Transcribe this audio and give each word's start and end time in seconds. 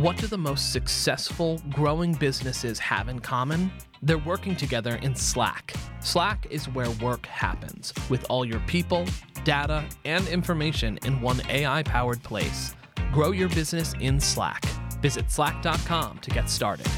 What 0.00 0.18
do 0.18 0.26
the 0.26 0.36
most 0.36 0.72
successful 0.72 1.58
growing 1.70 2.12
businesses 2.12 2.78
have 2.80 3.08
in 3.08 3.18
common? 3.18 3.72
They're 4.02 4.18
working 4.18 4.54
together 4.54 4.96
in 4.96 5.14
Slack. 5.14 5.72
Slack 6.00 6.46
is 6.50 6.68
where 6.68 6.90
work 7.02 7.24
happens, 7.24 7.94
with 8.10 8.26
all 8.28 8.44
your 8.44 8.60
people, 8.66 9.06
data, 9.44 9.86
and 10.04 10.28
information 10.28 10.98
in 11.06 11.22
one 11.22 11.40
AI 11.48 11.82
powered 11.82 12.22
place. 12.22 12.74
Grow 13.10 13.30
your 13.30 13.48
business 13.48 13.94
in 13.98 14.20
Slack. 14.20 14.66
Visit 15.00 15.30
slack.com 15.30 16.18
to 16.18 16.30
get 16.30 16.50
started. 16.50 16.88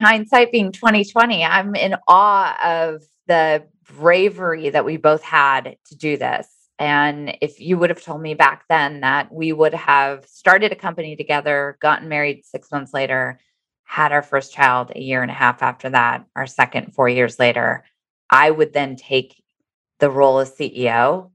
Hindsight 0.00 0.52
being 0.52 0.70
2020, 0.70 1.44
I'm 1.44 1.74
in 1.74 1.96
awe 2.06 2.56
of 2.64 3.02
the 3.26 3.64
bravery 3.96 4.70
that 4.70 4.84
we 4.84 4.98
both 4.98 5.24
had 5.24 5.74
to 5.86 5.96
do 5.96 6.16
this. 6.16 6.57
And 6.78 7.36
if 7.40 7.60
you 7.60 7.76
would 7.78 7.90
have 7.90 8.02
told 8.02 8.22
me 8.22 8.34
back 8.34 8.64
then 8.68 9.00
that 9.00 9.32
we 9.32 9.52
would 9.52 9.74
have 9.74 10.24
started 10.26 10.70
a 10.70 10.76
company 10.76 11.16
together, 11.16 11.76
gotten 11.80 12.08
married 12.08 12.44
six 12.44 12.70
months 12.70 12.94
later, 12.94 13.40
had 13.84 14.12
our 14.12 14.22
first 14.22 14.52
child 14.52 14.92
a 14.94 15.00
year 15.00 15.22
and 15.22 15.30
a 15.30 15.34
half 15.34 15.62
after 15.62 15.90
that, 15.90 16.24
our 16.36 16.46
second 16.46 16.94
four 16.94 17.08
years 17.08 17.38
later, 17.38 17.84
I 18.30 18.50
would 18.50 18.72
then 18.72 18.96
take 18.96 19.42
the 19.98 20.10
role 20.10 20.38
as 20.38 20.54
CEO. 20.54 21.30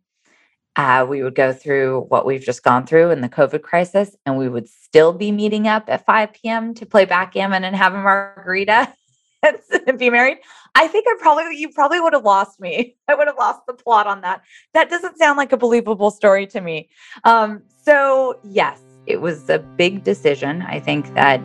Uh, 0.75 1.05
we 1.07 1.23
would 1.23 1.35
go 1.35 1.51
through 1.51 2.05
what 2.07 2.25
we've 2.25 2.43
just 2.43 2.63
gone 2.63 2.85
through 2.85 3.11
in 3.11 3.21
the 3.21 3.29
COVID 3.29 3.61
crisis, 3.61 4.15
and 4.25 4.37
we 4.37 4.47
would 4.49 4.69
still 4.69 5.11
be 5.11 5.31
meeting 5.31 5.67
up 5.67 5.89
at 5.89 6.05
5 6.05 6.33
p.m. 6.33 6.73
to 6.75 6.85
play 6.85 7.05
backgammon 7.05 7.63
and 7.63 7.75
have 7.75 7.93
a 7.93 8.01
margarita 8.01 8.93
and 9.87 9.99
be 9.99 10.09
married. 10.09 10.37
I 10.75 10.87
think 10.87 11.05
I 11.07 11.15
probably 11.19 11.57
you 11.57 11.69
probably 11.69 11.99
would 11.99 12.13
have 12.13 12.23
lost 12.23 12.59
me. 12.59 12.95
I 13.07 13.15
would 13.15 13.27
have 13.27 13.37
lost 13.37 13.61
the 13.67 13.73
plot 13.73 14.07
on 14.07 14.21
that. 14.21 14.41
That 14.73 14.89
doesn't 14.89 15.17
sound 15.17 15.37
like 15.37 15.51
a 15.51 15.57
believable 15.57 16.11
story 16.11 16.47
to 16.47 16.61
me. 16.61 16.89
Um, 17.23 17.61
so 17.83 18.39
yes, 18.43 18.81
it 19.05 19.21
was 19.21 19.49
a 19.49 19.59
big 19.59 20.03
decision. 20.03 20.61
I 20.61 20.79
think 20.79 21.13
that 21.13 21.39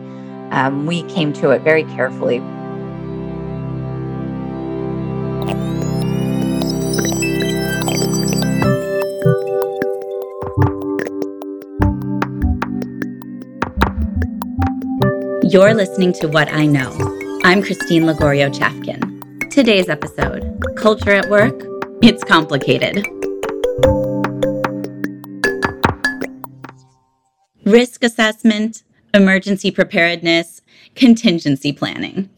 um, 0.51 0.85
we 0.85 1.03
came 1.03 1.33
to 1.33 1.51
it 1.51 1.61
very 1.61 1.83
carefully. 1.83 2.41
You're 15.51 15.73
listening 15.73 16.13
to 16.13 16.27
What 16.27 16.47
I 16.53 16.67
Know. 16.67 17.28
I'm 17.43 17.63
Christine 17.63 18.03
Lagorio 18.03 18.53
Chafkin. 18.53 19.49
Today's 19.49 19.87
episode 19.87 20.61
Culture 20.75 21.11
at 21.11 21.29
Work, 21.29 21.65
it's 22.01 22.23
complicated. 22.23 23.07
Risk 27.65 28.03
assessment, 28.03 28.83
emergency 29.13 29.71
preparedness, 29.71 30.61
contingency 30.95 31.71
planning. 31.71 32.29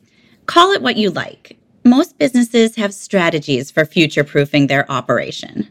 Call 0.46 0.72
it 0.72 0.84
what 0.84 0.98
you 0.98 1.10
like. 1.10 1.58
Most 1.84 2.20
businesses 2.20 2.76
have 2.76 2.94
strategies 2.94 3.72
for 3.72 3.86
future 3.86 4.24
proofing 4.24 4.68
their 4.68 4.90
operation. 4.90 5.68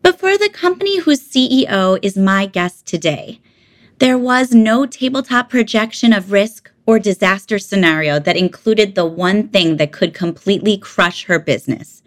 But 0.00 0.20
for 0.20 0.38
the 0.38 0.48
company 0.48 1.00
whose 1.00 1.20
CEO 1.20 1.98
is 2.02 2.16
my 2.16 2.46
guest 2.46 2.86
today, 2.86 3.40
there 3.98 4.18
was 4.18 4.52
no 4.52 4.86
tabletop 4.86 5.50
projection 5.50 6.12
of 6.12 6.30
risk 6.30 6.70
or 6.86 6.98
disaster 6.98 7.58
scenario 7.58 8.18
that 8.18 8.36
included 8.36 8.94
the 8.94 9.06
one 9.06 9.48
thing 9.48 9.76
that 9.76 9.92
could 9.92 10.14
completely 10.14 10.76
crush 10.76 11.24
her 11.24 11.38
business 11.38 12.02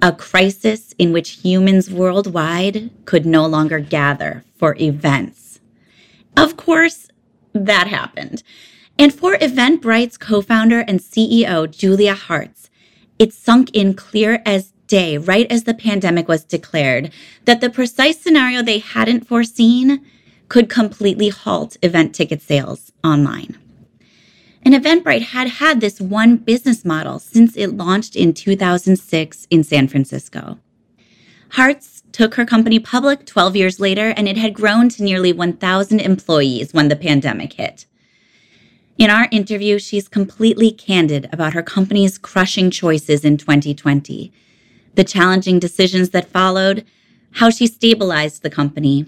a 0.00 0.12
crisis 0.12 0.94
in 0.98 1.12
which 1.12 1.40
humans 1.42 1.90
worldwide 1.90 2.90
could 3.04 3.26
no 3.26 3.46
longer 3.46 3.80
gather 3.80 4.44
for 4.56 4.76
events. 4.80 5.60
Of 6.36 6.56
course, 6.56 7.08
that 7.52 7.88
happened. 7.88 8.42
And 8.98 9.14
for 9.14 9.36
Eventbrite's 9.36 10.16
co 10.16 10.40
founder 10.40 10.80
and 10.80 11.00
CEO, 11.00 11.70
Julia 11.70 12.14
Hartz, 12.14 12.70
it 13.18 13.32
sunk 13.32 13.70
in 13.72 13.94
clear 13.94 14.42
as 14.46 14.72
day, 14.86 15.18
right 15.18 15.50
as 15.50 15.64
the 15.64 15.74
pandemic 15.74 16.28
was 16.28 16.44
declared, 16.44 17.12
that 17.44 17.60
the 17.60 17.70
precise 17.70 18.20
scenario 18.20 18.62
they 18.62 18.78
hadn't 18.78 19.26
foreseen 19.26 20.04
could 20.48 20.68
completely 20.68 21.28
halt 21.28 21.76
event 21.82 22.14
ticket 22.14 22.40
sales 22.40 22.92
online. 23.04 23.58
And 24.64 24.74
Eventbrite 24.74 25.22
had 25.22 25.48
had 25.48 25.80
this 25.80 26.00
one 26.00 26.36
business 26.36 26.84
model 26.84 27.18
since 27.18 27.56
it 27.56 27.76
launched 27.76 28.16
in 28.16 28.34
2006 28.34 29.46
in 29.50 29.64
San 29.64 29.88
Francisco. 29.88 30.58
Hartz 31.50 32.02
took 32.12 32.34
her 32.34 32.44
company 32.44 32.78
public 32.78 33.24
12 33.24 33.56
years 33.56 33.80
later, 33.80 34.12
and 34.16 34.28
it 34.28 34.36
had 34.36 34.52
grown 34.54 34.88
to 34.90 35.02
nearly 35.02 35.32
1,000 35.32 36.00
employees 36.00 36.74
when 36.74 36.88
the 36.88 36.96
pandemic 36.96 37.54
hit. 37.54 37.86
In 38.98 39.10
our 39.10 39.28
interview, 39.30 39.78
she's 39.78 40.08
completely 40.08 40.72
candid 40.72 41.28
about 41.32 41.52
her 41.52 41.62
company's 41.62 42.18
crushing 42.18 42.70
choices 42.70 43.24
in 43.24 43.36
2020, 43.36 44.32
the 44.94 45.04
challenging 45.04 45.60
decisions 45.60 46.10
that 46.10 46.30
followed, 46.30 46.84
how 47.32 47.48
she 47.48 47.68
stabilized 47.68 48.42
the 48.42 48.50
company, 48.50 49.06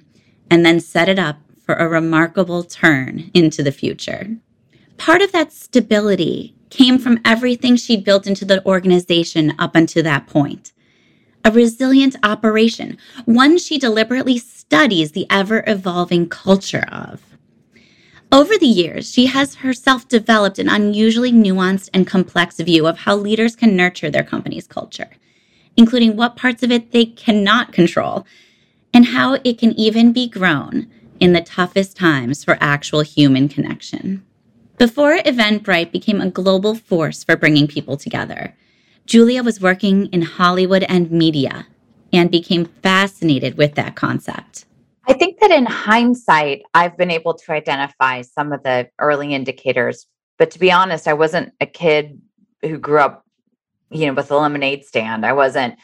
and 0.48 0.64
then 0.64 0.78
set 0.78 1.08
it 1.08 1.18
up 1.18 1.38
for 1.64 1.74
a 1.74 1.88
remarkable 1.88 2.62
turn 2.62 3.30
into 3.34 3.62
the 3.62 3.72
future 3.72 4.38
part 5.00 5.22
of 5.22 5.32
that 5.32 5.50
stability 5.50 6.54
came 6.68 6.98
from 6.98 7.18
everything 7.24 7.74
she'd 7.74 8.04
built 8.04 8.26
into 8.26 8.44
the 8.44 8.64
organization 8.66 9.54
up 9.58 9.74
until 9.74 10.02
that 10.02 10.26
point. 10.26 10.72
A 11.42 11.50
resilient 11.50 12.16
operation, 12.22 12.98
one 13.24 13.56
she 13.56 13.78
deliberately 13.78 14.36
studies 14.36 15.12
the 15.12 15.26
ever 15.30 15.64
evolving 15.66 16.28
culture 16.28 16.84
of. 16.92 17.22
Over 18.30 18.58
the 18.58 18.66
years, 18.66 19.10
she 19.10 19.24
has 19.24 19.54
herself 19.54 20.06
developed 20.06 20.58
an 20.58 20.68
unusually 20.68 21.32
nuanced 21.32 21.88
and 21.94 22.06
complex 22.06 22.58
view 22.58 22.86
of 22.86 22.98
how 22.98 23.16
leaders 23.16 23.56
can 23.56 23.74
nurture 23.74 24.10
their 24.10 24.22
company's 24.22 24.66
culture, 24.66 25.08
including 25.78 26.14
what 26.14 26.36
parts 26.36 26.62
of 26.62 26.70
it 26.70 26.92
they 26.92 27.06
cannot 27.06 27.72
control, 27.72 28.26
and 28.92 29.06
how 29.06 29.38
it 29.44 29.56
can 29.56 29.72
even 29.80 30.12
be 30.12 30.28
grown 30.28 30.90
in 31.18 31.32
the 31.32 31.40
toughest 31.40 31.96
times 31.96 32.44
for 32.44 32.58
actual 32.60 33.00
human 33.00 33.48
connection. 33.48 34.26
Before 34.80 35.18
Eventbrite 35.18 35.92
became 35.92 36.22
a 36.22 36.30
global 36.30 36.74
force 36.74 37.22
for 37.22 37.36
bringing 37.36 37.66
people 37.66 37.98
together, 37.98 38.56
Julia 39.04 39.42
was 39.42 39.60
working 39.60 40.06
in 40.06 40.22
Hollywood 40.22 40.84
and 40.84 41.10
media 41.10 41.66
and 42.14 42.30
became 42.30 42.64
fascinated 42.64 43.58
with 43.58 43.74
that 43.74 43.94
concept. 43.94 44.64
I 45.06 45.12
think 45.12 45.38
that 45.40 45.50
in 45.50 45.66
hindsight, 45.66 46.62
I've 46.72 46.96
been 46.96 47.10
able 47.10 47.34
to 47.34 47.52
identify 47.52 48.22
some 48.22 48.54
of 48.54 48.62
the 48.62 48.88
early 48.98 49.34
indicators. 49.34 50.06
But 50.38 50.50
to 50.52 50.58
be 50.58 50.72
honest, 50.72 51.06
I 51.06 51.12
wasn't 51.12 51.52
a 51.60 51.66
kid 51.66 52.18
who 52.62 52.78
grew 52.78 53.00
up, 53.00 53.26
you 53.90 54.06
know, 54.06 54.14
with 54.14 54.30
a 54.30 54.36
lemonade 54.38 54.86
stand. 54.86 55.26
I 55.26 55.34
wasn't 55.34 55.74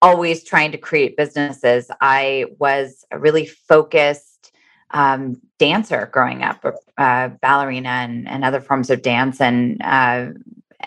always 0.00 0.44
trying 0.44 0.72
to 0.72 0.78
create 0.78 1.18
businesses. 1.18 1.90
I 2.00 2.46
was 2.58 3.04
really 3.12 3.44
focused 3.44 4.35
um, 4.90 5.40
dancer 5.58 6.08
growing 6.12 6.42
up, 6.42 6.64
uh, 6.98 7.28
ballerina 7.40 7.88
and, 7.88 8.28
and 8.28 8.44
other 8.44 8.60
forms 8.60 8.90
of 8.90 9.02
dance, 9.02 9.40
and 9.40 9.82
uh, 9.82 10.28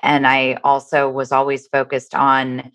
and 0.01 0.25
I 0.25 0.59
also 0.63 1.09
was 1.09 1.31
always 1.31 1.67
focused 1.67 2.15
on 2.15 2.71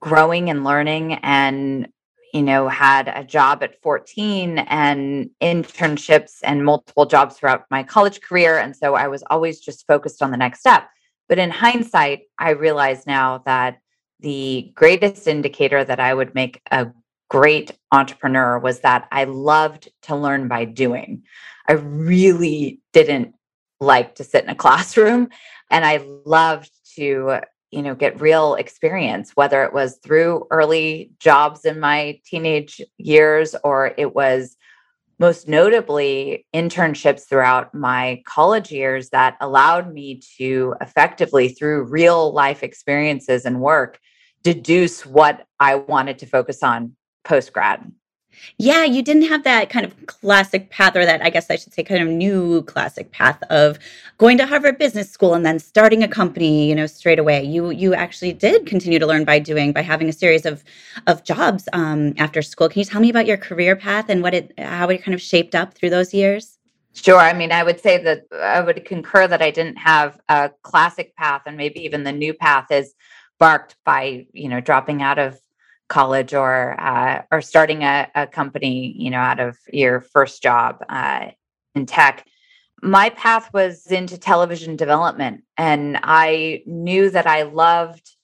growing 0.00 0.50
and 0.50 0.64
learning, 0.64 1.14
and 1.14 1.88
you 2.32 2.42
know 2.42 2.68
had 2.68 3.08
a 3.08 3.24
job 3.24 3.62
at 3.62 3.80
14 3.82 4.58
and 4.58 5.30
internships 5.40 6.38
and 6.44 6.64
multiple 6.64 7.06
jobs 7.06 7.36
throughout 7.36 7.64
my 7.70 7.82
college 7.82 8.20
career, 8.20 8.58
and 8.58 8.76
so 8.76 8.94
I 8.94 9.08
was 9.08 9.24
always 9.30 9.60
just 9.60 9.86
focused 9.86 10.22
on 10.22 10.30
the 10.30 10.36
next 10.36 10.60
step. 10.60 10.88
But 11.28 11.38
in 11.38 11.50
hindsight, 11.50 12.22
I 12.38 12.50
realize 12.50 13.06
now 13.06 13.38
that 13.44 13.78
the 14.20 14.72
greatest 14.74 15.26
indicator 15.26 15.84
that 15.84 16.00
I 16.00 16.12
would 16.14 16.34
make 16.34 16.60
a 16.70 16.88
great 17.28 17.72
entrepreneur 17.92 18.58
was 18.58 18.80
that 18.80 19.06
I 19.12 19.24
loved 19.24 19.88
to 20.02 20.16
learn 20.16 20.48
by 20.48 20.64
doing. 20.64 21.22
I 21.68 21.74
really 21.74 22.80
didn't 22.92 23.34
like 23.80 24.14
to 24.16 24.24
sit 24.24 24.44
in 24.44 24.50
a 24.50 24.54
classroom 24.64 25.28
and 25.70 25.84
I 25.84 26.04
loved 26.24 26.70
to 26.96 27.40
you 27.70 27.82
know 27.82 27.94
get 27.94 28.20
real 28.20 28.54
experience 28.54 29.32
whether 29.34 29.62
it 29.62 29.74
was 29.74 29.98
through 30.02 30.46
early 30.50 31.10
jobs 31.20 31.66
in 31.66 31.78
my 31.78 32.18
teenage 32.24 32.80
years 32.96 33.54
or 33.62 33.94
it 33.98 34.14
was 34.14 34.56
most 35.18 35.48
notably 35.48 36.46
internships 36.54 37.28
throughout 37.28 37.74
my 37.74 38.22
college 38.24 38.70
years 38.70 39.10
that 39.10 39.36
allowed 39.40 39.92
me 39.92 40.20
to 40.38 40.74
effectively 40.80 41.48
through 41.48 41.82
real 41.82 42.32
life 42.32 42.62
experiences 42.62 43.44
and 43.44 43.60
work 43.60 43.98
deduce 44.42 45.04
what 45.04 45.46
I 45.60 45.74
wanted 45.74 46.18
to 46.20 46.26
focus 46.26 46.62
on 46.62 46.96
post 47.24 47.52
grad. 47.52 47.92
Yeah, 48.58 48.84
you 48.84 49.02
didn't 49.02 49.28
have 49.28 49.44
that 49.44 49.70
kind 49.70 49.84
of 49.84 50.06
classic 50.06 50.70
path, 50.70 50.96
or 50.96 51.04
that 51.04 51.22
I 51.22 51.30
guess 51.30 51.50
I 51.50 51.56
should 51.56 51.72
say 51.72 51.82
kind 51.82 52.02
of 52.02 52.08
new 52.08 52.62
classic 52.62 53.10
path 53.10 53.42
of 53.50 53.78
going 54.18 54.38
to 54.38 54.46
Harvard 54.46 54.78
Business 54.78 55.10
School 55.10 55.34
and 55.34 55.44
then 55.44 55.58
starting 55.58 56.02
a 56.02 56.08
company, 56.08 56.68
you 56.68 56.74
know, 56.74 56.86
straight 56.86 57.18
away. 57.18 57.42
You 57.44 57.70
you 57.70 57.94
actually 57.94 58.32
did 58.32 58.66
continue 58.66 58.98
to 58.98 59.06
learn 59.06 59.24
by 59.24 59.38
doing, 59.38 59.72
by 59.72 59.82
having 59.82 60.08
a 60.08 60.12
series 60.12 60.46
of 60.46 60.64
of 61.06 61.24
jobs 61.24 61.68
um, 61.72 62.14
after 62.18 62.42
school. 62.42 62.68
Can 62.68 62.80
you 62.80 62.84
tell 62.84 63.00
me 63.00 63.10
about 63.10 63.26
your 63.26 63.36
career 63.36 63.76
path 63.76 64.08
and 64.08 64.22
what 64.22 64.34
it 64.34 64.52
how 64.58 64.88
it 64.88 65.02
kind 65.02 65.14
of 65.14 65.20
shaped 65.20 65.54
up 65.54 65.74
through 65.74 65.90
those 65.90 66.14
years? 66.14 66.58
Sure. 66.94 67.18
I 67.18 67.32
mean, 67.32 67.52
I 67.52 67.62
would 67.62 67.80
say 67.80 68.02
that 68.02 68.24
I 68.32 68.60
would 68.60 68.84
concur 68.84 69.28
that 69.28 69.42
I 69.42 69.50
didn't 69.50 69.76
have 69.76 70.20
a 70.28 70.50
classic 70.62 71.14
path, 71.16 71.42
and 71.46 71.56
maybe 71.56 71.80
even 71.80 72.02
the 72.02 72.12
new 72.12 72.34
path 72.34 72.70
is 72.70 72.94
marked 73.40 73.76
by 73.84 74.26
you 74.32 74.48
know 74.48 74.60
dropping 74.60 75.02
out 75.02 75.18
of 75.18 75.38
college 75.88 76.34
or 76.34 76.78
uh, 76.80 77.22
or 77.30 77.40
starting 77.40 77.82
a, 77.82 78.08
a, 78.14 78.26
company, 78.26 78.94
you 78.96 79.10
know, 79.10 79.18
out 79.18 79.40
of 79.40 79.56
your 79.72 80.00
first 80.00 80.42
job 80.42 80.84
uh, 80.88 81.26
in 81.74 81.86
tech. 81.86 82.26
My 82.82 83.10
path 83.10 83.52
was 83.52 83.86
into 83.86 84.18
television 84.18 84.76
development, 84.76 85.42
and 85.56 85.98
I 86.02 86.62
knew 86.66 87.10
that 87.10 87.26
I 87.26 87.42
loved 87.42 88.16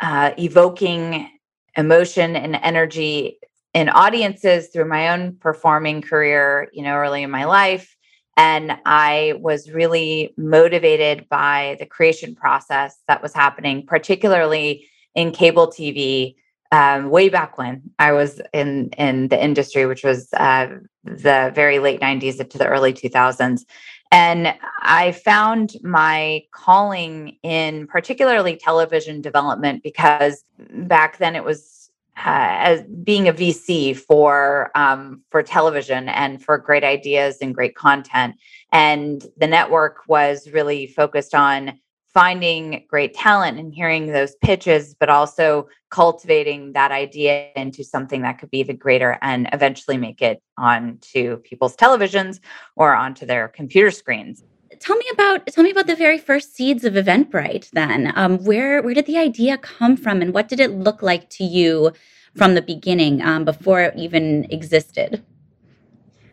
uh, 0.00 0.32
evoking 0.38 1.28
emotion 1.76 2.36
and 2.36 2.56
energy 2.56 3.38
in 3.74 3.88
audiences 3.88 4.68
through 4.68 4.86
my 4.86 5.10
own 5.10 5.36
performing 5.36 6.02
career, 6.02 6.68
you 6.72 6.82
know, 6.82 6.94
early 6.94 7.22
in 7.22 7.30
my 7.30 7.44
life. 7.44 7.96
And 8.36 8.72
I 8.86 9.34
was 9.38 9.70
really 9.70 10.32
motivated 10.36 11.28
by 11.28 11.76
the 11.78 11.86
creation 11.86 12.34
process 12.34 12.96
that 13.06 13.22
was 13.22 13.34
happening, 13.34 13.86
particularly 13.86 14.88
in 15.14 15.32
cable 15.32 15.68
TV. 15.68 16.36
Um, 16.72 17.10
way 17.10 17.28
back 17.28 17.58
when 17.58 17.82
I 17.98 18.12
was 18.12 18.40
in 18.52 18.90
in 18.90 19.28
the 19.28 19.42
industry, 19.42 19.86
which 19.86 20.04
was 20.04 20.28
uh, 20.34 20.68
the 21.04 21.50
very 21.54 21.80
late 21.80 22.00
'90s 22.00 22.40
up 22.40 22.48
to 22.50 22.58
the 22.58 22.66
early 22.66 22.92
2000s, 22.92 23.64
and 24.12 24.54
I 24.82 25.12
found 25.12 25.72
my 25.82 26.42
calling 26.52 27.36
in 27.42 27.86
particularly 27.86 28.56
television 28.56 29.20
development 29.20 29.82
because 29.82 30.44
back 30.58 31.18
then 31.18 31.36
it 31.36 31.44
was 31.44 31.90
uh, 32.16 32.58
as 32.60 32.82
being 33.04 33.28
a 33.28 33.32
VC 33.32 33.96
for 33.96 34.70
um, 34.74 35.22
for 35.30 35.42
television 35.42 36.08
and 36.08 36.42
for 36.42 36.58
great 36.58 36.84
ideas 36.84 37.38
and 37.40 37.54
great 37.54 37.74
content. 37.76 38.34
And 38.72 39.24
the 39.36 39.46
network 39.46 40.02
was 40.08 40.50
really 40.50 40.86
focused 40.86 41.34
on 41.34 41.78
finding 42.12 42.84
great 42.88 43.14
talent 43.14 43.58
and 43.58 43.72
hearing 43.72 44.06
those 44.06 44.34
pitches, 44.36 44.94
but 44.94 45.08
also 45.08 45.68
cultivating 45.90 46.72
that 46.72 46.90
idea 46.90 47.50
into 47.56 47.84
something 47.84 48.22
that 48.22 48.38
could 48.38 48.50
be 48.50 48.58
even 48.58 48.76
greater 48.76 49.18
and 49.22 49.48
eventually 49.52 49.96
make 49.96 50.20
it 50.20 50.42
onto 50.58 51.36
people's 51.38 51.76
televisions 51.76 52.40
or 52.76 52.94
onto 52.94 53.24
their 53.26 53.48
computer 53.48 53.90
screens 53.90 54.42
tell 54.80 54.96
me 54.96 55.04
about 55.12 55.46
tell 55.46 55.62
me 55.62 55.70
about 55.70 55.86
the 55.86 55.94
very 55.94 56.18
first 56.18 56.54
seeds 56.54 56.84
of 56.84 56.94
Eventbrite. 56.94 57.70
Then, 57.70 58.12
um, 58.16 58.42
where 58.44 58.82
where 58.82 58.94
did 58.94 59.06
the 59.06 59.18
idea 59.18 59.58
come 59.58 59.96
from, 59.96 60.22
and 60.22 60.34
what 60.34 60.48
did 60.48 60.58
it 60.58 60.72
look 60.72 61.02
like 61.02 61.28
to 61.30 61.44
you 61.44 61.92
from 62.34 62.54
the 62.54 62.62
beginning 62.62 63.22
um, 63.22 63.44
before 63.44 63.82
it 63.82 63.96
even 63.96 64.46
existed? 64.50 65.22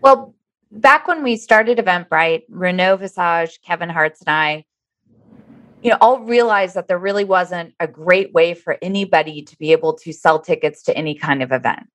Well, 0.01 0.33
back 0.71 1.07
when 1.07 1.23
we 1.23 1.37
started 1.37 1.77
Eventbrite, 1.77 2.43
Renaud 2.49 2.97
Visage, 2.97 3.59
Kevin 3.65 3.89
Hartz, 3.89 4.21
and 4.21 4.29
I, 4.29 4.65
you 5.81 5.91
know, 5.91 5.97
all 6.01 6.19
realized 6.19 6.75
that 6.75 6.87
there 6.87 6.97
really 6.97 7.23
wasn't 7.23 7.73
a 7.79 7.87
great 7.87 8.33
way 8.33 8.53
for 8.53 8.77
anybody 8.81 9.41
to 9.43 9.57
be 9.57 9.71
able 9.71 9.93
to 9.93 10.11
sell 10.11 10.39
tickets 10.39 10.83
to 10.83 10.97
any 10.97 11.15
kind 11.15 11.43
of 11.43 11.51
event. 11.51 11.87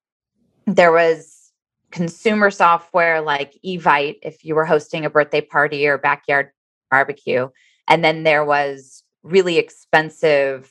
There 0.67 0.93
was 0.93 1.53
consumer 1.91 2.51
software 2.51 3.21
like 3.21 3.59
Evite 3.65 4.19
if 4.23 4.45
you 4.45 4.55
were 4.55 4.65
hosting 4.65 5.05
a 5.05 5.11
birthday 5.11 5.41
party 5.41 5.87
or 5.87 5.99
backyard 5.99 6.51
barbecue. 6.91 7.49
And 7.89 8.05
then 8.05 8.23
there 8.23 8.45
was 8.45 9.03
really 9.23 9.59
expensive, 9.59 10.71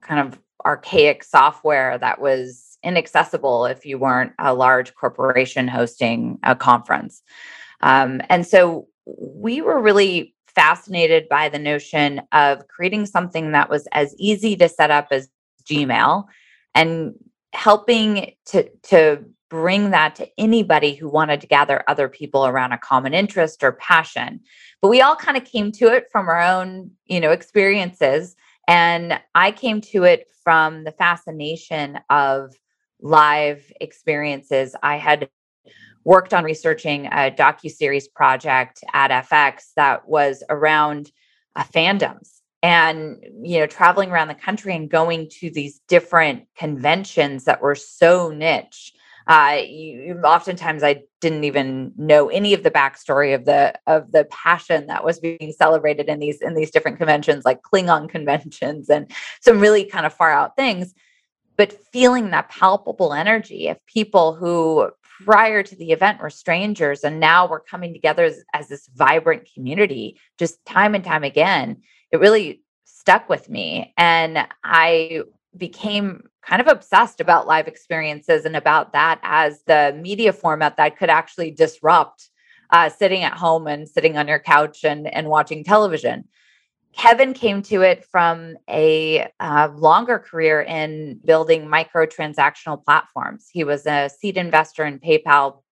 kind 0.00 0.20
of 0.26 0.40
archaic 0.64 1.24
software 1.24 1.98
that 1.98 2.20
was 2.20 2.78
inaccessible 2.82 3.66
if 3.66 3.84
you 3.84 3.98
weren't 3.98 4.32
a 4.38 4.54
large 4.54 4.94
corporation 4.94 5.68
hosting 5.68 6.38
a 6.42 6.56
conference. 6.56 7.22
Um, 7.80 8.20
and 8.28 8.46
so 8.46 8.88
we 9.06 9.60
were 9.60 9.80
really 9.80 10.34
fascinated 10.56 11.28
by 11.28 11.48
the 11.48 11.58
notion 11.58 12.22
of 12.32 12.66
creating 12.66 13.06
something 13.06 13.52
that 13.52 13.70
was 13.70 13.86
as 13.92 14.16
easy 14.18 14.56
to 14.56 14.68
set 14.68 14.90
up 14.90 15.08
as 15.12 15.28
Gmail 15.64 16.24
and 16.74 17.14
helping 17.52 18.34
to 18.46 18.68
to 18.84 19.24
bring 19.48 19.90
that 19.90 20.16
to 20.16 20.28
anybody 20.38 20.94
who 20.94 21.08
wanted 21.08 21.40
to 21.40 21.46
gather 21.46 21.84
other 21.86 22.08
people 22.08 22.46
around 22.46 22.72
a 22.72 22.78
common 22.78 23.14
interest 23.14 23.62
or 23.62 23.72
passion. 23.72 24.40
But 24.82 24.88
we 24.88 25.00
all 25.00 25.14
kind 25.14 25.36
of 25.36 25.44
came 25.44 25.70
to 25.72 25.86
it 25.86 26.06
from 26.10 26.28
our 26.28 26.42
own 26.42 26.90
you 27.04 27.20
know 27.20 27.30
experiences. 27.30 28.34
And 28.68 29.20
i 29.34 29.52
came 29.52 29.80
to 29.92 30.02
it 30.04 30.26
from 30.42 30.84
the 30.84 30.92
fascination 30.92 32.00
of 32.10 32.54
live 33.00 33.72
experiences. 33.80 34.74
I 34.82 34.96
had 34.96 35.28
worked 36.06 36.32
on 36.32 36.44
researching 36.44 37.06
a 37.06 37.30
docu-series 37.30 38.08
project 38.08 38.82
at 38.94 39.10
fx 39.28 39.72
that 39.74 40.08
was 40.08 40.42
around 40.48 41.10
uh, 41.56 41.64
fandoms 41.64 42.40
and 42.62 43.22
you 43.42 43.58
know 43.58 43.66
traveling 43.66 44.10
around 44.10 44.28
the 44.28 44.34
country 44.34 44.74
and 44.74 44.88
going 44.88 45.28
to 45.28 45.50
these 45.50 45.80
different 45.88 46.46
conventions 46.56 47.44
that 47.44 47.60
were 47.60 47.74
so 47.74 48.30
niche 48.30 48.94
uh, 49.28 49.60
you, 49.66 50.20
oftentimes 50.22 50.84
I 50.84 51.02
didn't 51.20 51.42
even 51.42 51.92
know 51.96 52.28
any 52.28 52.54
of 52.54 52.62
the 52.62 52.70
backstory 52.70 53.34
of 53.34 53.44
the 53.44 53.74
of 53.88 54.12
the 54.12 54.24
passion 54.26 54.86
that 54.86 55.04
was 55.04 55.18
being 55.18 55.52
celebrated 55.52 56.08
in 56.08 56.20
these 56.20 56.40
in 56.40 56.54
these 56.54 56.70
different 56.70 56.98
conventions, 56.98 57.44
like 57.44 57.62
Klingon 57.62 58.08
conventions 58.16 58.88
and 58.88 59.10
some 59.40 59.58
really 59.58 59.84
kind 59.84 60.06
of 60.06 60.14
far 60.14 60.30
out 60.30 60.54
things. 60.54 60.94
But 61.56 61.72
feeling 61.72 62.30
that 62.30 62.50
palpable 62.50 63.12
energy 63.12 63.66
of 63.66 63.84
people 63.86 64.34
who 64.34 64.90
prior 65.24 65.62
to 65.62 65.76
the 65.76 65.92
event 65.92 66.18
we 66.18 66.24
were 66.24 66.30
strangers 66.30 67.04
and 67.04 67.20
now 67.20 67.48
we're 67.48 67.60
coming 67.60 67.92
together 67.92 68.24
as, 68.24 68.42
as 68.52 68.68
this 68.68 68.88
vibrant 68.94 69.48
community 69.54 70.18
just 70.38 70.64
time 70.64 70.94
and 70.94 71.04
time 71.04 71.24
again 71.24 71.80
it 72.12 72.20
really 72.20 72.62
stuck 72.84 73.28
with 73.28 73.48
me 73.48 73.92
and 73.96 74.46
i 74.64 75.22
became 75.56 76.22
kind 76.46 76.60
of 76.60 76.68
obsessed 76.68 77.20
about 77.20 77.46
live 77.46 77.66
experiences 77.66 78.44
and 78.44 78.56
about 78.56 78.92
that 78.92 79.18
as 79.22 79.62
the 79.66 79.98
media 80.00 80.32
format 80.32 80.76
that 80.76 80.96
could 80.96 81.10
actually 81.10 81.50
disrupt 81.50 82.30
uh, 82.70 82.88
sitting 82.88 83.22
at 83.22 83.32
home 83.32 83.66
and 83.66 83.88
sitting 83.88 84.16
on 84.16 84.28
your 84.28 84.38
couch 84.38 84.84
and, 84.84 85.12
and 85.12 85.28
watching 85.28 85.64
television. 85.64 86.24
Kevin 86.96 87.34
came 87.34 87.60
to 87.62 87.82
it 87.82 88.06
from 88.06 88.56
a 88.70 89.28
uh, 89.38 89.68
longer 89.76 90.18
career 90.18 90.62
in 90.62 91.20
building 91.24 91.68
micro 91.68 92.06
transactional 92.06 92.82
platforms. 92.82 93.48
He 93.52 93.64
was 93.64 93.86
a 93.86 94.08
seed 94.08 94.38
investor 94.38 94.84
in 94.84 94.98
PayPal 94.98 95.62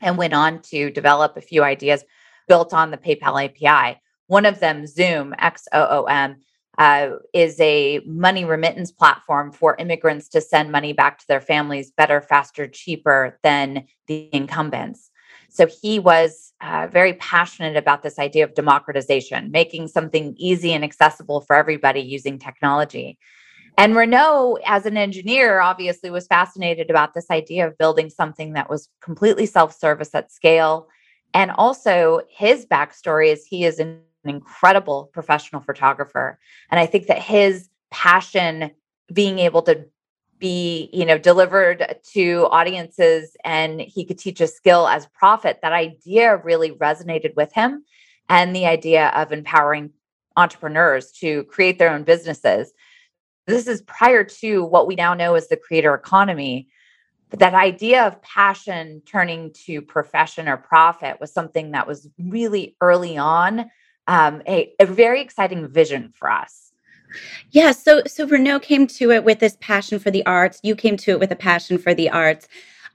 and 0.00 0.16
went 0.16 0.32
on 0.32 0.62
to 0.62 0.90
develop 0.90 1.36
a 1.36 1.40
few 1.40 1.64
ideas 1.64 2.04
built 2.46 2.72
on 2.72 2.92
the 2.92 2.96
PayPal 2.96 3.44
API. 3.44 4.00
One 4.28 4.46
of 4.46 4.60
them, 4.60 4.84
Xoom, 4.84 5.34
X 5.38 5.66
O 5.72 5.86
O 5.90 6.04
M, 6.04 6.36
uh, 6.78 7.10
is 7.34 7.58
a 7.60 7.98
money 8.06 8.44
remittance 8.44 8.92
platform 8.92 9.50
for 9.50 9.76
immigrants 9.76 10.28
to 10.28 10.40
send 10.40 10.70
money 10.70 10.92
back 10.92 11.18
to 11.18 11.26
their 11.26 11.40
families 11.40 11.90
better, 11.90 12.20
faster, 12.20 12.68
cheaper 12.68 13.38
than 13.42 13.86
the 14.06 14.30
incumbents. 14.32 15.10
So 15.50 15.66
he 15.66 15.98
was 15.98 16.52
uh, 16.60 16.88
very 16.90 17.14
passionate 17.14 17.76
about 17.76 18.02
this 18.02 18.18
idea 18.18 18.44
of 18.44 18.54
democratization, 18.54 19.50
making 19.50 19.88
something 19.88 20.34
easy 20.38 20.72
and 20.72 20.84
accessible 20.84 21.40
for 21.40 21.56
everybody 21.56 22.00
using 22.00 22.38
technology. 22.38 23.18
And 23.76 23.96
Renaud, 23.96 24.58
as 24.66 24.86
an 24.86 24.96
engineer, 24.96 25.60
obviously 25.60 26.10
was 26.10 26.26
fascinated 26.26 26.90
about 26.90 27.14
this 27.14 27.30
idea 27.30 27.66
of 27.66 27.78
building 27.78 28.10
something 28.10 28.52
that 28.52 28.68
was 28.68 28.88
completely 29.00 29.46
self 29.46 29.76
service 29.76 30.14
at 30.14 30.30
scale. 30.30 30.88
And 31.34 31.50
also, 31.52 32.22
his 32.28 32.66
backstory 32.66 33.32
is 33.32 33.46
he 33.46 33.64
is 33.64 33.78
an 33.78 34.00
incredible 34.24 35.10
professional 35.12 35.62
photographer. 35.62 36.38
And 36.70 36.78
I 36.78 36.86
think 36.86 37.06
that 37.06 37.22
his 37.22 37.68
passion 37.90 38.70
being 39.12 39.38
able 39.38 39.62
to 39.62 39.84
be 40.40 40.90
you 40.92 41.06
know 41.06 41.18
delivered 41.18 41.96
to 42.12 42.48
audiences 42.50 43.36
and 43.44 43.80
he 43.80 44.04
could 44.04 44.18
teach 44.18 44.40
a 44.40 44.46
skill 44.46 44.88
as 44.88 45.06
profit 45.08 45.60
that 45.62 45.72
idea 45.72 46.36
really 46.38 46.72
resonated 46.72 47.34
with 47.36 47.52
him 47.52 47.84
and 48.28 48.56
the 48.56 48.66
idea 48.66 49.08
of 49.08 49.32
empowering 49.32 49.90
entrepreneurs 50.36 51.12
to 51.12 51.44
create 51.44 51.78
their 51.78 51.92
own 51.92 52.02
businesses 52.02 52.72
this 53.46 53.66
is 53.68 53.82
prior 53.82 54.24
to 54.24 54.64
what 54.64 54.86
we 54.86 54.94
now 54.94 55.14
know 55.14 55.34
as 55.34 55.48
the 55.48 55.56
creator 55.56 55.94
economy 55.94 56.68
but 57.30 57.38
that 57.38 57.54
idea 57.54 58.06
of 58.06 58.20
passion 58.22 59.02
turning 59.06 59.52
to 59.66 59.80
profession 59.80 60.48
or 60.48 60.56
profit 60.56 61.20
was 61.20 61.32
something 61.32 61.70
that 61.70 61.86
was 61.86 62.08
really 62.18 62.76
early 62.80 63.16
on 63.16 63.70
um, 64.08 64.42
a, 64.48 64.74
a 64.80 64.86
very 64.86 65.20
exciting 65.20 65.68
vision 65.68 66.12
for 66.14 66.28
us. 66.30 66.69
Yeah, 67.50 67.72
so 67.72 68.02
so 68.06 68.26
Renaud 68.26 68.60
came 68.60 68.86
to 68.88 69.10
it 69.10 69.24
with 69.24 69.40
this 69.40 69.56
passion 69.60 69.98
for 69.98 70.10
the 70.10 70.24
arts. 70.26 70.60
You 70.62 70.74
came 70.74 70.96
to 70.98 71.12
it 71.12 71.20
with 71.20 71.32
a 71.32 71.36
passion 71.36 71.78
for 71.78 71.94
the 71.94 72.10
arts. 72.10 72.48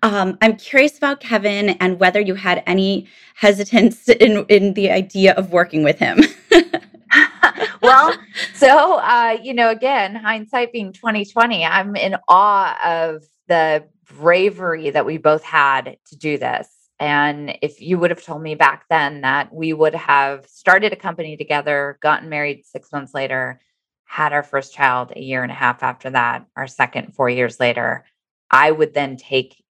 Um, 0.03 0.37
I'm 0.41 0.57
curious 0.57 0.97
about 0.97 1.19
Kevin 1.19 1.69
and 1.69 1.99
whether 1.99 2.19
you 2.19 2.35
had 2.35 2.63
any 2.67 3.07
hesitance 3.35 4.07
in 4.09 4.45
in 4.49 4.73
the 4.73 4.91
idea 4.91 5.33
of 5.33 5.51
working 5.51 5.83
with 5.83 5.99
him. 5.99 6.19
well, 7.81 8.15
so 8.53 8.99
uh, 8.99 9.37
you 9.41 9.53
know, 9.53 9.69
again, 9.69 10.15
hindsight 10.15 10.71
being 10.71 10.93
2020, 10.93 11.65
I'm 11.65 11.95
in 11.95 12.15
awe 12.27 12.77
of 12.85 13.23
the 13.47 13.85
bravery 14.05 14.91
that 14.91 15.05
we 15.05 15.17
both 15.17 15.43
had 15.43 15.97
to 16.07 16.15
do 16.15 16.37
this. 16.37 16.69
And 16.99 17.57
if 17.61 17.81
you 17.81 17.99
would 17.99 18.09
have 18.11 18.23
told 18.23 18.41
me 18.41 18.55
back 18.55 18.85
then 18.89 19.21
that 19.21 19.53
we 19.53 19.73
would 19.73 19.95
have 19.95 20.47
started 20.47 20.93
a 20.93 20.95
company 20.95 21.35
together, 21.35 21.97
gotten 22.01 22.29
married 22.29 22.65
six 22.65 22.91
months 22.91 23.13
later, 23.13 23.59
had 24.05 24.33
our 24.33 24.43
first 24.43 24.73
child 24.73 25.11
a 25.15 25.21
year 25.21 25.43
and 25.43 25.51
a 25.51 25.55
half 25.55 25.83
after 25.83 26.09
that, 26.11 26.45
our 26.55 26.67
second 26.67 27.13
four 27.13 27.29
years 27.29 27.59
later, 27.59 28.05
I 28.49 28.71
would 28.71 28.93
then 28.93 29.17
take 29.17 29.63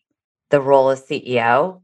the 0.49 0.61
role 0.61 0.89
as 0.89 1.05
CEO. 1.05 1.81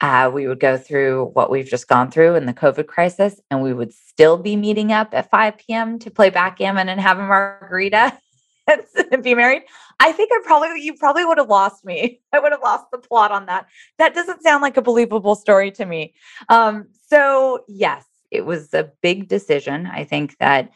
Uh, 0.00 0.30
we 0.32 0.48
would 0.48 0.60
go 0.60 0.76
through 0.76 1.26
what 1.34 1.50
we've 1.50 1.68
just 1.68 1.88
gone 1.88 2.10
through 2.10 2.34
in 2.34 2.46
the 2.46 2.54
COVID 2.54 2.86
crisis, 2.86 3.40
and 3.50 3.62
we 3.62 3.72
would 3.72 3.92
still 3.92 4.36
be 4.36 4.56
meeting 4.56 4.92
up 4.92 5.14
at 5.14 5.30
5 5.30 5.58
p.m. 5.58 5.98
to 6.00 6.10
play 6.10 6.30
backgammon 6.30 6.88
and 6.88 7.00
have 7.00 7.18
a 7.18 7.22
margarita 7.22 8.18
and 9.12 9.22
be 9.22 9.34
married. 9.34 9.62
I 10.00 10.12
think 10.12 10.30
I 10.32 10.40
probably, 10.44 10.82
you 10.82 10.94
probably 10.94 11.24
would 11.24 11.38
have 11.38 11.48
lost 11.48 11.84
me. 11.84 12.20
I 12.32 12.40
would 12.40 12.52
have 12.52 12.62
lost 12.62 12.86
the 12.90 12.98
plot 12.98 13.30
on 13.30 13.46
that. 13.46 13.66
That 13.98 14.14
doesn't 14.14 14.42
sound 14.42 14.62
like 14.62 14.76
a 14.76 14.82
believable 14.82 15.34
story 15.34 15.70
to 15.72 15.84
me. 15.84 16.14
Um, 16.48 16.88
so, 17.08 17.64
yes, 17.68 18.04
it 18.30 18.44
was 18.44 18.74
a 18.74 18.90
big 19.02 19.28
decision. 19.28 19.86
I 19.86 20.04
think 20.04 20.36
that 20.38 20.70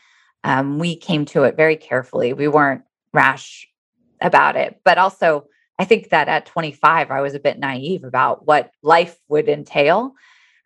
um, 0.44 0.78
we 0.78 0.96
came 0.96 1.24
to 1.26 1.44
it 1.44 1.56
very 1.56 1.76
carefully. 1.76 2.32
We 2.32 2.48
weren't 2.48 2.82
rash 3.12 3.68
about 4.20 4.56
it, 4.56 4.80
but 4.84 4.98
also 4.98 5.46
I 5.78 5.84
think 5.84 6.10
that 6.10 6.28
at 6.28 6.46
25, 6.46 7.10
I 7.10 7.20
was 7.20 7.34
a 7.34 7.40
bit 7.40 7.58
naive 7.58 8.04
about 8.04 8.46
what 8.46 8.72
life 8.82 9.16
would 9.28 9.48
entail. 9.48 10.12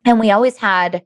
And 0.05 0.19
we 0.19 0.31
always 0.31 0.57
had 0.57 1.03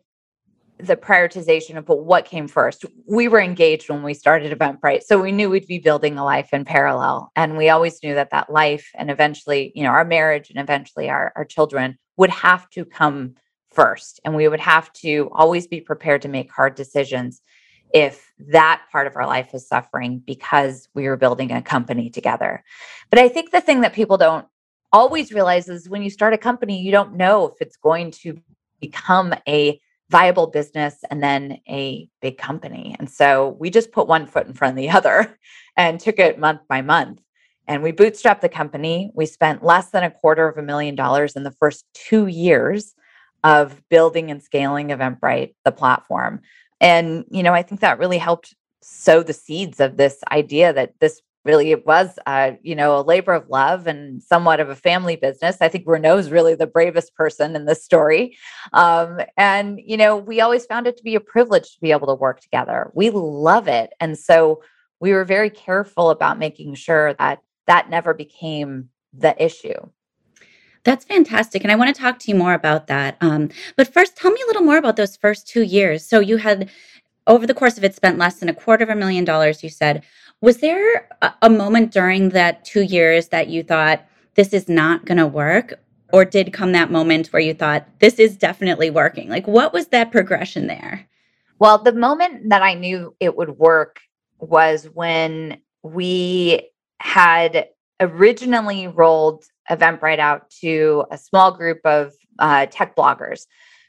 the 0.79 0.97
prioritization 0.97 1.77
of 1.77 1.89
what 1.89 2.27
came 2.27 2.49
first. 2.49 2.85
We 3.07 3.29
were 3.29 3.41
engaged 3.41 3.89
when 3.89 4.03
we 4.03 4.15
started 4.15 4.57
Eventbrite, 4.57 5.03
so 5.03 5.21
we 5.21 5.33
knew 5.33 5.49
we'd 5.49 5.67
be 5.67 5.79
building 5.79 6.19
a 6.19 6.25
life 6.25 6.51
in 6.53 6.65
parallel, 6.65 7.33
and 7.35 7.57
we 7.57 7.71
always 7.71 8.03
knew 8.03 8.15
that 8.15 8.31
that 8.31 8.53
life 8.53 8.91
and 8.95 9.11
eventually, 9.11 9.73
you 9.75 9.83
know, 9.83 9.91
our 9.91 10.05
marriage 10.05 10.51
and 10.51 10.59
eventually 10.59 11.09
our 11.09 11.33
our 11.35 11.47
children 11.47 11.97
would 12.19 12.31
have 12.31 12.69
to 12.71 12.85
come 12.85 13.37
first, 13.71 14.21
and 14.25 14.35
we 14.35 14.49
would 14.49 14.61
have 14.61 14.93
to 14.95 15.31
always 15.33 15.67
be 15.67 15.81
prepared 15.81 16.23
to 16.23 16.29
make 16.29 16.53
hard 16.53 16.75
decisions 16.75 17.41
if 17.97 18.31
that 18.39 18.83
part 18.93 19.07
of 19.07 19.17
our 19.17 19.27
life 19.27 19.55
was 19.55 19.67
suffering 19.67 20.19
because 20.19 20.87
we 20.93 21.09
were 21.09 21.17
building 21.17 21.51
a 21.51 21.63
company 21.63 22.11
together. 22.11 22.63
But 23.09 23.21
I 23.21 23.31
think 23.31 23.53
the 23.53 23.63
thing 23.63 23.81
that 23.81 23.95
people 23.95 24.19
don't 24.19 24.47
always 24.93 25.33
realize 25.33 25.71
is 25.71 25.89
when 25.89 26.03
you 26.03 26.11
start 26.11 26.35
a 26.35 26.39
company, 26.39 26.79
you 26.79 26.93
don't 26.93 27.17
know 27.17 27.47
if 27.47 27.55
it's 27.59 27.79
going 27.79 28.11
to 28.11 28.39
become 28.83 29.33
a 29.49 29.81
viable 30.11 30.47
business 30.47 30.99
and 31.11 31.23
then 31.23 31.59
a 31.71 32.07
big 32.21 32.37
company. 32.37 32.95
And 32.99 33.09
so 33.09 33.57
we 33.59 33.71
just 33.71 33.93
put 33.93 34.07
one 34.07 34.27
foot 34.27 34.47
in 34.47 34.53
front 34.53 34.73
of 34.73 34.77
the 34.77 34.91
other 34.99 35.39
and 35.75 35.99
took 35.99 36.19
it 36.19 36.39
month 36.39 36.61
by 36.69 36.83
month. 36.83 37.23
And 37.67 37.83
we 37.83 37.93
bootstrapped 37.93 38.43
the 38.43 38.51
company. 38.51 39.11
We 39.15 39.25
spent 39.25 39.65
less 39.65 39.89
than 39.89 40.05
a 40.05 40.11
quarter 40.11 40.47
of 40.47 40.59
a 40.59 40.63
million 40.63 40.97
dollars 40.97 41.35
in 41.35 41.45
the 41.45 41.57
first 41.59 41.87
two 41.95 42.27
years 42.27 42.95
of 43.43 43.81
building 43.89 44.31
and 44.31 44.43
scaling 44.43 44.89
Eventbrite, 44.89 45.55
the 45.65 45.73
platform. 45.73 46.43
And, 46.81 47.25
you 47.31 47.43
know, 47.43 47.55
I 47.55 47.63
think 47.63 47.81
that 47.81 47.99
really 47.99 48.19
helped 48.19 48.55
sow 48.83 49.23
the 49.23 49.33
seeds 49.33 49.81
of 49.81 49.97
this 49.97 50.23
idea 50.31 50.73
that 50.73 50.95
this 51.01 51.21
really 51.47 51.71
it 51.71 51.87
was 51.87 52.19
uh, 52.27 52.53
you 52.63 52.75
know 52.75 52.99
a 52.99 53.03
labor 53.03 53.33
of 53.33 53.49
love 53.49 53.87
and 53.87 54.23
somewhat 54.23 54.61
of 54.61 54.69
a 54.69 54.75
family 54.75 55.17
business. 55.17 55.57
I 55.61 55.69
think 55.69 55.85
Renaud 55.87 56.19
is 56.19 56.31
really 56.31 56.55
the 56.55 56.67
bravest 56.67 57.15
person 57.15 57.57
in 57.57 57.65
this 57.65 57.83
story. 57.83 58.37
Um, 58.73 59.21
and 59.37 59.81
you 59.83 59.97
know 59.97 60.17
we 60.17 60.41
always 60.41 60.67
found 60.67 60.87
it 60.87 60.97
to 60.99 61.03
be 61.03 61.15
a 61.15 61.21
privilege 61.21 61.73
to 61.75 61.81
be 61.81 61.93
able 61.93 62.09
to 62.09 62.15
work 62.15 62.41
together. 62.41 62.91
We 62.95 63.11
love 63.11 63.69
it. 63.69 63.95
And 64.01 64.19
so 64.19 64.63
we 65.01 65.13
were 65.13 65.25
very 65.25 65.51
careful 65.51 66.11
about 66.11 66.39
making 66.39 66.75
sure 66.75 67.15
that 67.15 67.41
that 67.67 67.89
never 67.89 68.13
became 68.13 68.89
the 69.13 69.41
issue 69.43 69.89
that's 70.87 71.05
fantastic. 71.05 71.65
And 71.65 71.73
I 71.73 71.75
want 71.75 71.95
to 71.95 72.01
talk 72.01 72.19
to 72.21 72.31
you 72.31 72.37
more 72.37 72.55
about 72.55 72.87
that. 72.87 73.17
Um, 73.21 73.51
but 73.77 73.93
first, 73.93 74.17
tell 74.17 74.31
me 74.31 74.41
a 74.43 74.47
little 74.47 74.63
more 74.63 74.79
about 74.79 74.97
those 74.97 75.17
first 75.17 75.47
two 75.49 75.63
years. 75.63 76.07
So 76.07 76.21
you 76.21 76.37
had, 76.37 76.71
over 77.27 77.45
the 77.47 77.55
course 77.55 77.77
of 77.77 77.83
it, 77.83 77.95
spent 77.95 78.19
less 78.19 78.37
than 78.37 78.49
a 78.49 78.55
quarter 78.55 78.85
of 78.85 78.91
a 78.91 78.95
million 78.95 79.25
dollars, 79.25 79.65
you 79.65 79.69
said. 79.69 80.05
Was 80.41 80.59
there 80.59 81.09
a, 81.23 81.35
a 81.43 81.51
moment 81.51 81.91
during 81.93 82.29
that 82.31 82.65
two 82.65 82.83
years 82.83 83.29
that 83.29 83.49
you 83.49 83.65
thought, 83.65 84.07
this 84.37 84.53
is 84.53 84.69
not 84.69 85.05
going 85.05 85.19
to 85.19 85.27
work? 85.27 85.81
Or 86.13 86.25
did 86.25 86.53
come 86.53 86.71
that 86.73 86.93
moment 86.93 87.33
where 87.33 87.43
you 87.43 87.53
thought, 87.53 87.85
this 87.99 88.21
is 88.21 88.37
definitely 88.37 88.91
working? 88.91 89.29
Like, 89.29 89.49
what 89.49 89.73
was 89.73 89.89
that 89.89 90.13
progression 90.13 90.69
there? 90.69 91.05
Well, 91.59 91.83
the 91.83 91.93
moment 91.93 92.51
that 92.51 92.63
I 92.63 92.75
knew 92.75 93.17
it 93.19 93.37
would 93.37 93.59
work 93.59 93.99
was 94.39 94.85
when 94.95 95.59
we 95.83 96.71
had 97.01 97.71
originally 98.01 98.89
rolled 98.89 99.45
Eventbrite 99.71 100.19
out 100.19 100.51
to 100.61 101.05
a 101.11 101.19
small 101.19 101.53
group 101.53 101.81
of 101.85 102.13
uh, 102.39 102.67
tech 102.67 102.95
bloggers 102.97 103.47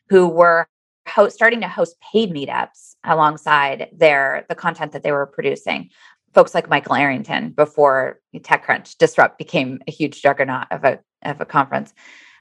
who 0.09 0.27
were 0.27 0.67
host, 1.07 1.35
starting 1.35 1.61
to 1.61 1.67
host 1.67 1.95
paid 1.99 2.31
meetups 2.31 2.95
alongside 3.03 3.89
their 3.91 4.45
the 4.49 4.55
content 4.55 4.91
that 4.91 5.03
they 5.03 5.11
were 5.11 5.25
producing. 5.25 5.89
Folks 6.33 6.53
like 6.53 6.69
Michael 6.69 6.95
Arrington 6.95 7.49
before 7.49 8.19
TechCrunch 8.35 8.97
Disrupt 8.97 9.37
became 9.37 9.79
a 9.87 9.91
huge 9.91 10.21
juggernaut 10.21 10.67
of 10.71 10.83
a 10.83 10.99
of 11.23 11.41
a 11.41 11.45
conference, 11.45 11.93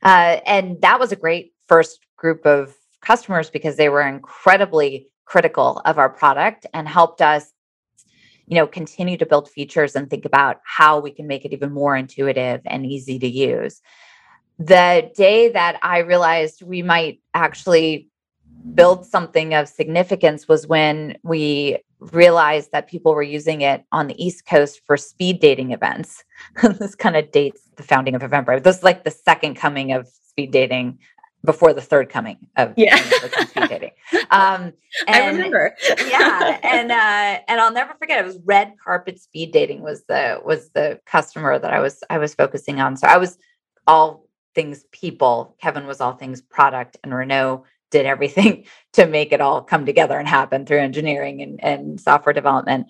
uh, 0.02 0.40
and 0.46 0.80
that 0.82 1.00
was 1.00 1.12
a 1.12 1.16
great 1.16 1.52
first 1.68 2.00
group 2.16 2.46
of 2.46 2.74
customers 3.00 3.50
because 3.50 3.76
they 3.76 3.88
were 3.88 4.02
incredibly 4.02 5.08
critical 5.24 5.80
of 5.84 5.98
our 5.98 6.08
product 6.08 6.66
and 6.72 6.88
helped 6.88 7.20
us 7.20 7.52
you 8.46 8.56
know 8.56 8.66
continue 8.66 9.16
to 9.16 9.26
build 9.26 9.50
features 9.50 9.96
and 9.96 10.08
think 10.08 10.24
about 10.24 10.60
how 10.64 11.00
we 11.00 11.10
can 11.10 11.26
make 11.26 11.44
it 11.44 11.52
even 11.52 11.72
more 11.72 11.96
intuitive 11.96 12.60
and 12.64 12.86
easy 12.86 13.18
to 13.18 13.28
use. 13.28 13.80
The 14.58 15.10
day 15.14 15.50
that 15.50 15.78
i 15.82 15.98
realized 15.98 16.62
we 16.62 16.82
might 16.82 17.20
actually 17.34 18.08
build 18.74 19.06
something 19.06 19.54
of 19.54 19.68
significance 19.68 20.48
was 20.48 20.66
when 20.66 21.16
we 21.22 21.78
realized 22.00 22.72
that 22.72 22.88
people 22.88 23.14
were 23.14 23.22
using 23.22 23.62
it 23.62 23.84
on 23.92 24.06
the 24.06 24.24
east 24.24 24.46
coast 24.46 24.80
for 24.86 24.96
speed 24.96 25.40
dating 25.40 25.72
events. 25.72 26.24
This 26.62 26.94
kind 26.94 27.16
of 27.16 27.30
dates 27.30 27.62
the 27.76 27.82
founding 27.82 28.14
of 28.14 28.22
eventbrite 28.22 28.62
this 28.62 28.78
is 28.78 28.82
like 28.82 29.04
the 29.04 29.10
second 29.10 29.54
coming 29.54 29.92
of 29.92 30.08
speed 30.08 30.50
dating 30.50 30.98
before 31.46 31.72
the 31.72 31.80
third 31.80 32.10
coming 32.10 32.36
of 32.56 32.74
yeah 32.76 32.96
speed 32.96 33.68
dating. 33.68 33.90
Um, 34.30 34.72
and, 35.08 35.16
I 35.16 35.26
remember. 35.28 35.74
yeah, 36.08 36.58
and 36.62 36.92
uh, 36.92 37.40
and 37.48 37.60
I'll 37.60 37.72
never 37.72 37.94
forget. 37.94 38.18
It 38.18 38.26
was 38.26 38.38
red 38.44 38.74
carpet 38.82 39.18
speed 39.18 39.52
dating 39.52 39.80
was 39.80 40.04
the 40.08 40.40
was 40.44 40.70
the 40.70 41.00
customer 41.06 41.58
that 41.58 41.72
I 41.72 41.80
was 41.80 42.02
I 42.10 42.18
was 42.18 42.34
focusing 42.34 42.80
on. 42.80 42.96
So 42.96 43.06
I 43.06 43.16
was 43.16 43.38
all 43.86 44.28
things 44.54 44.84
people. 44.92 45.56
Kevin 45.60 45.86
was 45.86 46.02
all 46.02 46.12
things 46.12 46.42
product, 46.42 46.98
and 47.02 47.14
Renaud 47.14 47.64
did 47.90 48.04
everything 48.04 48.66
to 48.92 49.06
make 49.06 49.32
it 49.32 49.40
all 49.40 49.62
come 49.62 49.86
together 49.86 50.18
and 50.18 50.28
happen 50.28 50.66
through 50.66 50.80
engineering 50.80 51.40
and, 51.40 51.62
and 51.64 52.00
software 52.00 52.32
development. 52.32 52.88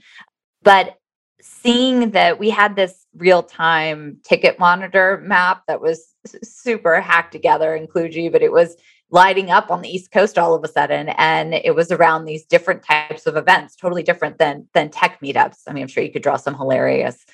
But 0.62 0.98
seeing 1.40 2.10
that 2.10 2.38
we 2.38 2.50
had 2.50 2.76
this 2.76 3.06
real 3.16 3.42
time 3.42 4.18
ticket 4.22 4.58
monitor 4.58 5.22
map 5.24 5.62
that 5.68 5.80
was 5.80 6.14
super 6.42 7.00
hacked 7.00 7.32
together 7.32 7.74
in 7.74 7.86
Kludgy, 7.86 8.30
but 8.30 8.42
it 8.42 8.52
was 8.52 8.76
lighting 9.10 9.50
up 9.50 9.70
on 9.70 9.82
the 9.82 9.88
East 9.88 10.10
Coast 10.10 10.38
all 10.38 10.54
of 10.54 10.64
a 10.64 10.68
sudden. 10.68 11.10
And 11.10 11.54
it 11.54 11.74
was 11.74 11.92
around 11.92 12.24
these 12.24 12.44
different 12.44 12.82
types 12.82 13.26
of 13.26 13.36
events, 13.36 13.76
totally 13.76 14.02
different 14.02 14.38
than 14.38 14.68
than 14.74 14.90
tech 14.90 15.20
meetups. 15.20 15.62
I 15.66 15.72
mean, 15.72 15.82
I'm 15.82 15.88
sure 15.88 16.02
you 16.02 16.12
could 16.12 16.22
draw 16.22 16.36
some 16.36 16.56
hilarious. 16.56 17.24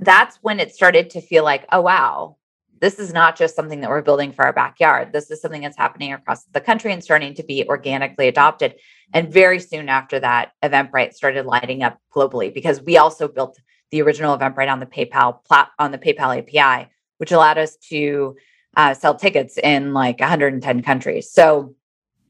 That's 0.00 0.36
when 0.42 0.60
it 0.60 0.74
started 0.74 1.10
to 1.10 1.20
feel 1.20 1.44
like, 1.44 1.66
oh 1.70 1.82
wow, 1.82 2.36
this 2.84 2.98
is 2.98 3.14
not 3.14 3.34
just 3.34 3.56
something 3.56 3.80
that 3.80 3.88
we're 3.88 4.02
building 4.02 4.30
for 4.30 4.44
our 4.44 4.52
backyard. 4.52 5.10
This 5.10 5.30
is 5.30 5.40
something 5.40 5.62
that's 5.62 5.78
happening 5.78 6.12
across 6.12 6.44
the 6.44 6.60
country 6.60 6.92
and 6.92 7.02
starting 7.02 7.32
to 7.32 7.42
be 7.42 7.66
organically 7.66 8.28
adopted. 8.28 8.74
And 9.14 9.32
very 9.32 9.58
soon 9.58 9.88
after 9.88 10.20
that, 10.20 10.52
Eventbrite 10.62 11.14
started 11.14 11.46
lighting 11.46 11.82
up 11.82 11.98
globally 12.14 12.52
because 12.52 12.82
we 12.82 12.98
also 12.98 13.26
built 13.26 13.58
the 13.90 14.02
original 14.02 14.36
Eventbrite 14.36 14.70
on 14.70 14.80
the 14.80 14.86
PayPal 14.86 15.42
plat- 15.46 15.70
on 15.78 15.92
the 15.92 15.98
PayPal 15.98 16.36
API, 16.36 16.90
which 17.16 17.32
allowed 17.32 17.56
us 17.56 17.76
to 17.88 18.36
uh, 18.76 18.92
sell 18.92 19.14
tickets 19.14 19.56
in 19.56 19.94
like 19.94 20.20
110 20.20 20.82
countries. 20.82 21.30
So 21.30 21.74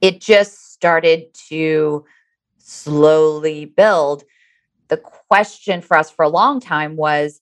it 0.01 0.21
just 0.21 0.73
started 0.73 1.35
to 1.49 2.05
slowly 2.59 3.65
build. 3.65 4.23
The 4.87 4.99
question 4.99 5.81
for 5.81 5.97
us 5.97 6.13
for 6.13 6.25
a 6.25 6.29
long 6.29 6.61
time 6.61 6.95
was 6.95 7.41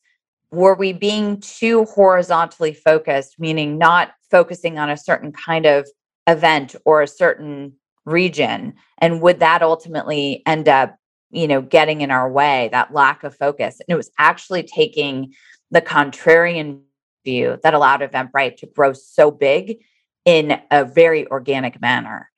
were 0.53 0.75
we 0.75 0.93
being 0.93 1.41
too 1.41 1.85
horizontally 1.87 2.75
focused, 2.75 3.41
meaning 3.41 3.79
not 3.79 4.13
focusing 4.31 4.79
on 4.79 4.91
a 4.91 4.97
certain 4.97 5.33
kind 5.33 5.67
of 5.67 5.89
event 6.29 6.77
or 6.85 7.03
a 7.03 7.09
certain 7.09 7.73
region? 8.05 8.75
And 8.99 9.23
would 9.23 9.41
that 9.41 9.63
ultimately 9.63 10.43
end 10.47 10.69
up, 10.69 10.97
you 11.31 11.49
know, 11.49 11.63
getting 11.63 12.03
in 12.03 12.11
our 12.11 12.31
way, 12.31 12.69
that 12.73 12.93
lack 12.93 13.25
of 13.25 13.35
focus? 13.35 13.81
And 13.81 13.95
it 13.95 13.97
was 13.97 14.11
actually 14.19 14.63
taking 14.63 15.33
the 15.71 15.81
contrarian 15.81 16.83
view 17.25 17.59
that 17.63 17.75
allowed 17.75 18.01
Eventbrite 18.01 18.57
to 18.59 18.67
grow 18.67 18.93
so 18.93 19.31
big 19.31 19.79
in 20.25 20.61
a 20.71 20.85
very 20.85 21.27
organic 21.29 21.81
manner. 21.81 22.32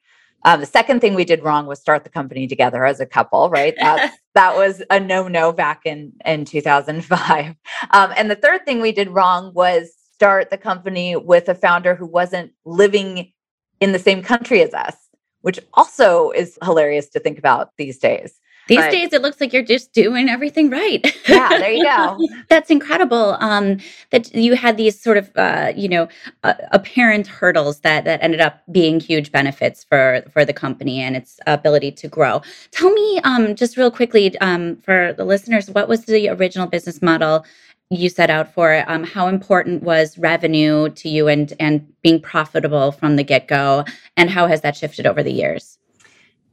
Um, 0.45 0.61
the 0.61 0.67
second 0.67 1.01
thing 1.01 1.15
we 1.15 1.25
did 1.25 1.43
wrong 1.43 1.67
was 1.67 1.81
start 1.81 2.05
the 2.05 2.11
company 2.11 2.47
together 2.47 2.85
as 2.85 3.01
a 3.01 3.07
couple, 3.07 3.49
right? 3.51 3.75
That's, 3.79 4.17
that 4.35 4.57
was 4.57 4.83
a 4.91 5.01
no 5.01 5.29
no 5.29 5.53
back 5.53 5.83
in, 5.85 6.13
in 6.25 6.45
2005. 6.45 7.55
Um, 7.91 8.13
and 8.17 8.31
the 8.31 8.37
third 8.37 8.65
thing 8.65 8.81
we 8.81 8.93
did 8.93 9.09
wrong 9.09 9.53
was 9.55 9.93
start 10.13 10.51
the 10.51 10.59
company 10.59 11.17
with 11.17 11.49
a 11.49 11.55
founder 11.55 11.95
who 11.95 12.07
wasn't 12.07 12.53
living 12.65 13.33
in 13.81 13.93
the 13.93 13.99
same 13.99 14.23
country 14.23 14.63
as 14.63 14.73
us, 14.73 14.97
which 15.41 15.59
also 15.75 16.31
is 16.31 16.59
hilarious 16.63 17.09
to 17.11 17.21
think 17.21 17.39
about 17.39 17.71
these 17.79 17.99
days. 17.99 18.41
These 18.67 18.79
but, 18.79 18.91
days, 18.91 19.13
it 19.13 19.21
looks 19.21 19.41
like 19.41 19.53
you're 19.53 19.63
just 19.63 19.93
doing 19.93 20.29
everything 20.29 20.71
right. 20.71 21.05
yeah, 21.29 21.49
there 21.51 21.73
you 21.73 21.85
go. 21.85 22.19
That's 22.49 22.71
incredible. 22.71 23.37
Um, 23.41 23.79
that 24.11 24.35
you 24.35 24.55
had 24.55 24.77
these 24.77 24.99
sort 24.99 25.19
of, 25.19 25.31
uh, 25.37 25.73
you 25.77 25.89
know, 25.89 26.09
uh, 26.45 26.55
apparent 26.73 27.27
hurdles 27.27 27.81
that 27.81 28.05
that 28.05 28.23
ended 28.23 28.41
up 28.41 28.63
being 28.73 29.01
huge 29.01 29.31
benefits 29.33 29.85
for 29.85 30.23
for 30.33 30.45
the 30.45 30.55
company 30.55 31.01
and 31.01 31.15
its 31.15 31.39
ability 31.47 31.93
to 31.93 32.09
grow. 32.09 32.41
Tell 32.71 32.91
me, 32.91 33.21
um, 33.25 33.55
just 33.55 33.77
real 33.77 33.91
quickly, 33.91 34.37
um, 34.39 34.77
for 34.77 35.13
the 35.13 35.25
listeners, 35.25 35.71
what 35.71 35.89
was 35.89 36.07
the 36.07 36.29
original 36.31 36.67
business 36.67 37.03
model 37.03 37.45
you 37.91 38.09
set 38.09 38.31
out 38.31 38.53
for? 38.55 38.83
Um, 38.89 39.05
how 39.05 39.29
important 39.29 39.83
was 39.83 40.17
revenue 40.17 40.89
to 40.89 41.09
you 41.11 41.29
and 41.29 41.53
and 41.61 41.87
being 42.03 42.21
profitable 42.21 42.93
from 42.93 43.17
the 43.17 43.25
get 43.25 43.47
go, 43.47 43.85
and 44.17 44.31
how 44.31 44.47
has 44.47 44.63
that 44.63 44.75
shifted 44.75 45.07
over 45.07 45.23
the 45.23 45.33
years? 45.33 45.79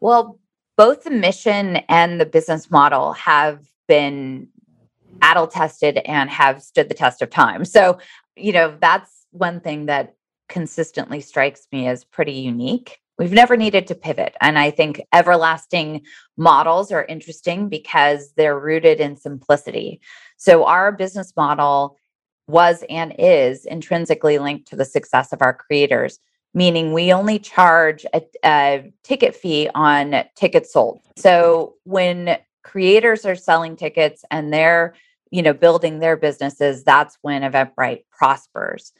Well, 0.01 0.39
both 0.81 1.03
the 1.03 1.11
mission 1.11 1.75
and 1.89 2.19
the 2.19 2.25
business 2.25 2.71
model 2.71 3.13
have 3.13 3.59
been 3.88 4.47
battle 5.19 5.45
tested 5.45 6.00
and 6.05 6.27
have 6.27 6.59
stood 6.59 6.89
the 6.89 6.95
test 6.95 7.21
of 7.21 7.29
time. 7.29 7.63
So, 7.65 8.00
you 8.35 8.51
know, 8.51 8.75
that's 8.81 9.27
one 9.29 9.59
thing 9.59 9.85
that 9.85 10.15
consistently 10.50 11.21
strikes 11.21 11.67
me 11.71 11.88
as 11.88 12.03
pretty 12.03 12.31
unique. 12.31 12.97
We've 13.19 13.31
never 13.31 13.55
needed 13.55 13.85
to 13.88 13.93
pivot. 13.93 14.35
And 14.41 14.57
I 14.57 14.71
think 14.71 15.00
everlasting 15.13 16.01
models 16.35 16.91
are 16.91 17.05
interesting 17.05 17.69
because 17.69 18.33
they're 18.35 18.59
rooted 18.59 19.00
in 19.00 19.15
simplicity. 19.17 20.01
So, 20.38 20.65
our 20.65 20.91
business 20.91 21.31
model 21.38 21.95
was 22.47 22.83
and 22.89 23.13
is 23.19 23.65
intrinsically 23.65 24.39
linked 24.39 24.67
to 24.69 24.75
the 24.75 24.85
success 24.85 25.31
of 25.31 25.43
our 25.43 25.53
creators 25.53 26.17
meaning 26.53 26.93
we 26.93 27.13
only 27.13 27.39
charge 27.39 28.05
a, 28.13 28.22
a, 28.43 28.93
ticket 29.03 29.36
fee 29.36 29.70
on 29.74 30.24
tickets 30.36 30.74
sold. 30.74 31.01
So 31.17 31.75
when 31.84 32.38
creators 32.63 33.25
are 33.25 33.36
selling 33.36 33.75
tickets 33.75 34.24
and 34.31 34.53
they're, 34.53 34.93
you 35.31 35.41
know, 35.41 35.53
building 35.53 36.00
their 36.00 36.17
businesses, 36.17 36.84
that's 36.84 37.17
when 37.22 37.41
Eventbrite 37.41 38.03
prospers. 38.12 38.91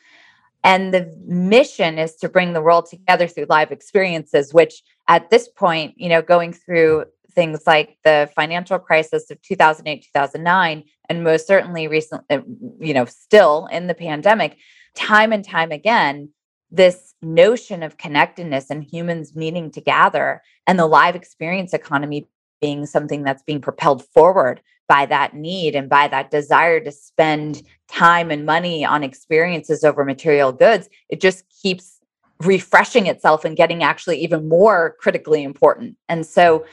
And 0.63 0.93
the 0.93 1.13
mission 1.25 1.98
is 1.98 2.15
to 2.17 2.29
bring 2.29 2.53
the 2.53 2.62
world 2.62 2.86
together 2.86 3.27
through 3.27 3.48
live 3.50 3.72
experiences, 3.72 4.53
which 4.53 4.84
at 5.08 5.29
this 5.29 5.48
point, 5.48 5.96
you 5.98 6.08
know, 6.08 6.22
going 6.22 6.53
through 6.53 7.05
things 7.34 7.63
like 7.65 7.98
the 8.03 8.29
financial 8.36 8.77
crisis 8.77 9.31
of 9.31 9.41
2008, 9.41 10.05
2009, 10.13 10.84
and 11.10 11.24
most 11.24 11.48
certainly 11.48 11.88
recently, 11.88 12.41
you 12.79 12.93
know, 12.93 13.05
still 13.05 13.67
in 13.72 13.88
the 13.88 13.93
pandemic, 13.93 14.58
time 14.96 15.31
and 15.31 15.43
time 15.43 15.72
again, 15.72 16.29
this 16.71 17.13
notion 17.21 17.83
of 17.83 17.97
connectedness 17.97 18.69
and 18.69 18.83
humans 18.83 19.35
needing 19.35 19.69
to 19.71 19.81
gather 19.81 20.41
and 20.67 20.79
the 20.79 20.87
live 20.87 21.15
experience 21.15 21.73
economy 21.73 22.27
being 22.61 22.85
something 22.85 23.23
that's 23.23 23.43
being 23.43 23.59
propelled 23.59 24.05
forward 24.05 24.61
by 24.87 25.05
that 25.05 25.33
need 25.33 25.75
and 25.75 25.89
by 25.89 26.07
that 26.07 26.31
desire 26.31 26.79
to 26.79 26.91
spend 26.91 27.63
time 27.87 28.31
and 28.31 28.45
money 28.45 28.85
on 28.85 29.03
experiences 29.03 29.83
over 29.83 30.05
material 30.05 30.51
goods, 30.51 30.89
it 31.09 31.19
just 31.19 31.43
keeps 31.61 31.99
refreshing 32.41 33.07
itself 33.07 33.45
and 33.45 33.57
getting 33.57 33.83
actually 33.83 34.19
even 34.19 34.47
more 34.47 34.95
critically 34.99 35.43
important. 35.43 35.95
And 36.09 36.25
so 36.25 36.65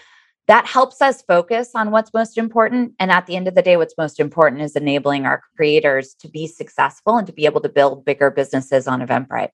that 0.46 0.66
helps 0.66 1.02
us 1.02 1.22
focus 1.22 1.72
on 1.74 1.90
what's 1.90 2.14
most 2.14 2.38
important. 2.38 2.94
And 2.98 3.10
at 3.10 3.26
the 3.26 3.36
end 3.36 3.48
of 3.48 3.54
the 3.54 3.62
day, 3.62 3.76
what's 3.76 3.94
most 3.98 4.18
important 4.18 4.62
is 4.62 4.74
enabling 4.76 5.26
our 5.26 5.42
creators 5.56 6.14
to 6.20 6.28
be 6.28 6.46
successful 6.46 7.18
and 7.18 7.26
to 7.26 7.32
be 7.32 7.44
able 7.44 7.60
to 7.60 7.68
build 7.68 8.04
bigger 8.04 8.30
businesses 8.30 8.88
on 8.88 9.00
Eventbrite. 9.00 9.50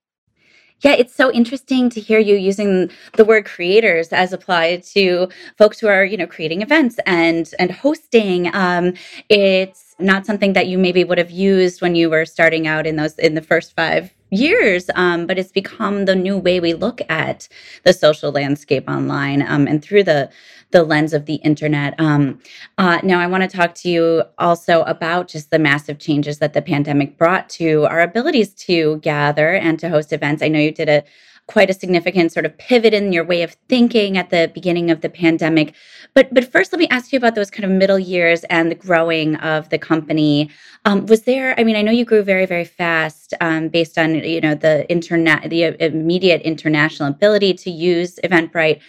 Yeah, 0.83 0.93
it's 0.93 1.15
so 1.15 1.33
interesting 1.33 1.89
to 1.91 2.01
hear 2.01 2.19
you 2.19 2.37
using 2.37 2.91
the 3.15 3.25
word 3.25 3.47
creators 3.47 4.09
as 4.13 4.33
applied 4.33 4.83
to 4.95 5.29
folks 5.57 5.81
who 5.81 5.89
are, 5.89 6.05
you 6.05 6.17
know, 6.17 6.27
creating 6.27 6.61
events 6.63 6.99
and 7.07 7.51
and 7.59 7.71
hosting. 7.71 8.55
Um, 8.55 8.93
it's 9.31 9.94
not 9.99 10.27
something 10.27 10.53
that 10.55 10.67
you 10.67 10.79
maybe 10.79 11.05
would 11.05 11.19
have 11.19 11.31
used 11.31 11.81
when 11.81 11.95
you 11.95 12.11
were 12.11 12.25
starting 12.25 12.67
out 12.67 12.87
in 12.87 12.97
those 12.97 13.19
in 13.19 13.35
the 13.35 13.43
first 13.43 13.75
five 13.77 14.13
years, 14.31 14.91
um, 14.97 15.27
but 15.27 15.39
it's 15.39 15.53
become 15.53 16.05
the 16.05 16.15
new 16.15 16.37
way 16.37 16.59
we 16.59 16.75
look 16.75 17.01
at 17.09 17.49
the 17.85 17.93
social 17.93 18.33
landscape 18.33 18.89
online 18.89 19.43
um, 19.43 19.67
and 19.67 19.83
through 19.83 20.03
the 20.03 20.31
the 20.71 20.83
lens 20.83 21.13
of 21.13 21.27
the 21.27 21.37
internet. 21.37 21.95
Um, 22.01 22.41
uh, 22.79 22.99
now, 23.05 23.21
I 23.21 23.29
want 23.29 23.49
to 23.49 23.57
talk 23.57 23.75
to 23.77 23.89
you 23.89 24.25
also 24.39 24.83
about 24.83 25.29
just 25.29 25.53
the 25.53 25.59
massive 25.59 26.01
changes 26.01 26.39
that 26.39 26.53
the 26.53 26.63
pandemic 26.63 27.17
brought 27.17 27.49
to 27.51 27.85
our 27.85 28.01
abilities 28.01 28.53
to 28.55 28.97
gather 28.99 29.55
and 29.55 29.79
to 29.79 29.89
host 29.89 30.13
events. 30.13 30.43
I 30.43 30.49
know 30.49 30.59
you 30.59 30.73
did 30.73 30.89
a 30.89 31.05
quite 31.47 31.69
a 31.69 31.75
significant 31.75 32.33
sort 32.33 32.47
of 32.47 32.57
pivot 32.57 32.95
in 32.95 33.13
your 33.13 33.25
way 33.25 33.43
of 33.43 33.57
thinking 33.69 34.17
at 34.17 34.31
the 34.31 34.51
beginning 34.55 34.91
of 34.91 35.03
the 35.03 35.09
pandemic. 35.09 35.75
But 36.15 36.33
but 36.33 36.51
first, 36.51 36.73
let 36.73 36.79
me 36.79 36.89
ask 36.89 37.13
you 37.13 37.19
about 37.19 37.35
those 37.35 37.51
kind 37.51 37.65
of 37.65 37.71
middle 37.71 37.99
years 37.99 38.45
and 38.45 38.71
the 38.71 38.75
growing 38.75 39.37
of 39.37 39.69
the 39.69 39.79
company. 39.79 40.51
Um, 40.85 41.07
was 41.07 41.23
there? 41.23 41.59
I 41.59 41.65
mean, 41.65 41.77
I 41.77 41.83
know 41.83 41.93
you 41.93 42.05
grew 42.05 42.23
very 42.23 42.47
very 42.47 42.65
fast 42.65 43.35
um, 43.41 43.69
based 43.69 43.99
on 43.99 44.15
you 44.15 44.41
know 44.41 44.55
the 44.55 44.89
internet, 44.91 45.51
the 45.51 45.77
immediate 45.85 46.43
international 46.43 47.09
ability 47.09 47.55
to 47.55 47.71
use 47.71 48.19
Eventbrite. 48.25 48.81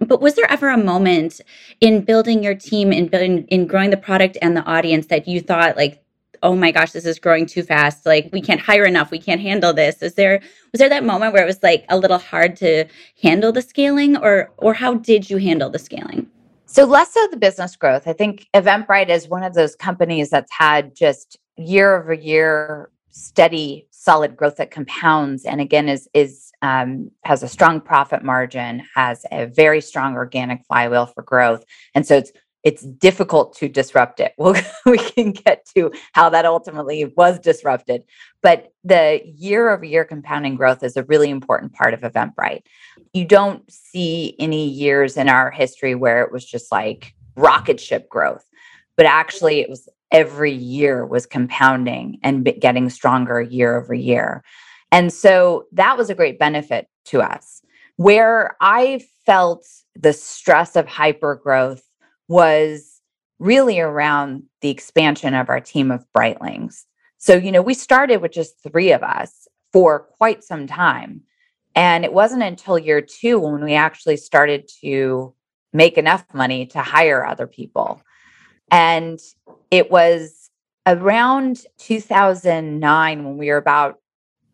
But 0.00 0.20
was 0.20 0.34
there 0.34 0.50
ever 0.50 0.68
a 0.68 0.78
moment 0.78 1.40
in 1.80 2.04
building 2.04 2.42
your 2.42 2.54
team 2.54 2.92
in 2.92 3.08
building 3.08 3.46
in 3.48 3.66
growing 3.66 3.90
the 3.90 3.96
product 3.96 4.38
and 4.40 4.56
the 4.56 4.64
audience 4.64 5.06
that 5.06 5.26
you 5.26 5.40
thought 5.40 5.76
like, 5.76 6.02
oh 6.42 6.54
my 6.54 6.70
gosh, 6.70 6.92
this 6.92 7.06
is 7.06 7.18
growing 7.18 7.46
too 7.46 7.62
fast. 7.62 8.06
Like 8.06 8.30
we 8.32 8.40
can't 8.40 8.60
hire 8.60 8.84
enough. 8.84 9.10
We 9.10 9.18
can't 9.18 9.40
handle 9.40 9.72
this. 9.72 10.02
Is 10.02 10.14
there 10.14 10.40
was 10.72 10.78
there 10.78 10.88
that 10.88 11.04
moment 11.04 11.32
where 11.32 11.42
it 11.42 11.46
was 11.46 11.62
like 11.62 11.84
a 11.88 11.98
little 11.98 12.18
hard 12.18 12.56
to 12.56 12.86
handle 13.22 13.52
the 13.52 13.62
scaling 13.62 14.16
or 14.16 14.50
or 14.58 14.74
how 14.74 14.94
did 14.94 15.28
you 15.30 15.38
handle 15.38 15.70
the 15.70 15.78
scaling? 15.78 16.28
So 16.66 16.84
less 16.84 17.16
of 17.24 17.30
the 17.30 17.38
business 17.38 17.76
growth. 17.76 18.06
I 18.06 18.12
think 18.12 18.46
Eventbrite 18.54 19.08
is 19.08 19.28
one 19.28 19.42
of 19.42 19.54
those 19.54 19.74
companies 19.74 20.30
that's 20.30 20.52
had 20.52 20.94
just 20.94 21.38
year 21.56 22.00
over 22.00 22.12
year 22.12 22.90
steady 23.10 23.86
solid 23.90 24.36
growth 24.36 24.56
that 24.56 24.70
compounds 24.70 25.44
and 25.44 25.60
again 25.60 25.88
is 25.88 26.08
is 26.14 26.52
um, 26.62 27.10
has 27.24 27.42
a 27.42 27.48
strong 27.48 27.80
profit 27.80 28.22
margin 28.22 28.82
has 28.94 29.26
a 29.32 29.46
very 29.46 29.80
strong 29.80 30.14
organic 30.14 30.64
flywheel 30.66 31.06
for 31.06 31.22
growth 31.22 31.64
and 31.94 32.06
so 32.06 32.16
it's 32.16 32.32
it's 32.68 32.82
difficult 32.82 33.56
to 33.56 33.68
disrupt 33.68 34.20
it 34.20 34.32
we'll, 34.38 34.54
we 34.86 34.98
can 34.98 35.32
get 35.32 35.66
to 35.74 35.90
how 36.12 36.28
that 36.28 36.44
ultimately 36.44 37.06
was 37.16 37.38
disrupted 37.38 38.02
but 38.42 38.72
the 38.84 39.20
year 39.24 39.70
over 39.70 39.84
year 39.84 40.04
compounding 40.04 40.54
growth 40.54 40.82
is 40.82 40.96
a 40.96 41.04
really 41.04 41.30
important 41.30 41.72
part 41.72 41.94
of 41.94 42.00
eventbrite 42.00 42.62
you 43.12 43.24
don't 43.24 43.70
see 43.70 44.34
any 44.38 44.68
years 44.68 45.16
in 45.16 45.28
our 45.28 45.50
history 45.50 45.94
where 45.94 46.22
it 46.22 46.32
was 46.32 46.44
just 46.44 46.70
like 46.70 47.14
rocket 47.36 47.80
ship 47.80 48.08
growth 48.08 48.44
but 48.96 49.06
actually 49.06 49.60
it 49.60 49.70
was 49.70 49.88
every 50.10 50.52
year 50.52 51.06
was 51.06 51.26
compounding 51.26 52.18
and 52.22 52.44
getting 52.60 52.88
stronger 52.88 53.40
year 53.40 53.76
over 53.76 53.94
year. 53.94 54.42
And 54.90 55.12
so 55.12 55.66
that 55.72 55.98
was 55.98 56.10
a 56.10 56.14
great 56.14 56.38
benefit 56.38 56.88
to 57.06 57.20
us. 57.20 57.62
Where 57.96 58.56
I 58.60 59.04
felt 59.26 59.66
the 59.94 60.12
stress 60.12 60.76
of 60.76 60.86
hyper 60.86 61.34
growth 61.34 61.82
was 62.28 63.00
really 63.38 63.80
around 63.80 64.44
the 64.60 64.70
expansion 64.70 65.34
of 65.34 65.48
our 65.48 65.60
team 65.60 65.90
of 65.90 66.04
Brightlings. 66.16 66.84
So, 67.18 67.34
you 67.34 67.50
know, 67.50 67.62
we 67.62 67.74
started 67.74 68.18
with 68.18 68.32
just 68.32 68.62
three 68.62 68.92
of 68.92 69.02
us 69.02 69.48
for 69.72 70.00
quite 70.00 70.44
some 70.44 70.66
time. 70.66 71.22
And 71.74 72.04
it 72.04 72.12
wasn't 72.12 72.42
until 72.42 72.78
year 72.78 73.00
two 73.00 73.38
when 73.38 73.62
we 73.62 73.74
actually 73.74 74.16
started 74.16 74.68
to 74.80 75.34
make 75.72 75.98
enough 75.98 76.24
money 76.32 76.66
to 76.66 76.80
hire 76.80 77.24
other 77.24 77.46
people. 77.46 78.02
And 78.70 79.20
it 79.70 79.90
was 79.90 80.50
around 80.86 81.64
2009 81.78 83.24
when 83.24 83.36
we 83.36 83.48
were 83.50 83.56
about 83.56 83.98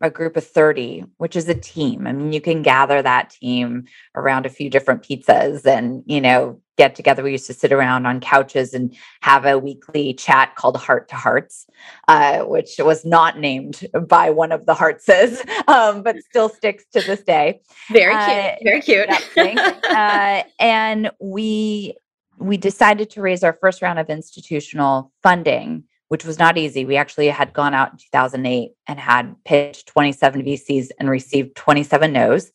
a 0.01 0.09
group 0.09 0.35
of 0.35 0.45
30, 0.45 1.05
which 1.17 1.35
is 1.35 1.47
a 1.47 1.55
team. 1.55 2.05
I 2.05 2.11
mean, 2.11 2.33
you 2.33 2.41
can 2.41 2.61
gather 2.61 3.01
that 3.01 3.29
team 3.29 3.85
around 4.13 4.45
a 4.45 4.49
few 4.49 4.69
different 4.69 5.03
pizzas 5.03 5.65
and, 5.65 6.03
you 6.05 6.19
know, 6.21 6.61
get 6.77 6.95
together. 6.95 7.23
We 7.23 7.31
used 7.31 7.47
to 7.47 7.53
sit 7.53 7.71
around 7.71 8.05
on 8.05 8.19
couches 8.19 8.73
and 8.73 8.95
have 9.21 9.45
a 9.45 9.57
weekly 9.57 10.13
chat 10.13 10.55
called 10.55 10.77
Heart 10.77 11.09
to 11.09 11.15
Hearts, 11.15 11.67
uh, 12.07 12.43
which 12.43 12.75
was 12.79 13.05
not 13.05 13.39
named 13.39 13.87
by 14.07 14.29
one 14.29 14.51
of 14.51 14.65
the 14.65 14.73
Heartses, 14.73 15.41
um, 15.67 16.03
but 16.03 16.17
still 16.21 16.49
sticks 16.49 16.85
to 16.93 17.01
this 17.01 17.23
day. 17.23 17.61
Very 17.91 18.13
cute. 18.13 18.29
Uh, 18.29 18.55
very 18.63 18.81
cute. 18.81 19.09
uh, 19.89 20.43
and 20.59 21.11
we 21.19 21.95
we 22.37 22.57
decided 22.57 23.09
to 23.11 23.21
raise 23.21 23.43
our 23.43 23.53
first 23.53 23.81
round 23.81 23.97
of 23.97 24.09
institutional 24.09 25.11
funding, 25.23 25.85
which 26.09 26.25
was 26.25 26.37
not 26.37 26.57
easy. 26.57 26.83
We 26.83 26.97
actually 26.97 27.29
had 27.29 27.53
gone 27.53 27.73
out 27.73 27.93
in 27.93 27.97
2008 27.97 28.71
and 28.87 28.99
had 28.99 29.35
pitched 29.45 29.87
27 29.87 30.43
VCs 30.43 30.89
and 30.99 31.09
received 31.09 31.55
27 31.55 32.11
no's. 32.11 32.51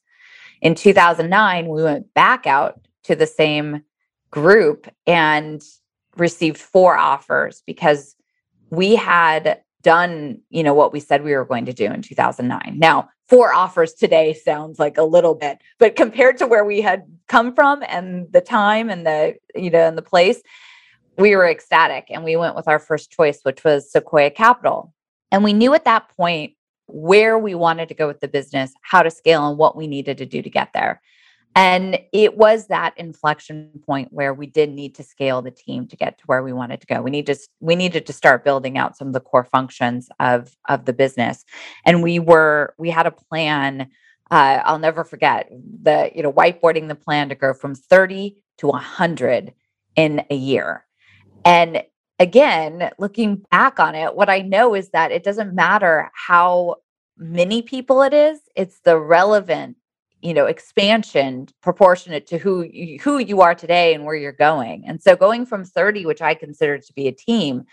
In 0.61 0.75
2009, 0.75 1.69
we 1.69 1.83
went 1.83 2.13
back 2.13 2.47
out 2.47 2.79
to 3.05 3.17
the 3.17 3.27
same 3.27 3.83
group 4.31 4.89
and 5.07 5.63
received 6.17 6.59
four 6.59 6.97
offers 6.97 7.63
because 7.67 8.15
we 8.71 8.97
had 8.97 9.61
done, 9.83 10.41
you 10.51 10.63
know, 10.63 10.75
what 10.75 10.93
we 10.93 11.01
said 11.01 11.25
we 11.25 11.35
were 11.35 11.45
going 11.45 11.65
to 11.67 11.73
do 11.73 11.87
in 11.87 12.03
2009. 12.03 12.77
Now, 12.79 13.09
four 13.29 13.53
offers 13.53 13.95
today 13.95 14.35
sounds 14.35 14.79
like 14.79 14.99
a 14.99 15.03
little 15.03 15.35
bit, 15.35 15.59
but 15.79 15.97
compared 15.97 16.37
to 16.39 16.47
where 16.47 16.65
we 16.65 16.81
had 16.81 17.05
come 17.29 17.55
from 17.55 17.83
and 17.89 18.31
the 18.33 18.41
time 18.41 18.91
and 18.91 19.07
the, 19.07 19.37
you 19.55 19.71
know, 19.71 19.87
and 19.87 19.97
the 19.97 20.03
place, 20.03 20.43
we 21.17 21.35
were 21.35 21.49
ecstatic 21.49 22.07
and 22.11 22.25
we 22.25 22.37
went 22.37 22.57
with 22.57 22.69
our 22.69 22.79
first 22.79 23.11
choice, 23.11 23.41
which 23.43 23.65
was 23.65 23.91
Sequoia 23.91 24.31
Capital. 24.31 24.93
And 25.33 25.45
we 25.45 25.53
knew 25.53 25.75
at 25.75 25.85
that 25.85 26.09
point 26.17 26.55
where 26.87 27.39
we 27.39 27.55
wanted 27.55 27.89
to 27.89 27.95
go 27.95 28.07
with 28.07 28.21
the 28.21 28.29
business, 28.29 28.73
how 28.83 29.03
to 29.03 29.11
scale, 29.11 29.49
and 29.49 29.59
what 29.59 29.77
we 29.77 29.87
needed 29.87 30.19
to 30.19 30.27
do 30.27 30.43
to 30.43 30.51
get 30.51 30.73
there. 30.73 31.01
And 31.57 31.99
it 32.13 32.37
was 32.37 32.69
that 32.69 32.97
inflection 32.97 33.71
point 33.85 34.13
where 34.13 34.33
we 34.33 34.47
did 34.47 34.71
need 34.71 34.95
to 34.95 35.03
scale 35.03 35.43
the 35.43 35.51
team 35.51 35.87
to 35.89 35.97
get 35.97 36.19
to 36.19 36.25
where 36.27 36.43
we 36.43 36.53
wanted 36.53 36.81
to 36.81 36.87
go. 36.87 37.03
We 37.03 37.11
need 37.11 37.27
to 37.27 37.37
we 37.59 37.75
needed 37.75 38.07
to 38.07 38.13
start 38.13 38.45
building 38.45 38.79
out 38.79 38.97
some 38.97 39.09
of 39.09 39.15
the 39.15 39.21
core 39.21 39.45
functions 39.45 40.09
of 40.21 40.57
of 40.69 40.85
the 40.85 40.93
business. 40.93 41.45
And 41.85 42.03
we 42.03 42.19
were 42.19 42.75
we 42.79 42.91
had 42.91 43.07
a 43.07 43.11
plan. 43.11 43.91
Uh, 44.31 44.63
I'll 44.65 44.79
never 44.79 45.03
forget 45.03 45.51
the 45.83 46.13
you 46.15 46.23
know 46.23 46.33
whiteboarding 46.33 46.87
the 46.87 46.95
plan 46.95 47.29
to 47.31 47.35
go 47.35 47.53
from 47.53 47.75
30 47.75 48.37
to 48.59 48.67
100 48.69 49.53
in 49.97 50.23
a 50.31 50.37
year. 50.37 50.87
And 51.45 51.83
again, 52.21 52.91
looking 52.99 53.37
back 53.51 53.81
on 53.81 53.97
it, 53.97 54.15
what 54.15 54.31
I 54.31 54.43
know 54.43 54.75
is 54.75 54.91
that 54.91 55.11
it 55.11 55.25
doesn't 55.25 55.55
matter 55.55 56.11
how 56.15 56.77
many 57.17 57.63
people 57.63 58.03
it 58.03 58.15
is, 58.15 58.41
it's 58.55 58.81
the 58.81 58.99
relevant, 58.99 59.77
you 60.23 60.35
know, 60.35 60.47
expansion 60.47 61.49
proportionate 61.63 62.27
to 62.27 62.39
who 62.39 62.63
you, 62.63 62.99
who 62.99 63.19
you 63.19 63.41
are 63.41 63.55
today 63.55 63.95
and 63.95 64.05
where 64.05 64.15
you're 64.15 64.33
going. 64.33 64.85
And 64.87 65.03
so 65.03 65.17
going 65.17 65.47
from 65.47 65.65
30, 65.65 66.07
which 66.07 66.23
I 66.23 66.35
consider 66.35 66.79
to 66.79 66.93
be 66.93 67.09
a 67.09 67.13
team, 67.13 67.65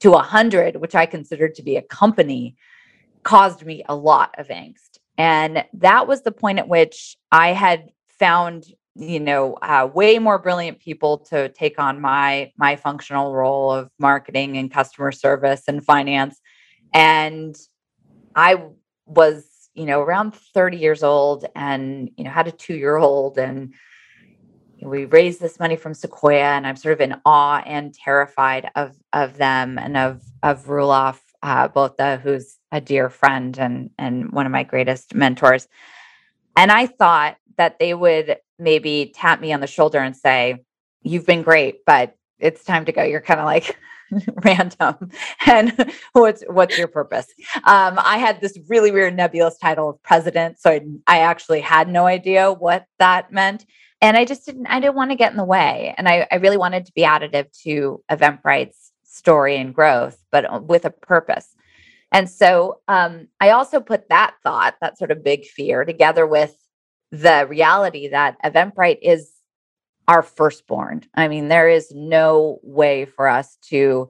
to 0.00 0.10
100, 0.10 0.76
which 0.76 0.96
I 0.96 1.06
considered 1.06 1.54
to 1.54 1.62
be 1.62 1.76
a 1.76 1.82
company, 1.82 2.56
caused 3.22 3.64
me 3.64 3.84
a 3.88 3.94
lot 3.94 4.34
of 4.36 4.48
angst. 4.48 4.98
And 5.16 5.64
that 5.74 6.08
was 6.08 6.22
the 6.22 6.32
point 6.32 6.58
at 6.58 6.66
which 6.68 7.16
I 7.30 7.52
had 7.52 7.90
found 8.18 8.66
you 8.94 9.20
know 9.20 9.54
uh, 9.62 9.88
way 9.92 10.18
more 10.18 10.38
brilliant 10.38 10.78
people 10.78 11.18
to 11.18 11.48
take 11.50 11.78
on 11.78 12.00
my 12.00 12.52
my 12.56 12.76
functional 12.76 13.32
role 13.32 13.72
of 13.72 13.90
marketing 13.98 14.58
and 14.58 14.70
customer 14.70 15.10
service 15.10 15.62
and 15.66 15.84
finance 15.84 16.38
and 16.92 17.56
i 18.36 18.62
was 19.06 19.46
you 19.74 19.86
know 19.86 20.00
around 20.00 20.34
30 20.34 20.76
years 20.76 21.02
old 21.02 21.46
and 21.54 22.10
you 22.16 22.24
know 22.24 22.30
had 22.30 22.48
a 22.48 22.52
two 22.52 22.74
year 22.74 22.96
old 22.96 23.38
and 23.38 23.74
we 24.82 25.04
raised 25.04 25.40
this 25.40 25.60
money 25.60 25.76
from 25.76 25.94
sequoia 25.94 26.42
and 26.42 26.66
i'm 26.66 26.76
sort 26.76 26.92
of 26.92 27.00
in 27.00 27.14
awe 27.24 27.62
and 27.66 27.94
terrified 27.94 28.70
of 28.76 28.96
of 29.12 29.36
them 29.36 29.78
and 29.78 29.96
of 29.96 30.22
of 30.42 30.66
Roelof 30.66 31.18
uh, 31.42 31.68
Botha 31.68 32.20
who's 32.22 32.58
a 32.70 32.80
dear 32.80 33.08
friend 33.08 33.58
and 33.58 33.90
and 33.98 34.30
one 34.32 34.46
of 34.46 34.52
my 34.52 34.62
greatest 34.64 35.14
mentors 35.14 35.68
and 36.56 36.70
i 36.70 36.86
thought 36.86 37.36
that 37.56 37.78
they 37.78 37.94
would 37.94 38.36
maybe 38.58 39.12
tap 39.14 39.40
me 39.40 39.52
on 39.52 39.60
the 39.60 39.66
shoulder 39.66 39.98
and 39.98 40.16
say, 40.16 40.64
You've 41.02 41.26
been 41.26 41.42
great, 41.42 41.84
but 41.84 42.16
it's 42.38 42.64
time 42.64 42.84
to 42.84 42.92
go. 42.92 43.02
You're 43.02 43.20
kind 43.20 43.40
of 43.40 43.46
like 43.46 43.76
random. 44.44 45.10
And 45.46 45.92
what's 46.12 46.42
what's 46.46 46.78
your 46.78 46.88
purpose? 46.88 47.26
Um, 47.64 47.98
I 47.98 48.18
had 48.18 48.40
this 48.40 48.58
really 48.68 48.90
weird 48.90 49.16
nebulous 49.16 49.58
title 49.58 49.90
of 49.90 50.02
president. 50.02 50.60
So 50.60 50.70
I, 50.70 50.80
I 51.06 51.18
actually 51.18 51.60
had 51.60 51.88
no 51.88 52.06
idea 52.06 52.52
what 52.52 52.86
that 52.98 53.32
meant. 53.32 53.66
And 54.00 54.16
I 54.16 54.24
just 54.24 54.46
didn't, 54.46 54.66
I 54.66 54.80
didn't 54.80 54.96
want 54.96 55.10
to 55.10 55.16
get 55.16 55.30
in 55.30 55.36
the 55.36 55.44
way. 55.44 55.94
And 55.96 56.08
I, 56.08 56.26
I 56.30 56.36
really 56.36 56.56
wanted 56.56 56.86
to 56.86 56.92
be 56.92 57.02
additive 57.02 57.46
to 57.62 58.02
Eventbrite's 58.10 58.92
story 59.04 59.56
and 59.56 59.74
growth, 59.74 60.18
but 60.30 60.50
uh, 60.50 60.60
with 60.60 60.84
a 60.84 60.90
purpose. 60.90 61.54
And 62.10 62.28
so 62.28 62.80
um, 62.88 63.28
I 63.40 63.50
also 63.50 63.80
put 63.80 64.08
that 64.08 64.34
thought, 64.42 64.76
that 64.80 64.98
sort 64.98 65.10
of 65.10 65.24
big 65.24 65.44
fear, 65.44 65.84
together 65.84 66.26
with 66.26 66.54
the 67.10 67.46
reality 67.48 68.08
that 68.08 68.36
Eventbrite 68.44 68.98
is 69.02 69.31
our 70.08 70.22
firstborn. 70.22 71.04
I 71.14 71.28
mean, 71.28 71.48
there 71.48 71.68
is 71.68 71.92
no 71.94 72.58
way 72.62 73.04
for 73.04 73.28
us 73.28 73.56
to 73.68 74.08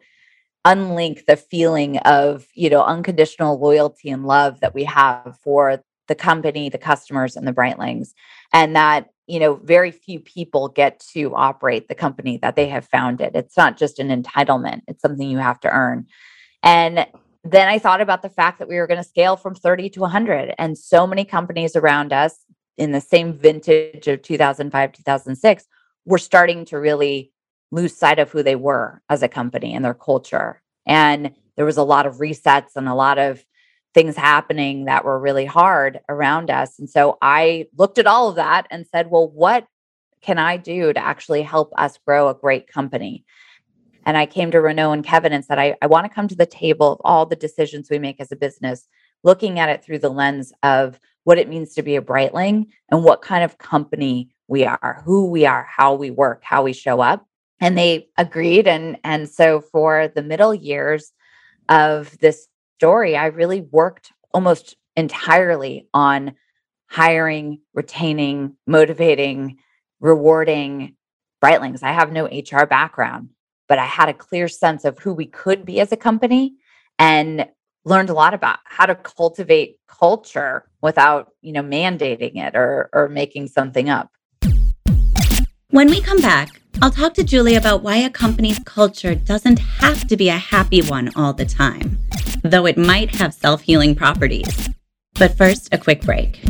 unlink 0.65 1.27
the 1.27 1.37
feeling 1.37 1.99
of, 1.99 2.47
you 2.55 2.71
know, 2.71 2.83
unconditional 2.83 3.59
loyalty 3.59 4.11
and 4.11 4.27
love 4.27 4.61
that 4.61 4.75
we 4.75 4.85
have 4.85 5.37
for 5.43 5.83
the 6.09 6.15
company, 6.15 6.69
the 6.69 6.79
customers, 6.79 7.37
and 7.37 7.47
the 7.47 7.53
Brightlings. 7.53 8.13
And 8.53 8.77
that, 8.77 9.11
you 9.27 9.41
know, 9.41 9.55
very 9.55 9.91
few 9.91 10.21
people 10.21 10.69
get 10.69 11.01
to 11.13 11.35
operate 11.35 11.89
the 11.89 11.95
company 11.95 12.39
that 12.39 12.57
they 12.57 12.69
have 12.69 12.87
founded. 12.87 13.35
It's 13.35 13.57
not 13.57 13.77
just 13.77 13.99
an 13.99 14.09
entitlement, 14.09 14.83
it's 14.89 15.03
something 15.03 15.29
you 15.29 15.39
have 15.39 15.61
to 15.61 15.71
earn. 15.71 16.07
And 16.63 17.07
then 17.45 17.69
I 17.69 17.79
thought 17.79 18.01
about 18.01 18.23
the 18.23 18.29
fact 18.29 18.61
that 18.61 18.69
we 18.69 18.77
were 18.77 18.87
going 18.87 19.03
to 19.03 19.09
scale 19.09 19.37
from 19.37 19.55
30 19.55 19.91
to 19.91 20.01
100. 20.01 20.55
And 20.59 20.79
so 20.79 21.07
many 21.07 21.25
companies 21.25 21.75
around 21.75 22.13
us 22.13 22.37
in 22.79 22.93
the 22.93 23.01
same 23.01 23.33
vintage 23.33 24.07
of 24.07 24.23
2005, 24.23 24.93
2006, 24.93 25.67
were 26.05 26.19
starting 26.19 26.65
to 26.67 26.79
really 26.79 27.33
lose 27.71 27.97
sight 27.97 28.19
of 28.19 28.31
who 28.31 28.43
they 28.43 28.57
were 28.57 29.03
as 29.09 29.23
a 29.23 29.29
company 29.29 29.75
and 29.75 29.85
their 29.85 29.95
culture. 29.95 30.63
And 30.87 31.33
there 31.57 31.65
was 31.65 31.77
a 31.77 31.85
lot 31.85 32.07
of 32.07 32.17
resets 32.17 32.77
and 32.77 32.89
a 32.89 32.95
lot 32.95 33.19
of 33.19 33.45
things 33.95 34.17
happening 34.17 34.87
that 34.87 35.05
were 35.05 35.19
really 35.19 35.45
hard 35.45 36.01
around 36.09 36.51
us. 36.51 36.79
And 36.79 36.89
so 36.89 37.19
I 37.21 37.67
looked 37.77 37.99
at 37.99 38.07
all 38.07 38.29
of 38.29 38.37
that 38.37 38.67
and 38.71 38.87
said, 38.87 39.11
well, 39.11 39.29
what 39.29 39.67
can 40.23 40.39
I 40.39 40.57
do 40.57 40.93
to 40.93 41.01
actually 41.01 41.43
help 41.43 41.73
us 41.77 41.99
grow 42.07 42.29
a 42.29 42.35
great 42.35 42.69
company? 42.69 43.25
And 44.05 44.17
I 44.17 44.27
came 44.27 44.51
to 44.51 44.61
Renaud 44.61 44.93
and 44.93 45.05
Kevin 45.05 45.33
and 45.33 45.45
said, 45.45 45.59
I, 45.59 45.77
I 45.83 45.87
want 45.87 46.07
to 46.07 46.15
come 46.15 46.29
to 46.29 46.35
the 46.35 46.47
table 46.47 46.93
of 46.93 47.01
all 47.05 47.27
the 47.27 47.37
decisions 47.37 47.89
we 47.91 47.99
make 47.99 48.21
as 48.21 48.33
a 48.33 48.37
business, 48.37 48.89
looking 49.23 49.59
at 49.59 49.69
it 49.69 49.85
through 49.85 50.01
the 50.01 50.09
lens 50.09 50.53
of 50.63 50.99
what 51.25 51.39
it 51.39 51.49
means 51.49 51.75
to 51.75 51.83
be 51.83 51.97
a 51.97 52.03
Brightling 52.03 52.69
and 52.91 53.05
what 53.05 53.23
kind 53.23 53.45
of 53.45 53.59
company 53.59 54.32
we 54.49 54.65
are, 54.65 55.03
who 55.05 55.31
we 55.31 55.47
are, 55.47 55.65
how 55.65 55.95
we 55.95 56.11
work, 56.11 56.43
how 56.45 56.63
we 56.63 56.73
show 56.73 57.01
up. 57.01 57.27
And 57.61 57.79
they 57.79 58.09
agreed. 58.19 58.67
And, 58.67 58.99
and 59.05 59.29
so 59.29 59.61
for 59.61 60.09
the 60.09 60.23
middle 60.23 60.55
years 60.55 61.13
of 61.69 62.19
this 62.19 62.49
story, 62.79 63.17
I 63.17 63.27
really 63.27 63.61
worked 63.61 64.13
almost 64.35 64.77
entirely 64.97 65.89
on 65.95 66.35
hiring, 66.87 67.61
retaining, 67.73 68.57
motivating, 68.67 69.59
rewarding 70.01 70.97
Brightlings. 71.43 71.83
I 71.83 71.93
have 71.93 72.13
no 72.13 72.27
HR 72.27 72.67
background, 72.67 73.31
but 73.69 73.79
I 73.79 73.87
had 73.87 74.09
a 74.09 74.15
clear 74.15 74.47
sense 74.47 74.85
of 74.85 74.99
who 74.99 75.13
we 75.13 75.27
could 75.27 75.65
be 75.65 75.81
as 75.81 75.91
a 75.91 75.97
company 75.97 76.55
and 76.99 77.49
learned 77.85 78.11
a 78.11 78.15
lot 78.15 78.35
about 78.35 78.59
how 78.65 78.87
to 78.87 78.95
cultivate 78.95 79.79
culture 79.89 80.69
without, 80.83 81.33
you 81.41 81.53
know, 81.53 81.63
mandating 81.63 82.37
it 82.37 82.55
or 82.55 82.91
or 82.93 83.09
making 83.09 83.49
something 83.49 83.89
up. 83.89 84.11
When 85.73 85.89
we 85.89 86.03
come 86.03 86.21
back, 86.21 86.61
I'll 86.83 86.91
talk 86.91 87.15
to 87.15 87.25
Julie 87.25 87.55
about 87.55 87.83
why 87.83 87.97
a 87.97 88.11
company's 88.11 88.59
culture 88.59 89.15
doesn't 89.15 89.59
have 89.59 90.07
to 90.09 90.19
be 90.19 90.29
a 90.29 90.37
happy 90.37 90.83
one 90.83 91.11
all 91.17 91.33
the 91.33 91.47
time, 91.47 91.97
though 92.43 92.67
it 92.67 92.77
might 92.77 93.15
have 93.15 93.33
self-healing 93.33 93.95
properties. 93.95 94.69
But 95.15 95.39
first, 95.39 95.73
a 95.73 95.79
quick 95.79 96.03
break. 96.03 96.43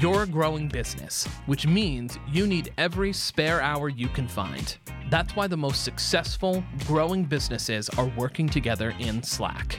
You're 0.00 0.22
a 0.22 0.26
growing 0.26 0.68
business, 0.68 1.26
which 1.44 1.66
means 1.66 2.18
you 2.26 2.46
need 2.46 2.72
every 2.78 3.12
spare 3.12 3.60
hour 3.60 3.90
you 3.90 4.08
can 4.08 4.26
find. 4.26 4.78
That's 5.10 5.36
why 5.36 5.46
the 5.46 5.58
most 5.58 5.84
successful, 5.84 6.64
growing 6.86 7.26
businesses 7.26 7.90
are 7.90 8.10
working 8.16 8.48
together 8.48 8.94
in 8.98 9.22
Slack. 9.22 9.78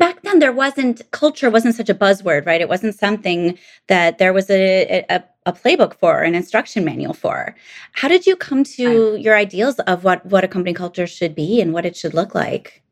Back 0.00 0.22
then, 0.22 0.38
there 0.38 0.50
wasn't 0.50 1.02
culture 1.10 1.50
wasn't 1.50 1.74
such 1.74 1.90
a 1.90 1.94
buzzword, 1.94 2.46
right? 2.46 2.62
It 2.62 2.70
wasn't 2.70 2.98
something 2.98 3.58
that 3.88 4.16
there 4.16 4.32
was 4.32 4.48
a, 4.48 5.04
a, 5.10 5.22
a 5.44 5.52
playbook 5.52 5.92
for, 5.92 6.22
an 6.22 6.34
instruction 6.34 6.86
manual 6.86 7.12
for. 7.12 7.54
How 7.92 8.08
did 8.08 8.26
you 8.26 8.34
come 8.34 8.64
to 8.64 9.16
your 9.16 9.36
ideals 9.36 9.78
of 9.80 10.02
what 10.02 10.24
what 10.24 10.42
a 10.42 10.48
company 10.48 10.72
culture 10.72 11.06
should 11.06 11.34
be 11.34 11.60
and 11.60 11.74
what 11.74 11.84
it 11.84 11.96
should 11.98 12.14
look 12.14 12.34
like? 12.34 12.82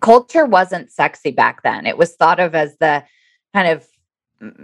Culture 0.00 0.46
wasn't 0.46 0.92
sexy 0.92 1.32
back 1.32 1.64
then. 1.64 1.86
It 1.86 1.98
was 1.98 2.14
thought 2.14 2.38
of 2.38 2.54
as 2.54 2.76
the 2.76 3.02
kind 3.52 3.66
of 3.66 3.84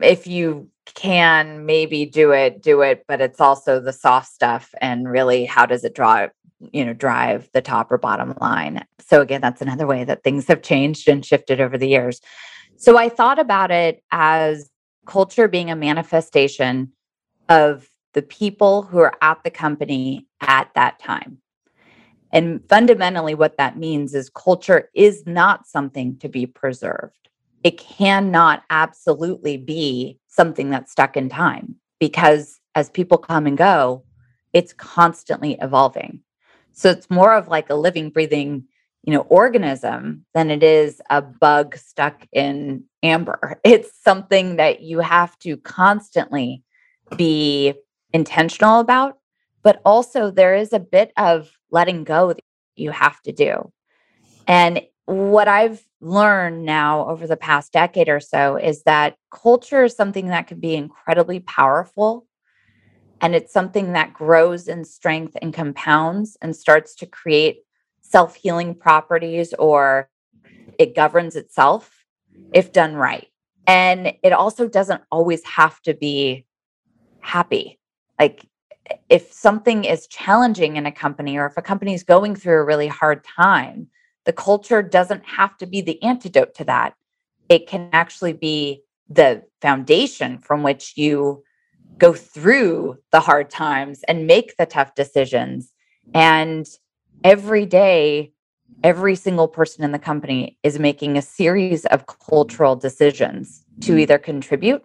if 0.00 0.29
you 0.29 0.70
can 0.94 1.66
maybe 1.66 2.07
do 2.07 2.31
it, 2.31 2.62
do 2.62 2.83
it, 2.83 3.05
but 3.09 3.20
it's 3.20 3.40
also 3.40 3.81
the 3.81 3.92
soft 3.92 4.29
stuff 4.29 4.72
and 4.81 5.11
really 5.11 5.44
how 5.44 5.66
does 5.66 5.83
it 5.83 5.96
draw 5.96 6.29
you 6.73 6.85
know 6.85 6.92
drive 6.92 7.49
the 7.53 7.62
top 7.62 7.90
or 7.90 7.99
bottom 7.99 8.35
line 8.40 8.85
so 8.99 9.20
again 9.23 9.40
that's 9.40 9.62
another 9.62 9.87
way 9.87 10.05
that 10.05 10.23
things 10.23 10.46
have 10.46 10.62
changed 10.62 11.09
and 11.09 11.25
shifted 11.25 11.61
over 11.61 11.79
the 11.79 11.88
years 11.88 12.20
So 12.77 12.96
I 12.96 13.11
thought 13.11 13.38
about 13.38 13.70
it 13.70 14.03
as 14.11 14.70
culture 15.07 15.49
being 15.49 15.70
a 15.70 15.77
manifestation 15.77 16.92
of 17.51 17.88
the 18.14 18.23
people 18.23 18.83
who 18.83 18.99
are 19.01 19.12
at 19.20 19.44
the 19.44 19.51
company 19.51 20.27
at 20.40 20.70
that 20.75 20.99
time. 20.99 21.38
And 22.33 22.66
fundamentally, 22.70 23.35
what 23.35 23.59
that 23.59 23.77
means 23.77 24.14
is 24.14 24.31
culture 24.31 24.88
is 24.94 25.25
not 25.27 25.66
something 25.66 26.16
to 26.20 26.29
be 26.29 26.46
preserved. 26.46 27.29
It 27.64 27.77
cannot 27.77 28.62
absolutely 28.70 29.59
be 29.59 30.18
something 30.29 30.70
that's 30.70 30.92
stuck 30.92 31.18
in 31.18 31.29
time 31.29 31.77
because 31.99 32.61
as 32.75 32.88
people 32.88 33.18
come 33.18 33.46
and 33.46 33.59
go, 33.59 34.05
it's 34.55 34.73
constantly 34.73 35.59
evolving. 35.61 36.23
So 36.73 36.91
it's 36.91 37.11
more 37.11 37.35
of 37.35 37.49
like 37.49 37.71
a 37.71 37.75
living, 37.75 38.11
breathing, 38.11 38.65
you 39.03 39.13
know, 39.13 39.21
organism 39.23 40.27
than 40.35 40.51
it 40.51 40.63
is 40.63 41.01
a 41.11 41.23
bug 41.23 41.77
stuck 41.77 42.27
in 42.33 42.85
amber. 43.03 43.61
It's 43.65 43.91
something 44.03 44.57
that 44.57 44.83
you 44.83 45.01
have 45.01 45.39
to 45.41 45.57
constantly 45.57 46.63
be 47.17 47.75
intentional 48.13 48.81
about, 48.81 49.19
but 49.63 49.81
also 49.85 50.31
there 50.31 50.55
is 50.55 50.73
a 50.73 50.81
bit 50.81 51.13
of 51.17 51.51
letting 51.71 52.05
go 52.05 52.33
that 52.33 52.43
you 52.77 52.91
have 52.91 53.21
to 53.23 53.33
do. 53.33 53.73
And 54.47 54.83
what 55.07 55.49
I've 55.49 55.83
learned 56.01 56.65
now 56.65 57.09
over 57.09 57.27
the 57.27 57.37
past 57.37 57.73
decade 57.73 58.09
or 58.09 58.21
so 58.21 58.57
is 58.57 58.85
that 58.85 59.17
culture 59.31 59.85
is 59.85 59.95
something 59.95 60.29
that 60.29 60.47
can 60.47 60.61
be 60.61 60.75
incredibly 60.75 61.41
powerful. 61.41 62.27
And 63.21 63.35
it's 63.35 63.53
something 63.53 63.93
that 63.93 64.15
grows 64.15 64.69
in 64.69 64.85
strength 64.85 65.37
and 65.43 65.53
compounds 65.53 66.37
and 66.41 66.57
starts 66.57 66.95
to 66.97 67.07
create 67.07 67.65
self 68.01 68.35
healing 68.35 68.75
properties 68.75 69.53
or 69.59 70.09
it 70.79 70.97
governs 70.97 71.37
itself 71.37 72.05
if 72.55 72.73
done 72.73 72.95
right. 72.95 73.29
And 73.67 74.15
it 74.23 74.33
also 74.33 74.67
doesn't 74.67 75.03
always 75.13 75.45
have 75.45 75.81
to 75.83 75.95
be 75.95 76.47
happy. 77.21 77.79
Like 78.19 78.47
if 79.09 79.33
something 79.33 79.85
is 79.85 80.07
challenging 80.07 80.77
in 80.77 80.87
a 80.87 80.93
company 80.93 81.37
or 81.37 81.47
if 81.47 81.57
a 81.57 81.63
company 81.63 81.95
is 81.95 82.03
going 82.03 82.35
through 82.35 82.61
a 82.61 82.65
really 82.65 82.89
hard 82.89 83.23
time, 83.25 83.89
the 84.25 84.33
culture 84.33 84.83
doesn't 84.83 85.25
have 85.25 85.57
to 85.59 85.67
be 85.67 85.81
the 85.81 86.03
antidote 86.03 86.55
to 86.55 86.65
that. 86.65 86.95
It 87.49 87.69
can 87.69 87.91
actually 87.93 88.33
be 88.33 88.83
the 89.09 89.43
foundation 89.61 90.39
from 90.39 90.63
which 90.63 90.97
you 90.97 91.43
go 91.98 92.12
through 92.12 92.96
the 93.12 93.20
hard 93.20 93.50
times 93.50 94.03
and 94.09 94.26
make 94.26 94.57
the 94.57 94.66
tough 94.66 94.94
decisions. 94.94 95.72
And 96.14 96.66
every 97.24 97.66
day, 97.66 98.33
every 98.83 99.14
single 99.14 99.48
person 99.48 99.85
in 99.85 99.92
the 99.92 99.98
company 99.98 100.59
is 100.62 100.79
making 100.79 101.16
a 101.16 101.22
series 101.22 101.85
of 101.87 102.07
cultural 102.07 102.76
decisions 102.76 103.64
to 103.83 103.98
either 103.98 104.18
contribute 104.18 104.83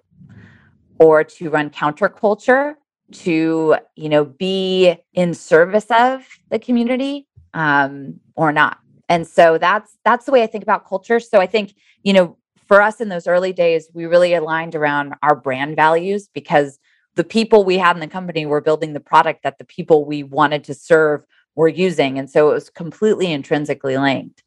or 0.99 1.23
to 1.23 1.49
run 1.49 1.69
counterculture 1.69 2.75
to 3.11 3.75
you 3.95 4.09
know 4.09 4.25
be 4.25 4.95
in 5.13 5.33
service 5.33 5.85
of 5.91 6.25
the 6.49 6.59
community 6.59 7.27
um, 7.53 8.19
or 8.35 8.51
not. 8.51 8.79
And 9.07 9.27
so 9.27 9.57
that's 9.57 9.97
that's 10.03 10.25
the 10.25 10.31
way 10.31 10.43
i 10.43 10.47
think 10.47 10.63
about 10.63 10.87
culture. 10.87 11.19
So 11.19 11.39
i 11.39 11.45
think 11.45 11.75
you 12.03 12.13
know 12.13 12.37
for 12.67 12.81
us 12.81 12.99
in 12.99 13.09
those 13.09 13.27
early 13.27 13.53
days 13.53 13.89
we 13.93 14.05
really 14.05 14.33
aligned 14.33 14.75
around 14.75 15.13
our 15.21 15.35
brand 15.35 15.75
values 15.75 16.27
because 16.33 16.79
the 17.15 17.23
people 17.23 17.63
we 17.63 17.77
had 17.77 17.95
in 17.95 17.99
the 17.99 18.07
company 18.07 18.45
were 18.45 18.61
building 18.61 18.93
the 18.93 18.99
product 18.99 19.43
that 19.43 19.57
the 19.57 19.65
people 19.65 20.05
we 20.05 20.23
wanted 20.23 20.63
to 20.63 20.73
serve 20.73 21.25
were 21.55 21.67
using 21.67 22.17
and 22.19 22.29
so 22.29 22.49
it 22.49 22.53
was 22.53 22.69
completely 22.69 23.31
intrinsically 23.31 23.97
linked 23.97 24.43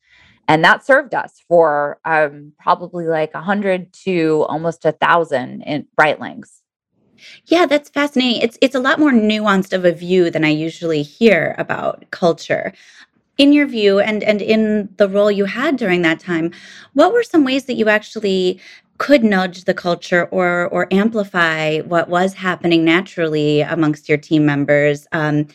and 0.47 0.65
that 0.65 0.85
served 0.85 1.15
us 1.15 1.43
for 1.47 1.99
um, 2.05 2.53
probably 2.59 3.07
like 3.07 3.35
a 3.35 3.41
hundred 3.41 3.93
to 3.93 4.45
almost 4.49 4.85
a 4.85 4.93
thousand 4.93 5.63
in 5.63 5.87
Brightlings 5.99 6.61
yeah, 7.47 7.67
that's 7.67 7.91
fascinating. 7.91 8.43
It's 8.43 8.59
it's 8.61 8.75
a 8.75 8.81
lot 8.81 8.99
more 8.99 9.11
nuanced 9.11 9.73
of 9.73 9.85
a 9.85 9.93
view 9.93 10.31
than 10.31 10.45
I 10.45 10.51
usually 10.51 11.03
hear 11.03 11.55
about 11.59 12.05
culture. 12.11 12.73
In 13.39 13.53
your 13.53 13.67
view 13.67 14.01
and 14.01 14.23
and 14.25 14.43
in 14.43 14.89
the 14.97 15.09
role 15.09 15.31
you 15.31 15.45
had 15.45 15.77
during 15.77 16.03
that 16.03 16.19
time, 16.19 16.51
what 16.95 17.13
were 17.13 17.23
some 17.23 17.45
ways 17.45 17.67
that 17.67 17.75
you 17.75 17.89
actually 17.89 18.61
could 18.99 19.23
nudge 19.23 19.65
the 19.65 19.75
culture 19.75 20.25
or 20.33 20.69
or 20.69 20.93
amplify 20.93 21.79
what 21.83 22.09
was 22.09 22.35
happening 22.35 22.85
naturally 22.85 23.61
amongst 23.61 24.09
your 24.09 24.19
team 24.19 24.45
members? 24.45 25.07
Um, 25.13 25.47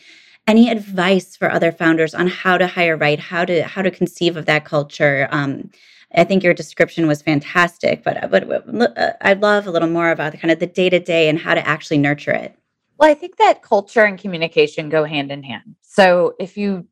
any 0.46 0.70
advice 0.70 1.36
for 1.36 1.50
other 1.50 1.72
founders 1.72 2.14
on 2.14 2.26
how 2.26 2.58
to 2.58 2.66
hire 2.66 2.96
right, 2.96 3.18
how 3.18 3.44
to 3.44 3.62
how 3.64 3.82
to 3.82 3.90
conceive 3.90 4.36
of 4.36 4.46
that 4.46 4.64
culture? 4.64 5.28
Um, 5.30 5.70
I 6.14 6.24
think 6.24 6.42
your 6.42 6.54
description 6.54 7.06
was 7.06 7.22
fantastic, 7.22 8.02
but 8.02 8.30
but 8.30 8.98
uh, 8.98 9.12
I'd 9.20 9.42
love 9.42 9.66
a 9.66 9.70
little 9.70 9.88
more 9.88 10.10
about 10.10 10.32
the 10.32 10.38
kind 10.38 10.52
of 10.52 10.58
the 10.58 10.66
day 10.66 10.88
to 10.88 11.00
day 11.00 11.28
and 11.28 11.38
how 11.38 11.54
to 11.54 11.66
actually 11.66 11.98
nurture 11.98 12.32
it. 12.32 12.56
Well, 12.98 13.10
I 13.10 13.14
think 13.14 13.36
that 13.36 13.62
culture 13.62 14.04
and 14.04 14.18
communication 14.18 14.88
go 14.88 15.04
hand 15.04 15.32
in 15.32 15.42
hand. 15.42 15.74
So 15.82 16.34
if 16.38 16.56
you 16.56 16.86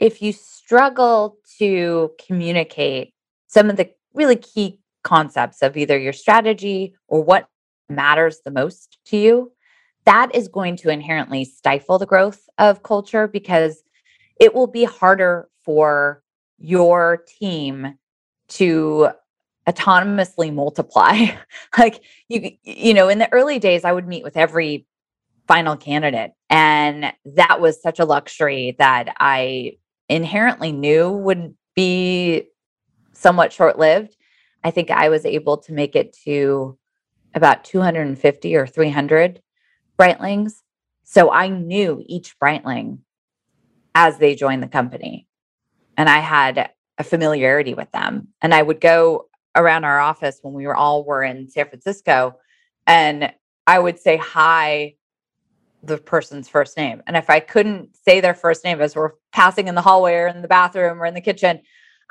if 0.00 0.22
you 0.22 0.32
struggle 0.32 1.38
to 1.58 2.12
communicate 2.24 3.14
some 3.46 3.70
of 3.70 3.76
the 3.76 3.90
really 4.14 4.36
key 4.36 4.78
concepts 5.02 5.62
of 5.62 5.76
either 5.76 5.98
your 5.98 6.12
strategy 6.12 6.94
or 7.08 7.22
what 7.22 7.48
matters 7.88 8.40
the 8.44 8.50
most 8.50 8.98
to 9.06 9.16
you, 9.16 9.52
that 10.04 10.34
is 10.34 10.48
going 10.48 10.76
to 10.76 10.90
inherently 10.90 11.44
stifle 11.44 11.98
the 11.98 12.06
growth 12.06 12.48
of 12.58 12.82
culture 12.82 13.28
because 13.28 13.82
it 14.40 14.54
will 14.54 14.66
be 14.66 14.84
harder 14.84 15.48
for 15.64 16.22
your 16.58 17.24
team 17.38 17.94
to 18.48 19.08
autonomously 19.68 20.52
multiply. 20.52 21.26
like 21.78 22.02
you 22.28 22.52
you 22.62 22.94
know, 22.94 23.08
in 23.08 23.18
the 23.18 23.30
early 23.32 23.58
days 23.58 23.84
I 23.84 23.92
would 23.92 24.08
meet 24.08 24.24
with 24.24 24.36
every 24.36 24.86
final 25.46 25.76
candidate 25.76 26.32
and 26.50 27.12
that 27.24 27.60
was 27.60 27.80
such 27.80 27.98
a 27.98 28.04
luxury 28.04 28.76
that 28.78 29.14
I 29.18 29.78
inherently 30.08 30.72
knew 30.72 31.10
would 31.10 31.54
be 31.74 32.48
somewhat 33.12 33.52
short-lived. 33.52 34.16
I 34.64 34.70
think 34.70 34.90
I 34.90 35.08
was 35.08 35.24
able 35.24 35.58
to 35.58 35.72
make 35.72 35.96
it 35.96 36.16
to 36.24 36.78
about 37.34 37.64
250 37.64 38.56
or 38.56 38.66
300 38.66 39.42
Brightlings. 39.98 40.62
So 41.04 41.30
I 41.30 41.48
knew 41.48 42.02
each 42.06 42.38
Brightling 42.38 42.98
as 43.94 44.18
they 44.18 44.34
joined 44.34 44.62
the 44.62 44.68
company. 44.68 45.26
And 45.96 46.08
I 46.08 46.18
had 46.18 46.70
a 46.98 47.04
familiarity 47.04 47.74
with 47.74 47.90
them. 47.92 48.28
And 48.40 48.54
I 48.54 48.62
would 48.62 48.80
go 48.80 49.28
around 49.56 49.84
our 49.84 49.98
office 49.98 50.38
when 50.42 50.54
we 50.54 50.66
were 50.66 50.76
all 50.76 51.04
were 51.04 51.22
in 51.22 51.48
San 51.48 51.68
Francisco 51.68 52.36
and 52.86 53.32
I 53.66 53.78
would 53.78 54.00
say 54.00 54.16
hi 54.16 54.94
the 55.82 55.98
person's 55.98 56.48
first 56.48 56.76
name. 56.76 57.02
And 57.06 57.16
if 57.16 57.30
I 57.30 57.40
couldn't 57.40 57.96
say 57.96 58.20
their 58.20 58.34
first 58.34 58.64
name 58.64 58.80
as 58.80 58.96
we're 58.96 59.12
passing 59.32 59.68
in 59.68 59.74
the 59.74 59.82
hallway 59.82 60.14
or 60.14 60.26
in 60.26 60.42
the 60.42 60.48
bathroom 60.48 61.00
or 61.00 61.06
in 61.06 61.14
the 61.14 61.20
kitchen, 61.20 61.60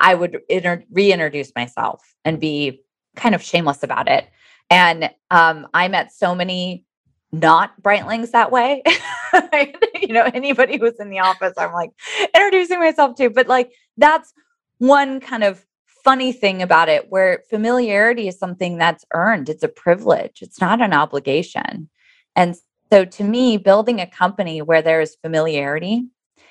I 0.00 0.14
would 0.14 0.40
inter- 0.48 0.84
reintroduce 0.90 1.52
myself 1.54 2.02
and 2.24 2.40
be 2.40 2.82
kind 3.16 3.34
of 3.34 3.42
shameless 3.42 3.82
about 3.82 4.08
it. 4.08 4.28
And 4.70 5.10
um, 5.30 5.66
I 5.74 5.88
met 5.88 6.12
so 6.12 6.34
many 6.34 6.84
not 7.32 7.80
Brightlings 7.82 8.30
that 8.30 8.50
way. 8.50 8.82
you 10.00 10.14
know, 10.14 10.30
anybody 10.32 10.78
who's 10.78 10.98
in 10.98 11.10
the 11.10 11.18
office, 11.18 11.52
I'm 11.58 11.72
like 11.72 11.90
introducing 12.34 12.78
myself 12.78 13.16
to, 13.16 13.28
but 13.28 13.48
like 13.48 13.72
that's 13.96 14.32
one 14.78 15.20
kind 15.20 15.44
of 15.44 15.64
funny 16.04 16.32
thing 16.32 16.62
about 16.62 16.88
it 16.88 17.10
where 17.10 17.42
familiarity 17.50 18.28
is 18.28 18.38
something 18.38 18.78
that's 18.78 19.04
earned, 19.12 19.48
it's 19.48 19.62
a 19.62 19.68
privilege, 19.68 20.38
it's 20.40 20.60
not 20.60 20.80
an 20.80 20.94
obligation. 20.94 21.90
And 22.34 22.54
so 22.90 23.04
to 23.04 23.24
me, 23.24 23.56
building 23.56 24.00
a 24.00 24.06
company 24.06 24.62
where 24.62 24.82
there 24.82 25.00
is 25.00 25.16
familiarity 25.22 26.06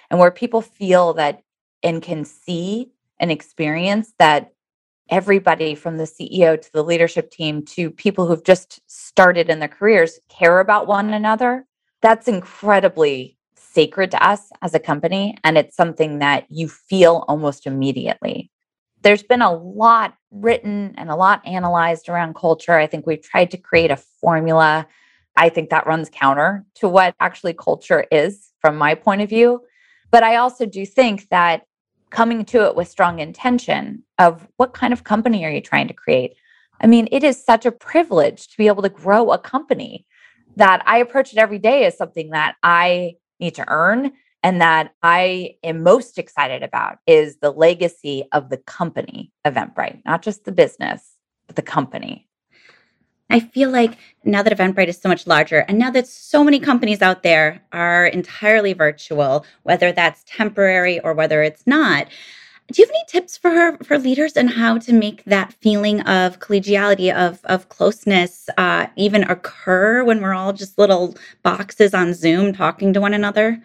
and 0.09 0.19
where 0.19 0.31
people 0.31 0.61
feel 0.61 1.13
that 1.13 1.41
and 1.83 2.01
can 2.01 2.25
see 2.25 2.91
and 3.19 3.31
experience 3.31 4.13
that 4.19 4.51
everybody 5.09 5.73
from 5.75 5.97
the 5.97 6.03
CEO 6.03 6.61
to 6.61 6.73
the 6.73 6.83
leadership 6.83 7.31
team 7.31 7.63
to 7.63 7.89
people 7.89 8.27
who've 8.27 8.43
just 8.43 8.81
started 8.87 9.49
in 9.49 9.59
their 9.59 9.67
careers 9.67 10.19
care 10.29 10.59
about 10.59 10.87
one 10.87 11.13
another, 11.13 11.65
that's 12.01 12.27
incredibly 12.27 13.37
sacred 13.55 14.11
to 14.11 14.23
us 14.25 14.49
as 14.61 14.73
a 14.73 14.79
company. 14.79 15.37
And 15.43 15.57
it's 15.57 15.75
something 15.75 16.19
that 16.19 16.45
you 16.49 16.67
feel 16.67 17.23
almost 17.27 17.67
immediately. 17.67 18.51
There's 19.01 19.23
been 19.23 19.41
a 19.41 19.53
lot 19.53 20.15
written 20.31 20.93
and 20.97 21.09
a 21.09 21.15
lot 21.15 21.45
analyzed 21.45 22.09
around 22.09 22.35
culture. 22.35 22.73
I 22.73 22.87
think 22.87 23.05
we've 23.05 23.21
tried 23.21 23.51
to 23.51 23.57
create 23.57 23.91
a 23.91 23.97
formula. 23.97 24.87
I 25.37 25.49
think 25.49 25.69
that 25.69 25.87
runs 25.87 26.09
counter 26.09 26.65
to 26.75 26.89
what 26.89 27.15
actually 27.19 27.53
culture 27.53 28.05
is 28.11 28.51
from 28.59 28.75
my 28.77 28.95
point 28.95 29.21
of 29.21 29.29
view. 29.29 29.61
But 30.11 30.23
I 30.23 30.35
also 30.37 30.65
do 30.65 30.85
think 30.85 31.29
that 31.29 31.63
coming 32.09 32.43
to 32.45 32.65
it 32.65 32.75
with 32.75 32.87
strong 32.87 33.19
intention 33.19 34.03
of 34.17 34.47
what 34.57 34.73
kind 34.73 34.93
of 34.93 35.03
company 35.03 35.45
are 35.45 35.51
you 35.51 35.61
trying 35.61 35.87
to 35.87 35.93
create? 35.93 36.35
I 36.81 36.87
mean, 36.87 37.07
it 37.11 37.23
is 37.23 37.43
such 37.43 37.65
a 37.65 37.71
privilege 37.71 38.47
to 38.49 38.57
be 38.57 38.67
able 38.67 38.83
to 38.83 38.89
grow 38.89 39.31
a 39.31 39.37
company 39.37 40.05
that 40.55 40.81
I 40.85 40.97
approach 40.97 41.33
it 41.33 41.39
every 41.39 41.59
day 41.59 41.85
as 41.85 41.97
something 41.97 42.31
that 42.31 42.55
I 42.63 43.15
need 43.39 43.55
to 43.55 43.65
earn 43.67 44.11
and 44.43 44.61
that 44.61 44.93
I 45.03 45.55
am 45.63 45.83
most 45.83 46.17
excited 46.17 46.63
about 46.63 46.97
is 47.05 47.37
the 47.37 47.51
legacy 47.51 48.23
of 48.31 48.49
the 48.49 48.57
company 48.57 49.31
Eventbrite, 49.45 50.01
not 50.05 50.21
just 50.21 50.45
the 50.45 50.51
business, 50.51 51.03
but 51.47 51.55
the 51.55 51.61
company. 51.61 52.27
I 53.29 53.39
feel 53.41 53.69
like 53.69 53.97
now 54.23 54.41
that 54.41 54.57
Eventbrite 54.57 54.87
is 54.87 54.97
so 54.97 55.09
much 55.09 55.27
larger 55.27 55.59
and 55.67 55.77
now 55.77 55.91
that 55.91 56.07
so 56.07 56.43
many 56.43 56.59
companies 56.59 57.01
out 57.01 57.23
there 57.23 57.61
are 57.73 58.07
entirely 58.07 58.73
virtual, 58.73 59.45
whether 59.63 59.91
that's 59.91 60.23
temporary 60.25 60.99
or 61.01 61.13
whether 61.13 61.43
it's 61.43 61.67
not, 61.67 62.07
do 62.71 62.81
you 62.81 62.85
have 62.85 62.93
any 62.93 63.05
tips 63.07 63.37
for 63.37 63.77
for 63.83 63.97
leaders 63.97 64.35
and 64.35 64.49
how 64.49 64.77
to 64.77 64.93
make 64.93 65.23
that 65.23 65.53
feeling 65.61 66.01
of 66.01 66.39
collegiality 66.39 67.13
of 67.13 67.39
of 67.45 67.69
closeness 67.69 68.49
uh, 68.57 68.87
even 68.97 69.23
occur 69.23 70.03
when 70.03 70.21
we're 70.21 70.33
all 70.33 70.51
just 70.51 70.77
little 70.77 71.15
boxes 71.43 71.93
on 71.93 72.13
zoom 72.13 72.51
talking 72.53 72.93
to 72.93 73.01
one 73.01 73.13
another? 73.13 73.61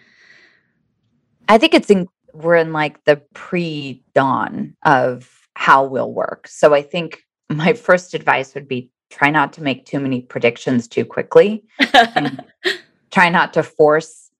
I 1.48 1.58
think 1.58 1.74
it's 1.74 1.90
in 1.90 2.06
we're 2.32 2.56
in 2.56 2.72
like 2.72 3.04
the 3.04 3.16
pre-dawn 3.34 4.74
of 4.84 5.48
how 5.54 5.84
we'll 5.84 6.12
work. 6.12 6.46
So 6.48 6.72
i 6.72 6.82
think 6.82 7.24
my 7.48 7.72
first 7.72 8.14
advice 8.14 8.54
would 8.54 8.68
be 8.68 8.90
try 9.12 9.30
not 9.30 9.52
to 9.52 9.62
make 9.62 9.86
too 9.86 10.00
many 10.00 10.22
predictions 10.22 10.88
too 10.88 11.04
quickly 11.04 11.64
try 13.10 13.28
not 13.28 13.52
to 13.52 13.62
force 13.62 14.30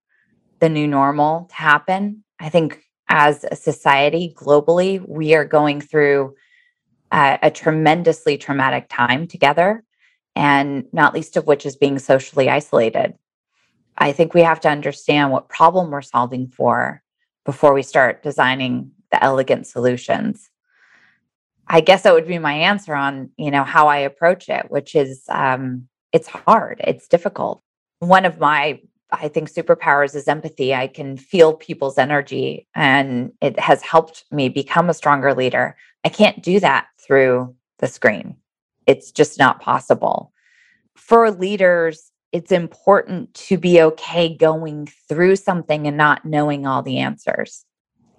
the 0.61 0.69
new 0.69 0.87
normal 0.87 1.47
to 1.51 1.55
happen 1.55 2.25
i 2.41 2.49
think 2.49 2.83
as 3.13 3.45
a 3.51 3.55
society 3.55 4.35
globally, 4.35 5.07
we 5.07 5.35
are 5.35 5.45
going 5.45 5.83
through 5.83 6.35
uh, 7.11 7.37
a 7.43 7.51
tremendously 7.51 8.39
traumatic 8.39 8.87
time 8.89 9.27
together, 9.27 9.85
and 10.35 10.87
not 10.95 11.13
least 11.13 11.37
of 11.37 11.47
which 11.47 11.67
is 11.67 11.77
being 11.77 11.99
socially 11.99 12.49
isolated. 12.49 13.13
I 13.99 14.13
think 14.13 14.33
we 14.33 14.41
have 14.41 14.61
to 14.61 14.71
understand 14.71 15.31
what 15.31 15.51
problem 15.51 15.91
we're 15.91 16.01
solving 16.01 16.49
for 16.49 17.03
before 17.45 17.75
we 17.75 17.83
start 17.83 18.23
designing 18.23 18.91
the 19.11 19.23
elegant 19.23 19.67
solutions. 19.67 20.49
I 21.73 21.81
guess 21.81 22.03
that 22.03 22.13
would 22.13 22.29
be 22.29 22.39
my 22.39 22.53
answer 22.53 22.95
on, 22.95 23.31
you 23.39 23.51
know, 23.51 23.65
how 23.65 23.89
I 23.89 23.97
approach 23.97 24.51
it, 24.51 24.71
which 24.71 24.95
is 24.95 25.25
um, 25.31 25.89
it's 26.13 26.29
hard, 26.29 26.81
it's 26.85 27.09
difficult. 27.09 27.63
One 27.99 28.27
of 28.27 28.39
my 28.39 28.81
I 29.11 29.29
think 29.29 29.51
superpowers 29.51 30.15
is 30.15 30.27
empathy. 30.27 30.75
I 30.75 30.87
can 30.87 31.17
feel 31.17 31.55
people's 31.55 31.99
energy 31.99 32.67
and 32.75 33.33
it 33.43 33.59
has 33.59 33.83
helped 33.83 34.25
me 34.31 34.49
become 34.49 34.89
a 34.89 34.95
stronger 34.95 35.35
leader. 35.35 35.77
I 36.05 36.09
can't 36.09 36.43
do 36.43 36.59
that 36.61 36.87
through 36.99 37.55
the 37.79 37.89
screen. 37.89 38.37
It's 38.87 39.13
just 39.13 39.39
not 39.39 39.61
possible. 39.61 40.33
For 40.97 41.31
leaders, 41.31 42.11
it's 42.33 42.53
important 42.53 43.35
to 43.35 43.59
be 43.59 43.83
okay 43.83 44.35
going 44.35 44.89
through 45.09 45.37
something 45.37 45.87
and 45.87 45.97
not 45.97 46.25
knowing 46.25 46.67
all 46.67 46.83
the 46.83 46.99
answers, 46.99 47.67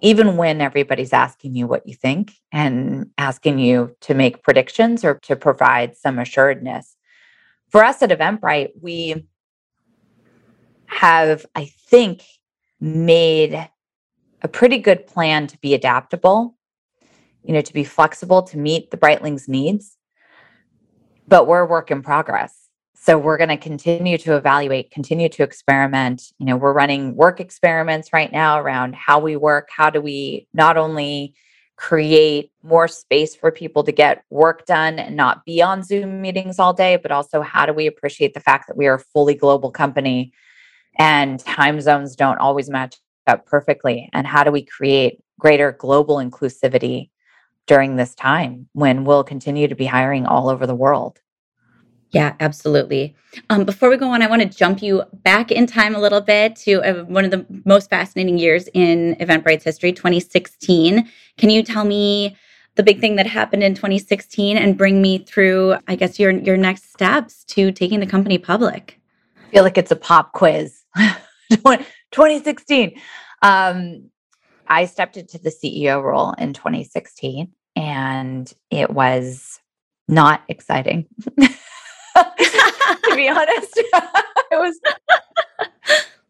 even 0.04 0.36
when 0.36 0.60
everybody's 0.60 1.14
asking 1.14 1.54
you 1.54 1.66
what 1.66 1.88
you 1.88 1.94
think 1.94 2.34
and 2.52 3.10
asking 3.16 3.58
you 3.58 3.96
to 4.02 4.12
make 4.12 4.42
predictions 4.42 5.02
or 5.02 5.14
to 5.14 5.34
provide 5.34 5.96
some 5.96 6.18
assuredness. 6.18 6.94
For 7.70 7.82
us 7.82 8.02
at 8.02 8.10
Eventbrite, 8.10 8.72
we 8.82 9.26
have, 10.84 11.46
I 11.54 11.72
think, 11.88 12.22
made 12.78 13.70
a 14.42 14.48
pretty 14.48 14.76
good 14.76 15.06
plan 15.06 15.46
to 15.46 15.58
be 15.60 15.72
adaptable, 15.72 16.54
you 17.42 17.54
know, 17.54 17.62
to 17.62 17.72
be 17.72 17.82
flexible 17.82 18.42
to 18.42 18.58
meet 18.58 18.90
the 18.90 18.98
Brightlings' 18.98 19.48
needs. 19.48 19.96
But 21.26 21.46
we're 21.46 21.60
a 21.60 21.66
work 21.66 21.90
in 21.90 22.02
progress. 22.02 22.63
So 23.04 23.18
we're 23.18 23.36
going 23.36 23.50
to 23.50 23.58
continue 23.58 24.16
to 24.16 24.34
evaluate, 24.34 24.90
continue 24.90 25.28
to 25.28 25.42
experiment. 25.42 26.32
You 26.38 26.46
know, 26.46 26.56
we're 26.56 26.72
running 26.72 27.14
work 27.14 27.38
experiments 27.38 28.14
right 28.14 28.32
now 28.32 28.58
around 28.58 28.94
how 28.94 29.18
we 29.18 29.36
work. 29.36 29.68
How 29.70 29.90
do 29.90 30.00
we 30.00 30.48
not 30.54 30.78
only 30.78 31.34
create 31.76 32.50
more 32.62 32.88
space 32.88 33.36
for 33.36 33.50
people 33.50 33.84
to 33.84 33.92
get 33.92 34.24
work 34.30 34.64
done 34.64 34.98
and 34.98 35.16
not 35.16 35.44
be 35.44 35.60
on 35.60 35.82
Zoom 35.82 36.22
meetings 36.22 36.58
all 36.58 36.72
day, 36.72 36.96
but 36.96 37.12
also 37.12 37.42
how 37.42 37.66
do 37.66 37.74
we 37.74 37.86
appreciate 37.86 38.32
the 38.32 38.40
fact 38.40 38.68
that 38.68 38.76
we 38.78 38.86
are 38.86 38.94
a 38.94 38.98
fully 38.98 39.34
global 39.34 39.70
company 39.70 40.32
and 40.98 41.40
time 41.40 41.82
zones 41.82 42.16
don't 42.16 42.38
always 42.38 42.70
match 42.70 42.96
up 43.26 43.44
perfectly 43.44 44.08
and 44.14 44.26
how 44.26 44.42
do 44.42 44.50
we 44.50 44.64
create 44.64 45.22
greater 45.38 45.72
global 45.72 46.16
inclusivity 46.16 47.10
during 47.66 47.96
this 47.96 48.14
time 48.14 48.66
when 48.72 49.04
we'll 49.04 49.24
continue 49.24 49.68
to 49.68 49.74
be 49.74 49.84
hiring 49.84 50.24
all 50.24 50.48
over 50.48 50.66
the 50.66 50.74
world 50.74 51.20
yeah, 52.14 52.34
absolutely. 52.38 53.16
Um, 53.50 53.64
before 53.64 53.90
we 53.90 53.96
go 53.96 54.08
on, 54.08 54.22
I 54.22 54.28
want 54.28 54.40
to 54.40 54.48
jump 54.48 54.80
you 54.80 55.02
back 55.24 55.50
in 55.50 55.66
time 55.66 55.96
a 55.96 56.00
little 56.00 56.20
bit 56.20 56.54
to 56.56 56.80
uh, 56.82 57.04
one 57.04 57.24
of 57.24 57.32
the 57.32 57.44
most 57.64 57.90
fascinating 57.90 58.38
years 58.38 58.68
in 58.72 59.16
Eventbrite's 59.16 59.64
history, 59.64 59.92
2016. 59.92 61.10
Can 61.38 61.50
you 61.50 61.64
tell 61.64 61.84
me 61.84 62.36
the 62.76 62.84
big 62.84 63.00
thing 63.00 63.16
that 63.16 63.26
happened 63.26 63.64
in 63.64 63.74
2016 63.74 64.56
and 64.56 64.78
bring 64.78 65.02
me 65.02 65.18
through, 65.18 65.74
I 65.88 65.96
guess, 65.96 66.20
your 66.20 66.30
your 66.30 66.56
next 66.56 66.92
steps 66.92 67.42
to 67.46 67.72
taking 67.72 67.98
the 67.98 68.06
company 68.06 68.38
public? 68.38 69.00
I 69.36 69.50
feel 69.50 69.64
like 69.64 69.76
it's 69.76 69.90
a 69.90 69.96
pop 69.96 70.32
quiz. 70.32 70.84
2016. 71.50 72.96
Um, 73.42 74.08
I 74.68 74.84
stepped 74.84 75.16
into 75.16 75.38
the 75.38 75.50
CEO 75.50 76.00
role 76.00 76.32
in 76.38 76.52
2016 76.52 77.52
and 77.74 78.52
it 78.70 78.90
was 78.90 79.60
not 80.06 80.42
exciting. 80.48 81.06
to 83.14 83.16
be 83.16 83.28
honest, 83.28 83.72
it 84.50 84.58
was. 84.58 84.80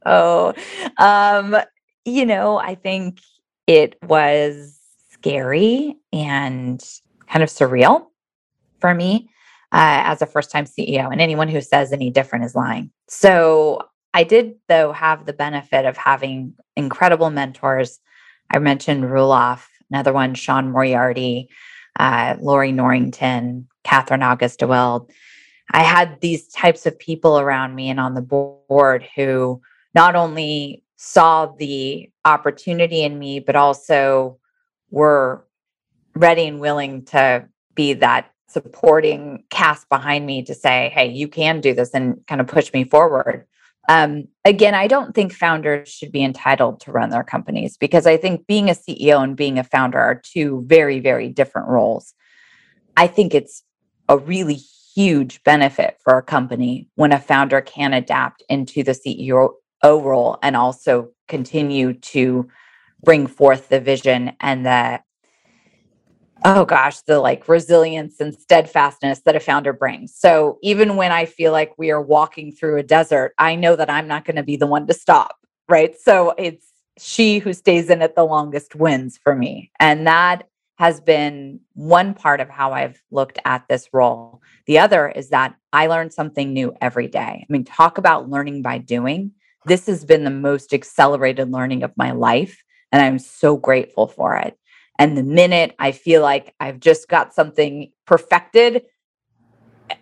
Oh, 0.06 0.52
um, 0.98 1.56
you 2.04 2.26
know, 2.26 2.58
I 2.58 2.74
think 2.74 3.20
it 3.66 3.96
was 4.02 4.78
scary 5.10 5.96
and 6.12 6.84
kind 7.26 7.42
of 7.42 7.48
surreal 7.48 8.08
for 8.80 8.92
me 8.92 9.30
uh, 9.72 10.04
as 10.04 10.20
a 10.20 10.26
first 10.26 10.50
time 10.50 10.66
CEO. 10.66 11.10
And 11.10 11.22
anyone 11.22 11.48
who 11.48 11.62
says 11.62 11.90
any 11.90 12.10
different 12.10 12.44
is 12.44 12.54
lying. 12.54 12.90
So 13.08 13.80
I 14.12 14.24
did, 14.24 14.56
though, 14.68 14.92
have 14.92 15.24
the 15.24 15.32
benefit 15.32 15.86
of 15.86 15.96
having 15.96 16.52
incredible 16.76 17.30
mentors. 17.30 17.98
I 18.50 18.58
mentioned 18.58 19.04
Roelof, 19.04 19.64
another 19.90 20.12
one, 20.12 20.34
Sean 20.34 20.70
Moriarty, 20.70 21.48
uh, 21.98 22.36
Lorrie 22.40 22.72
Norrington, 22.72 23.68
Katherine 23.84 24.22
August-deWilde. 24.22 25.08
I 25.72 25.82
had 25.82 26.20
these 26.20 26.48
types 26.48 26.86
of 26.86 26.98
people 26.98 27.38
around 27.38 27.74
me 27.74 27.88
and 27.90 27.98
on 27.98 28.14
the 28.14 28.22
board 28.22 29.06
who 29.16 29.60
not 29.94 30.14
only 30.14 30.82
saw 30.96 31.46
the 31.46 32.10
opportunity 32.24 33.02
in 33.02 33.18
me, 33.18 33.40
but 33.40 33.56
also 33.56 34.38
were 34.90 35.46
ready 36.14 36.46
and 36.46 36.60
willing 36.60 37.04
to 37.06 37.48
be 37.74 37.92
that 37.94 38.30
supporting 38.48 39.44
cast 39.50 39.88
behind 39.88 40.26
me 40.26 40.42
to 40.44 40.54
say, 40.54 40.90
hey, 40.94 41.10
you 41.10 41.26
can 41.28 41.60
do 41.60 41.74
this 41.74 41.90
and 41.92 42.24
kind 42.26 42.40
of 42.40 42.46
push 42.46 42.72
me 42.72 42.84
forward. 42.84 43.46
Um, 43.88 44.28
again, 44.44 44.74
I 44.74 44.86
don't 44.86 45.14
think 45.14 45.32
founders 45.32 45.88
should 45.88 46.12
be 46.12 46.24
entitled 46.24 46.80
to 46.80 46.92
run 46.92 47.10
their 47.10 47.24
companies 47.24 47.76
because 47.76 48.06
I 48.06 48.16
think 48.16 48.46
being 48.46 48.70
a 48.70 48.74
CEO 48.74 49.22
and 49.22 49.36
being 49.36 49.58
a 49.58 49.64
founder 49.64 49.98
are 49.98 50.14
two 50.14 50.64
very, 50.66 51.00
very 51.00 51.28
different 51.28 51.68
roles. 51.68 52.14
I 52.96 53.08
think 53.08 53.34
it's 53.34 53.62
a 54.08 54.16
really 54.16 54.60
huge 54.94 55.42
benefit 55.42 55.98
for 56.02 56.16
a 56.16 56.22
company 56.22 56.88
when 56.94 57.12
a 57.12 57.18
founder 57.18 57.60
can 57.60 57.92
adapt 57.92 58.42
into 58.48 58.82
the 58.82 58.92
CEO 58.92 59.50
role 59.82 60.38
and 60.42 60.56
also 60.56 61.10
continue 61.28 61.92
to 61.92 62.48
bring 63.02 63.26
forth 63.26 63.68
the 63.68 63.80
vision 63.80 64.32
and 64.40 64.64
the 64.64 65.00
oh 66.44 66.64
gosh, 66.64 67.00
the 67.02 67.20
like 67.20 67.48
resilience 67.48 68.20
and 68.20 68.34
steadfastness 68.34 69.22
that 69.22 69.36
a 69.36 69.40
founder 69.40 69.72
brings. 69.72 70.14
So 70.14 70.58
even 70.62 70.96
when 70.96 71.10
I 71.10 71.24
feel 71.24 71.52
like 71.52 71.72
we 71.78 71.90
are 71.90 72.02
walking 72.02 72.52
through 72.52 72.78
a 72.78 72.82
desert, 72.82 73.32
I 73.38 73.54
know 73.54 73.76
that 73.76 73.88
I'm 73.90 74.06
not 74.06 74.24
going 74.24 74.36
to 74.36 74.42
be 74.42 74.56
the 74.56 74.66
one 74.66 74.86
to 74.86 74.94
stop. 74.94 75.36
Right. 75.68 75.98
So 75.98 76.34
it's 76.36 76.66
she 76.98 77.38
who 77.38 77.52
stays 77.52 77.88
in 77.88 78.02
it 78.02 78.14
the 78.14 78.24
longest 78.24 78.74
wins 78.74 79.18
for 79.22 79.34
me. 79.34 79.70
And 79.80 80.06
that 80.06 80.44
has 80.76 81.00
been 81.00 81.60
one 81.74 82.14
part 82.14 82.40
of 82.40 82.48
how 82.48 82.72
I've 82.72 83.00
looked 83.10 83.38
at 83.44 83.64
this 83.68 83.88
role. 83.92 84.42
The 84.66 84.78
other 84.78 85.08
is 85.08 85.28
that 85.30 85.54
I 85.72 85.86
learn 85.86 86.10
something 86.10 86.52
new 86.52 86.74
every 86.80 87.06
day. 87.06 87.46
I 87.48 87.52
mean, 87.52 87.64
talk 87.64 87.98
about 87.98 88.28
learning 88.28 88.62
by 88.62 88.78
doing. 88.78 89.32
This 89.66 89.86
has 89.86 90.04
been 90.04 90.24
the 90.24 90.30
most 90.30 90.74
accelerated 90.74 91.50
learning 91.50 91.84
of 91.84 91.92
my 91.96 92.10
life. 92.10 92.62
And 92.90 93.00
I'm 93.00 93.18
so 93.18 93.56
grateful 93.56 94.08
for 94.08 94.36
it. 94.36 94.58
And 94.98 95.16
the 95.16 95.22
minute 95.22 95.74
I 95.78 95.92
feel 95.92 96.22
like 96.22 96.54
I've 96.60 96.80
just 96.80 97.08
got 97.08 97.34
something 97.34 97.90
perfected, 98.06 98.82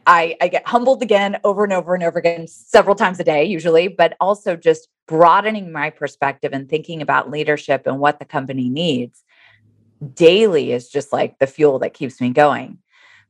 I, 0.07 0.37
I 0.41 0.49
get 0.49 0.67
humbled 0.67 1.03
again 1.03 1.39
over 1.45 1.65
and 1.65 1.73
over 1.73 1.95
and 1.95 2.05
over 2.05 2.19
again, 2.19 2.47
several 2.47 2.95
times 2.95 3.19
a 3.21 3.25
day, 3.25 3.45
usually, 3.45 3.89
but 3.89 4.17
also 4.21 4.57
just 4.57 4.89
broadening 5.07 5.73
my 5.73 5.91
perspective 5.91 6.53
and 6.53 6.69
thinking 6.69 7.03
about 7.03 7.31
leadership 7.31 7.87
and 7.87 7.99
what 7.99 8.19
the 8.19 8.25
company 8.25 8.69
needs 8.69 9.23
daily 10.15 10.73
is 10.73 10.89
just 10.89 11.13
like 11.13 11.39
the 11.39 11.47
fuel 11.47 11.79
that 11.81 11.95
keeps 11.95 12.21
me 12.21 12.31
going. 12.31 12.79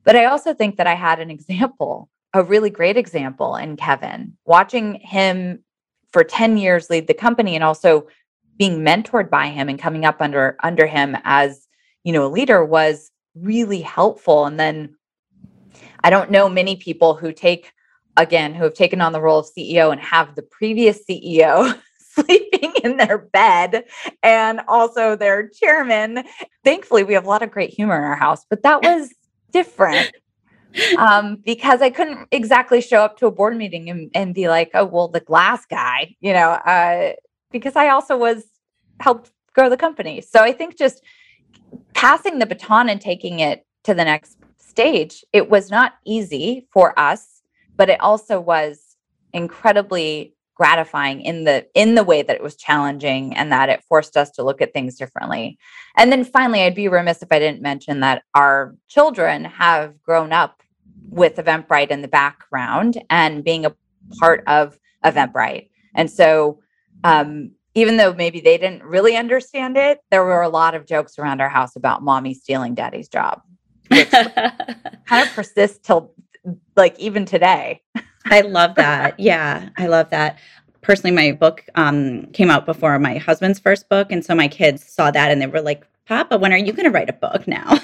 But 0.05 0.16
I 0.16 0.27
also 0.27 0.55
think 0.55 0.77
that 0.77 0.87
I 0.87 0.95
had 0.95 1.20
an 1.20 1.31
example, 1.31 2.09
a 2.35 2.43
really 2.43 2.70
great 2.70 2.97
example 2.97 3.57
in 3.57 3.77
Kevin, 3.77 4.37
watching 4.45 4.95
him 4.95 5.62
for 6.12 6.25
10 6.25 6.57
years 6.57 6.91
lead 6.91 7.07
the 7.07 7.14
company 7.14 7.55
and 7.55 7.64
also 7.64 8.07
being 8.59 8.81
mentored 8.81 9.31
by 9.31 9.49
him 9.49 9.68
and 9.68 9.79
coming 9.79 10.05
up 10.05 10.20
under 10.20 10.57
under 10.62 10.87
him 10.87 11.16
as 11.25 11.66
you 12.05 12.12
know 12.12 12.27
a 12.27 12.29
leader 12.29 12.62
was 12.62 13.11
really 13.35 13.81
helpful 13.81 14.45
and 14.45 14.61
then 14.61 14.95
I 16.05 16.11
don't 16.11 16.31
know 16.31 16.49
many 16.49 16.77
people 16.77 17.14
who 17.14 17.33
take, 17.33 17.73
again, 18.16 18.55
who 18.55 18.64
have 18.64 18.75
taken 18.75 19.01
on 19.01 19.12
the 19.12 19.20
role 19.20 19.39
of 19.39 19.47
CEO 19.47 19.93
and 19.93 20.01
have 20.01 20.35
the 20.35 20.43
previous 20.43 21.05
CEO 21.09 21.79
sleeping 21.99 22.52
in 22.85 22.97
their 22.97 23.18
bed 23.18 23.85
and 24.22 24.61
also 24.68 25.16
their 25.16 25.49
chairman. 25.49 26.24
Thankfully, 26.64 27.05
we 27.05 27.14
have 27.14 27.24
a 27.24 27.28
lot 27.28 27.43
of 27.43 27.51
great 27.51 27.70
humor 27.70 27.97
in 27.97 28.05
our 28.05 28.16
house, 28.16 28.45
but 28.49 28.62
that 28.62 28.83
was 28.83 29.12
different 29.53 30.12
um, 30.99 31.37
because 31.45 31.83
I 31.83 31.91
couldn't 31.91 32.28
exactly 32.30 32.80
show 32.80 33.03
up 33.03 33.16
to 33.18 33.26
a 33.26 33.30
board 33.30 33.57
meeting 33.57 33.91
and, 33.91 34.11
and 34.14 34.35
be 34.35 34.49
like, 34.49 34.70
oh, 34.74 34.85
well, 34.85 35.09
the 35.09 35.20
glass 35.20 35.66
guy, 35.66 36.16
you 36.20 36.33
know, 36.33 36.51
uh, 36.51 37.12
because 37.51 37.76
I 37.76 37.89
also 37.89 38.16
was 38.16 38.45
helped 39.01 39.30
grow 39.55 39.68
the 39.68 39.76
company. 39.76 40.20
So 40.20 40.41
I 40.41 40.53
think 40.53 40.78
just 40.78 41.03
passing 41.95 42.39
the 42.39 42.47
baton 42.47 42.89
and 42.89 43.01
taking 43.01 43.41
it 43.41 43.66
to 43.85 43.95
the 43.95 44.05
next 44.05 44.39
stage, 44.59 45.24
it 45.33 45.51
was 45.51 45.70
not 45.70 45.95
easy 46.07 46.66
for 46.72 46.99
us, 46.99 47.43
but 47.76 47.91
it 47.91 48.01
also 48.01 48.41
was 48.41 48.97
incredibly 49.33 50.35
gratifying 50.55 51.23
in 51.23 51.45
the 51.45 51.67
in 51.75 51.95
the 51.95 52.05
way 52.05 52.23
that 52.23 52.37
it 52.37 52.43
was 52.43 52.57
challenging 52.57 53.35
and 53.37 53.51
that 53.51 53.69
it 53.69 53.85
forced 53.89 54.17
us 54.17 54.31
to 54.33 54.43
look 54.43 54.61
at 54.61 54.73
things 54.73 54.97
differently. 54.97 55.59
And 55.97 56.13
then 56.13 56.25
finally, 56.25 56.63
I'd 56.63 56.75
be 56.75 56.89
remiss 56.89 57.23
if 57.23 57.33
I 57.33 57.39
didn't 57.39 57.63
mention 57.63 58.01
that 58.01 58.23
our 58.35 58.77
children 58.89 59.45
have 59.45 60.01
grown 60.03 60.33
up 60.33 60.63
with 61.09 61.37
Eventbrite 61.37 61.91
in 61.91 62.03
the 62.03 62.09
background 62.09 63.03
and 63.11 63.45
being 63.45 63.67
a 63.67 63.75
part 64.19 64.43
of 64.47 64.79
Eventbrite. 65.05 65.69
And 65.95 66.11
so 66.11 66.61
um, 67.05 67.53
even 67.75 67.97
though 67.97 68.13
maybe 68.13 68.41
they 68.41 68.59
didn't 68.59 68.83
really 68.83 69.17
understand 69.17 69.77
it, 69.77 70.01
there 70.11 70.25
were 70.25 70.43
a 70.43 70.49
lot 70.49 70.75
of 70.75 70.87
jokes 70.87 71.19
around 71.19 71.41
our 71.41 71.49
house 71.49 71.77
about 71.77 72.03
mommy 72.03 72.35
stealing 72.35 72.75
daddy's 72.75 73.09
job, 73.09 73.43
which 73.89 74.11
kind 74.11 75.27
of 75.27 75.29
persists 75.35 75.79
till 75.87 76.15
like 76.77 76.99
even 76.99 77.25
today. 77.25 77.81
I 78.27 78.43
love 78.43 78.75
that. 78.77 79.14
Yeah, 79.18 79.68
I 79.77 79.87
love 79.87 80.11
that. 80.11 80.39
Personally, 80.81 81.14
my 81.14 81.33
book 81.33 81.64
um, 81.75 82.27
came 82.33 82.51
out 82.51 82.66
before 82.66 82.99
my 82.99 83.18
husband's 83.18 83.59
first 83.59 83.89
book. 83.89 84.11
And 84.11 84.25
so 84.25 84.35
my 84.35 84.49
kids 84.49 84.85
saw 84.85 85.11
that 85.11 85.31
and 85.31 85.41
they 85.41 85.47
were 85.47 85.61
like, 85.61 85.87
Papa, 86.07 86.39
when 86.39 86.53
are 86.53 86.59
you 86.59 86.73
going 86.73 86.85
to 86.85 86.91
write 86.91 87.09
a 87.09 87.12
book 87.12 87.47
now? 87.47 87.68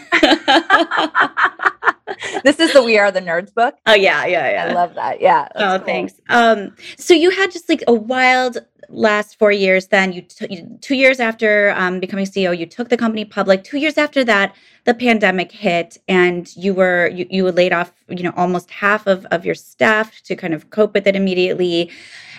this 2.43 2.59
is 2.59 2.73
the 2.73 2.83
We 2.83 2.99
Are 2.99 3.13
the 3.13 3.21
Nerds 3.21 3.55
book. 3.55 3.77
Oh, 3.87 3.95
yeah, 3.95 4.27
yeah, 4.27 4.51
yeah. 4.51 4.71
I 4.71 4.73
love 4.73 4.95
that. 4.95 5.21
Yeah. 5.21 5.47
Oh, 5.55 5.79
cool. 5.79 5.87
thanks. 5.87 6.15
Um, 6.29 6.75
so 6.97 7.15
you 7.15 7.31
had 7.31 7.53
just 7.53 7.69
like 7.69 7.85
a 7.87 7.93
wild 7.93 8.59
last 8.89 9.39
four 9.39 9.53
years 9.53 9.89
then 9.89 10.13
you, 10.13 10.23
t- 10.23 10.47
you 10.51 10.79
two 10.81 10.95
years 10.95 11.21
after 11.21 11.73
um, 11.77 12.01
becoming 12.01 12.25
ceo 12.25 12.57
you 12.57 12.67
took 12.67 12.89
the 12.89 12.97
company 12.97 13.25
public. 13.25 13.65
Two 13.65 13.79
years 13.79 13.99
after 13.99 14.25
that 14.25 14.55
the 14.85 14.95
pandemic 14.95 15.53
hit 15.53 15.99
and 16.09 16.55
you 16.57 16.75
were 16.75 17.09
you, 17.09 17.27
you 17.31 17.51
laid 17.51 17.73
off 17.73 17.93
you 18.09 18.23
know 18.23 18.33
almost 18.37 18.71
half 18.71 19.07
of, 19.07 19.27
of 19.27 19.45
your 19.45 19.55
staff 19.55 20.23
to 20.23 20.35
kind 20.35 20.55
of 20.55 20.71
cope 20.71 20.95
with 20.95 21.07
it 21.07 21.17
immediately 21.17 21.91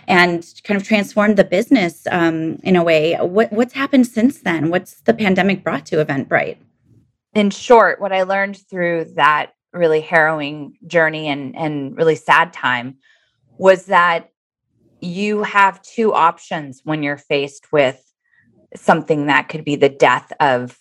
and 0.07 0.53
kind 0.63 0.79
of 0.79 0.87
transformed 0.87 1.37
the 1.37 1.43
business 1.43 2.07
um, 2.09 2.57
in 2.63 2.75
a 2.75 2.83
way. 2.83 3.15
What, 3.17 3.53
what's 3.53 3.73
happened 3.73 4.07
since 4.07 4.39
then? 4.39 4.71
What's 4.71 5.01
the 5.01 5.13
pandemic 5.13 5.63
brought 5.63 5.85
to 5.87 6.03
eventbrite? 6.03 6.57
In 7.35 7.51
short 7.51 8.01
what 8.01 8.11
i 8.11 8.23
learned 8.23 8.57
through 8.57 9.05
that 9.15 9.53
really 9.71 10.01
harrowing 10.01 10.77
journey 10.87 11.27
and 11.27 11.55
and 11.55 11.95
really 11.95 12.15
sad 12.15 12.51
time 12.51 12.97
was 13.57 13.85
that 13.85 14.28
you 15.01 15.43
have 15.43 15.81
two 15.81 16.13
options 16.13 16.81
when 16.83 17.03
you're 17.03 17.17
faced 17.17 17.71
with 17.71 18.03
something 18.75 19.27
that 19.27 19.49
could 19.49 19.63
be 19.63 19.75
the 19.75 19.89
death 19.89 20.31
of 20.39 20.77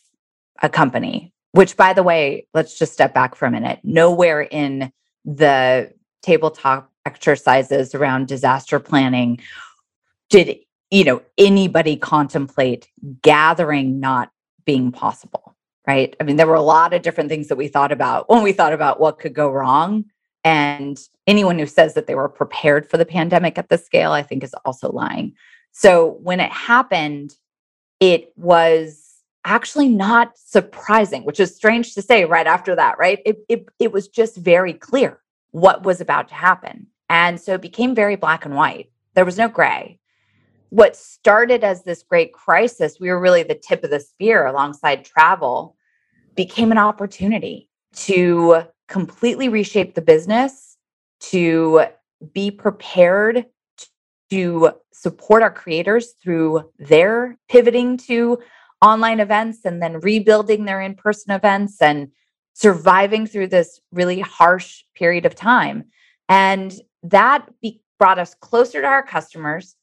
a 0.61 0.69
company 0.69 1.33
which 1.53 1.77
by 1.77 1.93
the 1.93 2.03
way 2.03 2.47
let's 2.55 2.79
just 2.79 2.93
step 2.93 3.15
back 3.15 3.35
for 3.35 3.47
a 3.47 3.51
minute. 3.51 3.81
Nowhere 3.83 4.43
in 4.43 4.93
the 5.25 5.93
tabletop 6.23 6.93
exercises 7.05 7.95
around 7.95 8.29
disaster 8.29 8.79
planning 8.79 9.41
did 10.31 10.59
you 10.91 11.05
know 11.05 11.23
anybody 11.39 11.97
contemplate 11.97 12.89
gathering 13.23 13.99
not 13.99 14.31
being 14.65 14.93
possible 14.93 15.57
right? 15.87 16.15
I 16.21 16.25
mean 16.25 16.37
there 16.37 16.47
were 16.47 16.55
a 16.55 16.61
lot 16.61 16.93
of 16.93 17.03
different 17.03 17.31
things 17.31 17.49
that 17.49 17.57
we 17.57 17.69
thought 17.69 17.93
about 17.93 18.29
when 18.29 18.43
we 18.43 18.53
thought 18.53 18.75
about 18.75 19.01
what 19.01 19.19
could 19.19 19.33
go 19.33 19.51
wrong 19.51 20.05
and 20.45 20.99
anyone 21.27 21.59
who 21.59 21.67
says 21.67 21.95
that 21.95 22.07
they 22.07 22.15
were 22.15 22.29
prepared 22.29 22.89
for 22.89 22.97
the 22.97 23.05
pandemic 23.05 23.59
at 23.59 23.69
this 23.69 23.85
scale, 23.85 24.13
I 24.13 24.23
think 24.23 24.43
is 24.45 24.55
also 24.65 24.91
lying. 24.91 25.35
So 25.73 26.19
when 26.23 26.41
it 26.41 26.51
happened, 26.51 27.35
it 28.01 28.33
was 28.37 29.05
actually 29.45 29.89
not 29.89 30.37
surprising, 30.37 31.25
which 31.25 31.41
is 31.41 31.55
strange 31.55 31.95
to 31.95 32.03
say 32.03 32.25
right 32.25 32.47
after 32.47 32.75
that, 32.77 32.99
right? 32.99 33.21
It, 33.25 33.39
it, 33.49 33.67
it 33.79 33.93
was 33.93 34.09
just 34.09 34.37
very 34.37 34.73
clear 34.73 35.21
what 35.51 35.85
was 35.85 36.01
about 36.01 36.29
to 36.29 36.35
happen. 36.35 36.87
And 37.09 37.41
so 37.41 37.55
it 37.55 37.63
became 37.63 37.95
very 37.95 38.17
black 38.17 38.45
and 38.45 38.55
white. 38.55 38.91
There 39.15 39.25
was 39.25 39.39
no 39.39 39.49
gray. 39.49 39.99
What 40.71 40.97
started 40.97 41.65
as 41.65 41.83
this 41.83 42.03
great 42.03 42.33
crisis, 42.33 43.01
we 43.01 43.09
were 43.09 43.21
really 43.21 43.43
the 43.43 43.55
tip 43.55 43.83
of 43.85 43.91
the 43.91 44.01
spear 44.01 44.47
alongside 44.47 45.05
travel, 45.05 45.77
became 46.35 46.71
an 46.71 46.79
opportunity 46.79 47.71
to 47.95 48.65
completely 48.89 49.49
reshape 49.49 49.95
the 49.95 50.03
business, 50.03 50.77
to 51.21 51.85
be 52.33 52.51
prepared 52.51 53.47
to 54.31 54.71
support 54.93 55.43
our 55.43 55.51
creators 55.51 56.15
through 56.23 56.71
their 56.79 57.37
pivoting 57.49 57.97
to 57.97 58.39
online 58.83 59.21
events 59.21 59.65
and 59.65 59.83
then 59.83 60.01
rebuilding 60.01 60.65
their 60.65 60.81
in 60.81 60.95
person 60.95 61.33
events 61.33 61.81
and 61.81 62.09
surviving 62.55 63.27
through 63.27 63.47
this 63.47 63.81
really 63.93 64.21
harsh 64.21 64.83
period 64.95 65.25
of 65.27 65.35
time. 65.35 65.85
And 66.29 66.75
that 67.05 67.49
be- 67.63 67.81
brought 67.99 68.19
us 68.19 68.35
closer 68.35 68.81
to 68.81 68.87
our 68.87 69.03
customers. 69.03 69.77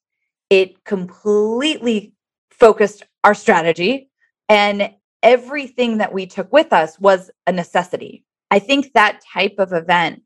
It 0.50 0.84
completely 0.84 2.14
focused 2.52 3.04
our 3.24 3.34
strategy, 3.34 4.10
and 4.48 4.92
everything 5.24 5.98
that 5.98 6.14
we 6.14 6.26
took 6.26 6.52
with 6.54 6.72
us 6.72 7.00
was 7.00 7.32
a 7.48 7.52
necessity. 7.52 8.24
I 8.56 8.60
think 8.60 8.94
that 8.94 9.20
type 9.34 9.56
of 9.58 9.74
event 9.74 10.22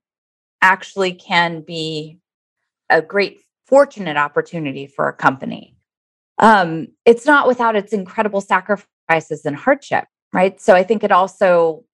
actually 0.61 1.13
can 1.13 1.61
be 1.61 2.19
a 2.87 3.01
great 3.01 3.41
fortunate 3.65 4.17
opportunity 4.17 4.85
for 4.85 5.09
a 5.09 5.13
company. 5.13 5.75
Um, 6.37 6.89
it's 7.05 7.25
not 7.25 7.47
without 7.47 7.75
its 7.75 7.91
incredible 7.91 8.41
sacrifices 8.41 9.45
and 9.45 9.55
hardship, 9.55 10.05
right? 10.31 10.61
So 10.61 10.75
I 10.75 10.83
think 10.83 11.03
it 11.03 11.11
also 11.11 11.85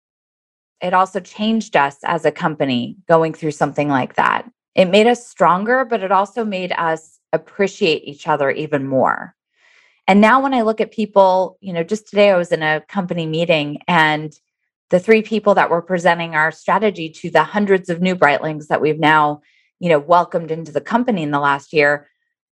it 0.80 0.92
also 0.92 1.20
changed 1.20 1.76
us 1.76 1.98
as 2.02 2.24
a 2.24 2.32
company 2.32 2.96
going 3.08 3.32
through 3.32 3.52
something 3.52 3.88
like 3.88 4.16
that. 4.16 4.50
It 4.74 4.86
made 4.86 5.06
us 5.06 5.24
stronger, 5.28 5.84
but 5.84 6.02
it 6.02 6.10
also 6.10 6.44
made 6.44 6.72
us 6.72 7.20
appreciate 7.32 8.02
each 8.08 8.26
other 8.26 8.50
even 8.50 8.88
more. 8.88 9.36
And 10.08 10.20
now 10.20 10.42
when 10.42 10.52
I 10.52 10.62
look 10.62 10.80
at 10.80 10.90
people, 10.90 11.58
you 11.60 11.72
know, 11.72 11.84
just 11.84 12.08
today 12.08 12.32
I 12.32 12.36
was 12.36 12.50
in 12.50 12.64
a 12.64 12.82
company 12.88 13.24
meeting 13.24 13.78
and 13.86 14.36
the 14.94 15.00
three 15.00 15.22
people 15.22 15.56
that 15.56 15.70
were 15.70 15.82
presenting 15.82 16.36
our 16.36 16.52
strategy 16.52 17.10
to 17.10 17.28
the 17.28 17.42
hundreds 17.42 17.90
of 17.90 18.00
new 18.00 18.14
brightlings 18.14 18.68
that 18.68 18.80
we've 18.80 19.00
now 19.00 19.42
you 19.80 19.88
know 19.88 19.98
welcomed 19.98 20.52
into 20.52 20.70
the 20.70 20.80
company 20.80 21.24
in 21.24 21.32
the 21.32 21.40
last 21.40 21.72
year 21.72 22.06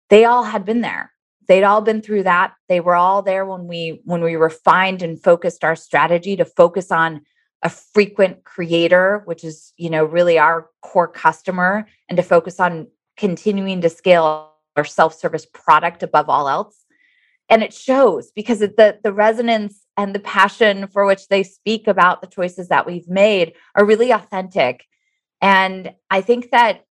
they 0.09 0.25
all 0.25 0.43
had 0.43 0.65
been 0.65 0.81
there. 0.81 1.13
They'd 1.47 1.63
all 1.63 1.81
been 1.81 2.01
through 2.01 2.23
that. 2.23 2.53
They 2.69 2.79
were 2.79 2.95
all 2.95 3.21
there 3.21 3.45
when 3.45 3.67
we 3.67 4.01
when 4.03 4.21
we 4.21 4.35
refined 4.35 5.01
and 5.01 5.23
focused 5.23 5.63
our 5.63 5.77
strategy 5.77 6.35
to 6.35 6.43
focus 6.43 6.91
on 6.91 7.21
a 7.63 7.69
frequent 7.69 8.43
creator 8.43 9.23
which 9.23 9.45
is 9.45 9.71
you 9.77 9.89
know 9.89 10.03
really 10.03 10.37
our 10.37 10.69
core 10.81 11.07
customer 11.07 11.87
and 12.09 12.17
to 12.17 12.23
focus 12.23 12.59
on 12.59 12.87
continuing 13.15 13.79
to 13.79 13.89
scale 13.89 14.51
our 14.75 14.83
self-service 14.83 15.47
product 15.53 16.03
above 16.03 16.27
all 16.27 16.49
else. 16.49 16.83
And 17.47 17.63
it 17.63 17.73
shows 17.73 18.31
because 18.31 18.59
the 18.59 18.99
the 19.01 19.13
resonance 19.13 19.84
and 19.97 20.13
the 20.13 20.19
passion 20.19 20.87
for 20.87 21.05
which 21.05 21.27
they 21.27 21.43
speak 21.43 21.87
about 21.87 22.21
the 22.21 22.27
choices 22.27 22.67
that 22.67 22.85
we've 22.85 23.07
made 23.07 23.53
are 23.75 23.85
really 23.85 24.11
authentic. 24.11 24.85
And 25.41 25.93
i 26.09 26.21
think 26.21 26.51
that 26.51 26.83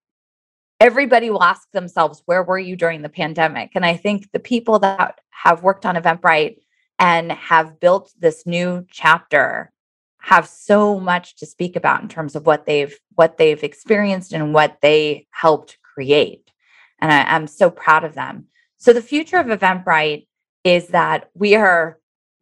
everybody 0.81 1.31
will 1.31 1.43
ask 1.43 1.71
themselves 1.73 2.23
where 2.27 2.43
were 2.43 2.59
you 2.59 2.77
during 2.77 3.03
the 3.03 3.09
pandemic? 3.09 3.71
And 3.75 3.85
i 3.85 3.97
think 3.97 4.31
the 4.33 4.41
people 4.41 4.79
that 4.81 5.21
have 5.31 5.63
worked 5.63 5.87
on 5.87 5.97
eventbrite 5.97 6.59
and 6.99 7.33
have 7.33 7.81
built 7.81 8.13
this 8.19 8.47
new 8.47 8.87
chapter 8.91 9.73
have 10.21 10.49
so 10.49 10.99
much 10.99 11.37
to 11.37 11.45
speak 11.45 11.77
about 11.77 12.03
in 12.03 12.09
terms 12.09 12.35
of 12.35 12.47
what 12.47 12.65
they've 12.65 12.97
what 13.15 13.37
they've 13.37 13.63
experienced 13.63 14.33
and 14.33 14.55
what 14.55 14.79
they 14.81 15.27
helped 15.31 15.79
create. 15.83 16.51
And 16.99 17.13
I, 17.13 17.23
i'm 17.25 17.47
so 17.47 17.71
proud 17.71 18.05
of 18.05 18.15
them. 18.15 18.47
So 18.79 18.93
the 18.93 19.03
future 19.03 19.39
of 19.39 19.47
eventbrite 19.47 20.27
is 20.65 20.89
that 20.89 21.31
we 21.35 21.55
are 21.55 21.99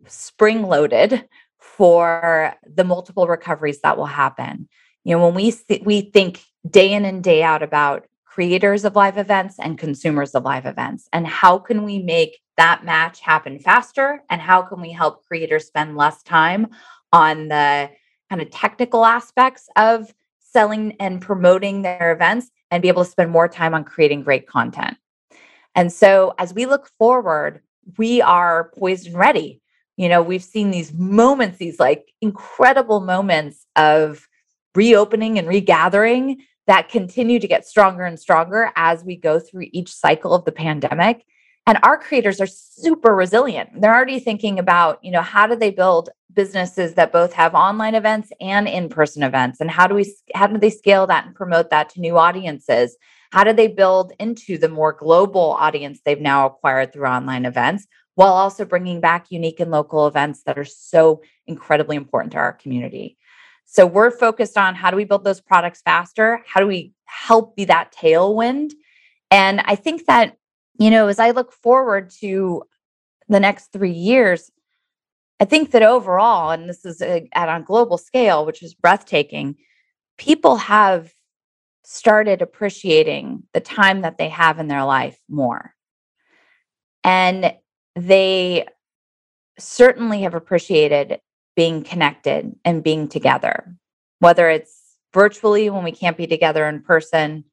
spring 0.07 0.63
loaded 0.63 1.29
for 1.59 2.55
the 2.67 2.85
multiple 2.85 3.27
recoveries 3.27 3.81
that 3.81 3.97
will 3.97 4.07
happen. 4.07 4.69
You 5.05 5.17
know, 5.17 5.27
when 5.27 5.35
we 5.35 5.55
we 5.85 6.03
think 6.03 6.43
day 6.69 6.93
in 6.93 7.05
and 7.05 7.23
day 7.23 7.43
out 7.43 7.63
about 7.63 8.07
creators 8.25 8.85
of 8.85 8.97
live 8.97 9.19
events 9.19 9.57
and 9.59 9.79
consumers 9.79 10.35
of 10.35 10.45
live 10.45 10.65
events 10.65 11.07
and 11.13 11.27
how 11.27 11.59
can 11.59 11.85
we 11.85 11.99
make 11.99 12.41
that 12.57 12.85
match 12.85 13.21
happen 13.21 13.59
faster 13.59 14.23
and 14.31 14.41
how 14.41 14.63
can 14.63 14.81
we 14.81 14.91
help 14.91 15.25
creators 15.27 15.67
spend 15.67 15.97
less 15.97 16.23
time 16.23 16.67
on 17.13 17.49
the 17.49 17.91
kind 18.31 18.41
of 18.41 18.51
technical 18.51 19.05
aspects 19.05 19.69
of 19.77 20.15
selling 20.39 20.97
and 20.99 21.21
promoting 21.21 21.83
their 21.83 22.13
events 22.13 22.51
and 22.71 22.83
be 22.83 22.89
able 22.89 23.05
to 23.05 23.11
spend 23.11 23.31
more 23.31 23.49
time 23.49 23.75
on 23.75 23.85
creating 23.85 24.23
great 24.23 24.47
content. 24.47 24.97
And 25.75 25.93
so 25.93 26.35
as 26.39 26.55
we 26.55 26.67
look 26.67 26.89
forward, 26.99 27.61
we 27.99 28.21
are 28.21 28.71
poised 28.79 29.07
and 29.07 29.17
ready. 29.17 29.62
You 29.97 30.09
know, 30.09 30.23
we've 30.23 30.43
seen 30.43 30.71
these 30.71 30.93
moments, 30.93 31.59
these 31.59 31.79
like 31.79 32.13
incredible 32.21 33.01
moments 33.01 33.67
of 33.77 34.27
reopening 34.75 35.39
and 35.39 35.49
regathering 35.49 36.39
that 36.67 36.89
continue 36.89 37.39
to 37.39 37.49
get 37.49 37.67
stronger 37.67 38.05
and 38.05 38.19
stronger 38.19 38.73
as 38.77 39.05
we 39.05 39.17
go 39.17 39.39
through 39.39 39.67
each 39.73 39.93
cycle 39.93 40.35
of 40.35 40.45
the 40.45 40.53
pandemic. 40.53 41.25
And 41.67 41.79
our 41.83 41.97
creators 41.97 42.41
are 42.41 42.47
super 42.47 43.15
resilient. 43.15 43.81
They're 43.81 43.95
already 43.95 44.19
thinking 44.19 44.59
about, 44.59 44.99
you 45.05 45.13
know, 45.13 45.23
how 45.23 45.47
do 45.47 45.55
they 45.55 45.71
build 45.71 46.11
businesses 46.33 46.95
that 46.95 47.13
both 47.13 47.33
have 47.35 47.55
online 47.55 47.95
events 47.95 48.33
and 48.41 48.67
in-person 48.67 49.23
events 49.23 49.61
and 49.61 49.71
how 49.71 49.87
do 49.87 49.95
we 49.95 50.13
how 50.35 50.47
do 50.47 50.59
they 50.59 50.71
scale 50.71 51.07
that 51.07 51.27
and 51.27 51.35
promote 51.35 51.71
that 51.71 51.91
to 51.91 52.01
new 52.01 52.17
audiences? 52.17 52.97
How 53.33 53.45
do 53.45 53.53
they 53.53 53.69
build 53.69 54.13
into 54.19 54.59
the 54.59 54.69
more 54.69 54.93
global 54.93 55.53
audience 55.53 56.01
they've 56.05 56.21
now 56.21 56.47
acquired 56.47 56.93
through 56.93 57.07
online 57.07 57.45
events 57.45 57.87
while 58.15 58.33
also 58.33 58.65
bringing 58.65 59.01
back 59.01 59.31
unique 59.31 59.61
and 59.61 59.71
local 59.71 60.07
events 60.07 60.43
that 60.45 60.59
are 60.59 60.65
so 60.65 61.23
incredibly 61.47 61.97
important 61.97 62.33
to 62.33 62.39
our 62.39 62.53
community? 62.53 63.17
So 63.65 63.87
we're 63.87 64.11
focused 64.11 64.59
on 64.59 64.75
how 64.75 64.91
do 64.91 64.97
we 64.97 65.05
build 65.05 65.25
those 65.25 65.41
products 65.41 65.81
faster? 65.83 66.43
How 66.47 66.61
do 66.61 66.67
we 66.67 66.93
help 67.07 67.57
be 67.57 67.65
that 67.67 67.95
tailwind? 67.95 68.73
And 69.31 69.61
I 69.65 69.77
think 69.77 70.07
that, 70.07 70.37
you 70.79 70.91
know, 70.91 71.09
as 71.09 71.19
I 71.19 71.31
look 71.31 71.53
forward 71.53 72.11
to 72.21 72.65
the 73.29 73.41
next 73.41 73.73
three 73.73 73.93
years, 73.93 74.51
I 75.41 75.45
think 75.45 75.71
that 75.71 75.83
overall, 75.83 76.51
and 76.51 76.69
this 76.69 76.85
is 76.85 77.01
a, 77.01 77.29
at 77.35 77.49
a 77.49 77.65
global 77.65 77.99
scale, 77.99 78.45
which 78.45 78.63
is 78.63 78.75
breathtaking, 78.75 79.57
people 80.19 80.57
have 80.57 81.13
started 81.85 82.43
appreciating 82.43 83.43
the 83.53 83.61
time 83.61 84.03
that 84.03 84.19
they 84.19 84.29
have 84.29 84.59
in 84.59 84.69
their 84.69 84.85
life 84.85 85.19
more. 85.29 85.75
And 87.03 87.55
they 87.95 88.67
certainly 89.59 90.23
have 90.23 90.35
appreciated 90.35 91.21
being 91.55 91.83
connected 91.83 92.55
and 92.65 92.83
being 92.83 93.09
together, 93.09 93.75
whether 94.21 94.49
it's 94.49 94.97
virtually 95.13 95.69
when 95.69 95.85
we 95.85 95.93
can't 95.93 96.17
be 96.17 96.27
together 96.27 96.67
in 96.67 96.83
person, 96.83 97.45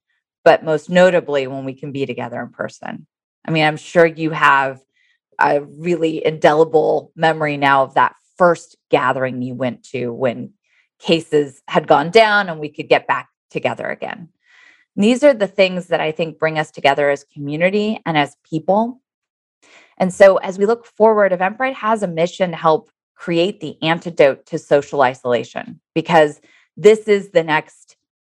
but 0.46 0.64
most 0.64 0.90
notably 0.90 1.48
when 1.48 1.66
we 1.66 1.74
can 1.74 1.92
be 1.92 2.06
together 2.06 2.42
in 2.42 2.50
person. 2.50 3.06
I 3.46 3.52
mean, 3.52 3.66
I'm 3.66 3.78
sure 3.78 4.06
you 4.06 4.32
have 4.32 4.82
a 5.40 5.62
really 5.62 6.26
indelible 6.26 7.12
memory 7.16 7.58
now 7.58 7.84
of 7.84 7.94
that 7.96 8.16
first 8.38 8.78
gathering 8.90 9.42
you 9.42 9.54
went 9.54 9.84
to 9.84 10.14
when 10.14 10.54
cases 11.00 11.62
had 11.68 11.88
gone 11.88 12.10
down 12.10 12.50
and 12.50 12.60
we 12.60 12.70
could 12.70 12.90
get 12.90 13.08
back 13.08 13.30
together 13.50 13.88
again. 13.88 14.30
These 14.96 15.24
are 15.24 15.34
the 15.34 15.48
things 15.48 15.88
that 15.88 16.02
I 16.02 16.12
think 16.12 16.40
bring 16.40 16.60
us 16.60 16.72
together 16.72 17.10
as 17.10 17.24
community 17.24 18.02
and 18.06 18.18
as 18.18 18.36
people. 18.50 19.02
And 20.00 20.14
so 20.14 20.38
as 20.38 20.58
we 20.58 20.66
look 20.66 20.86
forward, 20.86 21.32
Eventbrite 21.32 21.74
has 21.74 22.04
a 22.04 22.08
mission 22.08 22.52
to 22.52 22.58
help 22.58 22.90
create 23.16 23.60
the 23.60 23.78
antidote 23.84 24.46
to 24.46 24.58
social 24.58 25.02
isolation 25.02 25.80
because 25.94 26.40
this 26.78 27.08
is 27.08 27.32
the 27.32 27.44
next 27.44 27.98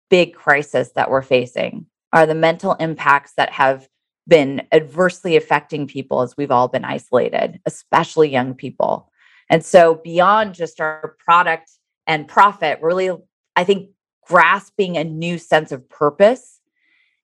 big 0.09 0.35
crisis 0.35 0.93
that 0.93 1.11
we're 1.11 1.23
facing 1.23 1.87
are 2.13 2.27
the 2.27 2.35
mental 2.35 2.75
impacts 2.75 3.35
that 3.37 3.51
have 3.51 3.89
been 4.27 4.63
adversely 4.73 5.37
affecting 5.37 5.87
people 5.87 6.23
as 6.23 6.37
we've 6.37 6.51
all 6.51 6.69
been 6.69 6.85
isolated, 6.85 7.61
especially 7.67 8.31
young 8.31 8.55
people. 8.55 9.11
And 9.51 9.65
so, 9.65 9.97
beyond 9.97 10.55
just 10.55 10.81
our 10.81 11.17
product 11.19 11.71
and 12.07 12.27
profit, 12.27 12.79
really, 12.81 13.11
I 13.57 13.65
think, 13.65 13.91
grasping 14.27 14.97
a 14.97 15.05
new 15.05 15.39
sense 15.39 15.73
of 15.73 15.89
purpose 15.89 16.61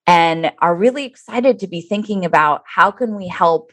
and 0.07 0.53
are 0.61 0.75
really 0.75 1.05
excited 1.05 1.59
to 1.61 1.67
be 1.67 1.81
thinking 1.81 2.25
about 2.25 2.63
how 2.67 2.91
can 2.91 3.15
we 3.15 3.29
help 3.29 3.73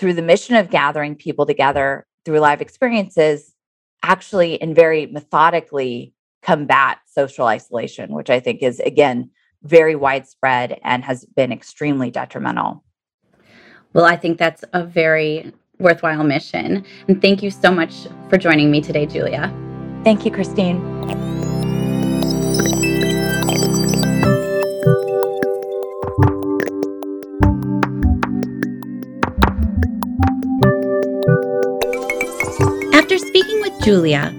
through 0.00 0.14
the 0.14 0.22
mission 0.22 0.56
of 0.56 0.70
gathering 0.70 1.14
people 1.14 1.46
together 1.46 2.06
through 2.24 2.40
live 2.40 2.60
experiences 2.60 3.54
actually 4.02 4.60
and 4.60 4.74
very 4.74 5.06
methodically 5.06 6.14
combat 6.42 6.98
social 7.06 7.46
isolation 7.46 8.14
which 8.14 8.30
i 8.30 8.40
think 8.40 8.62
is 8.62 8.80
again 8.80 9.30
very 9.62 9.94
widespread 9.94 10.78
and 10.82 11.04
has 11.04 11.24
been 11.24 11.52
extremely 11.52 12.10
detrimental. 12.10 12.82
Well, 13.92 14.04
I 14.04 14.16
think 14.16 14.38
that's 14.38 14.64
a 14.72 14.84
very 14.84 15.52
worthwhile 15.78 16.24
mission. 16.24 16.84
And 17.08 17.20
thank 17.20 17.42
you 17.42 17.50
so 17.50 17.70
much 17.70 18.06
for 18.28 18.38
joining 18.38 18.70
me 18.70 18.80
today, 18.80 19.06
Julia. 19.06 19.52
Thank 20.04 20.24
you, 20.24 20.30
Christine. 20.30 21.39
Julia, 33.90 34.30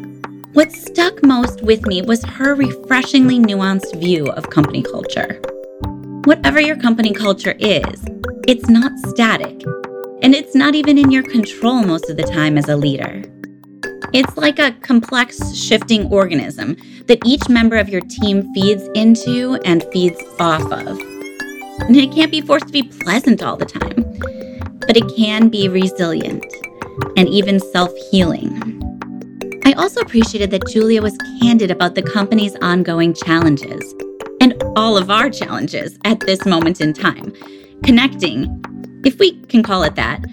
what 0.53 0.71
stuck 0.71 1.21
most 1.25 1.61
with 1.61 1.85
me 1.85 2.01
was 2.01 2.23
her 2.23 2.55
refreshingly 2.55 3.37
nuanced 3.37 3.99
view 3.99 4.27
of 4.27 4.49
company 4.49 4.81
culture. 4.81 5.41
Whatever 6.23 6.61
your 6.61 6.77
company 6.77 7.11
culture 7.11 7.55
is, 7.59 8.05
it's 8.47 8.69
not 8.69 8.97
static, 9.09 9.61
and 10.21 10.33
it's 10.33 10.55
not 10.55 10.73
even 10.73 10.97
in 10.97 11.11
your 11.11 11.23
control 11.23 11.83
most 11.83 12.09
of 12.09 12.15
the 12.15 12.23
time 12.23 12.57
as 12.57 12.69
a 12.69 12.77
leader. 12.77 13.23
It's 14.13 14.37
like 14.37 14.57
a 14.57 14.71
complex, 14.83 15.53
shifting 15.53 16.09
organism 16.09 16.77
that 17.07 17.19
each 17.25 17.49
member 17.49 17.75
of 17.75 17.89
your 17.89 18.03
team 18.21 18.53
feeds 18.53 18.87
into 18.95 19.59
and 19.65 19.83
feeds 19.91 20.23
off 20.39 20.63
of. 20.71 20.97
And 21.81 21.97
it 21.97 22.13
can't 22.13 22.31
be 22.31 22.39
forced 22.39 22.67
to 22.67 22.71
be 22.71 22.83
pleasant 22.83 23.43
all 23.43 23.57
the 23.57 23.65
time, 23.65 24.17
but 24.87 24.95
it 24.95 25.13
can 25.17 25.49
be 25.49 25.67
resilient 25.67 26.45
and 27.17 27.27
even 27.27 27.59
self 27.59 27.93
healing. 28.09 28.80
I 29.63 29.73
also 29.73 30.01
appreciated 30.01 30.51
that 30.51 30.67
Julia 30.67 31.01
was 31.01 31.17
candid 31.39 31.69
about 31.69 31.95
the 31.95 32.01
company's 32.01 32.55
ongoing 32.57 33.13
challenges 33.13 33.93
and 34.41 34.61
all 34.75 34.97
of 34.97 35.11
our 35.11 35.29
challenges 35.29 35.99
at 36.03 36.19
this 36.21 36.45
moment 36.45 36.81
in 36.81 36.93
time, 36.93 37.31
connecting, 37.83 38.63
if 39.05 39.19
we 39.19 39.39
can 39.43 39.61
call 39.61 39.83
it 39.83 39.95
that, 39.95 40.25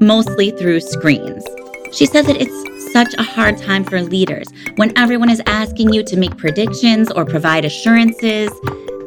mostly 0.00 0.50
through 0.50 0.80
screens. 0.80 1.44
She 1.92 2.06
said 2.06 2.26
that 2.26 2.36
it's 2.38 2.92
such 2.92 3.14
a 3.14 3.22
hard 3.22 3.56
time 3.56 3.84
for 3.84 4.02
leaders 4.02 4.48
when 4.76 4.96
everyone 4.98 5.30
is 5.30 5.42
asking 5.46 5.92
you 5.92 6.02
to 6.04 6.16
make 6.16 6.36
predictions 6.36 7.10
or 7.10 7.24
provide 7.24 7.64
assurances 7.64 8.50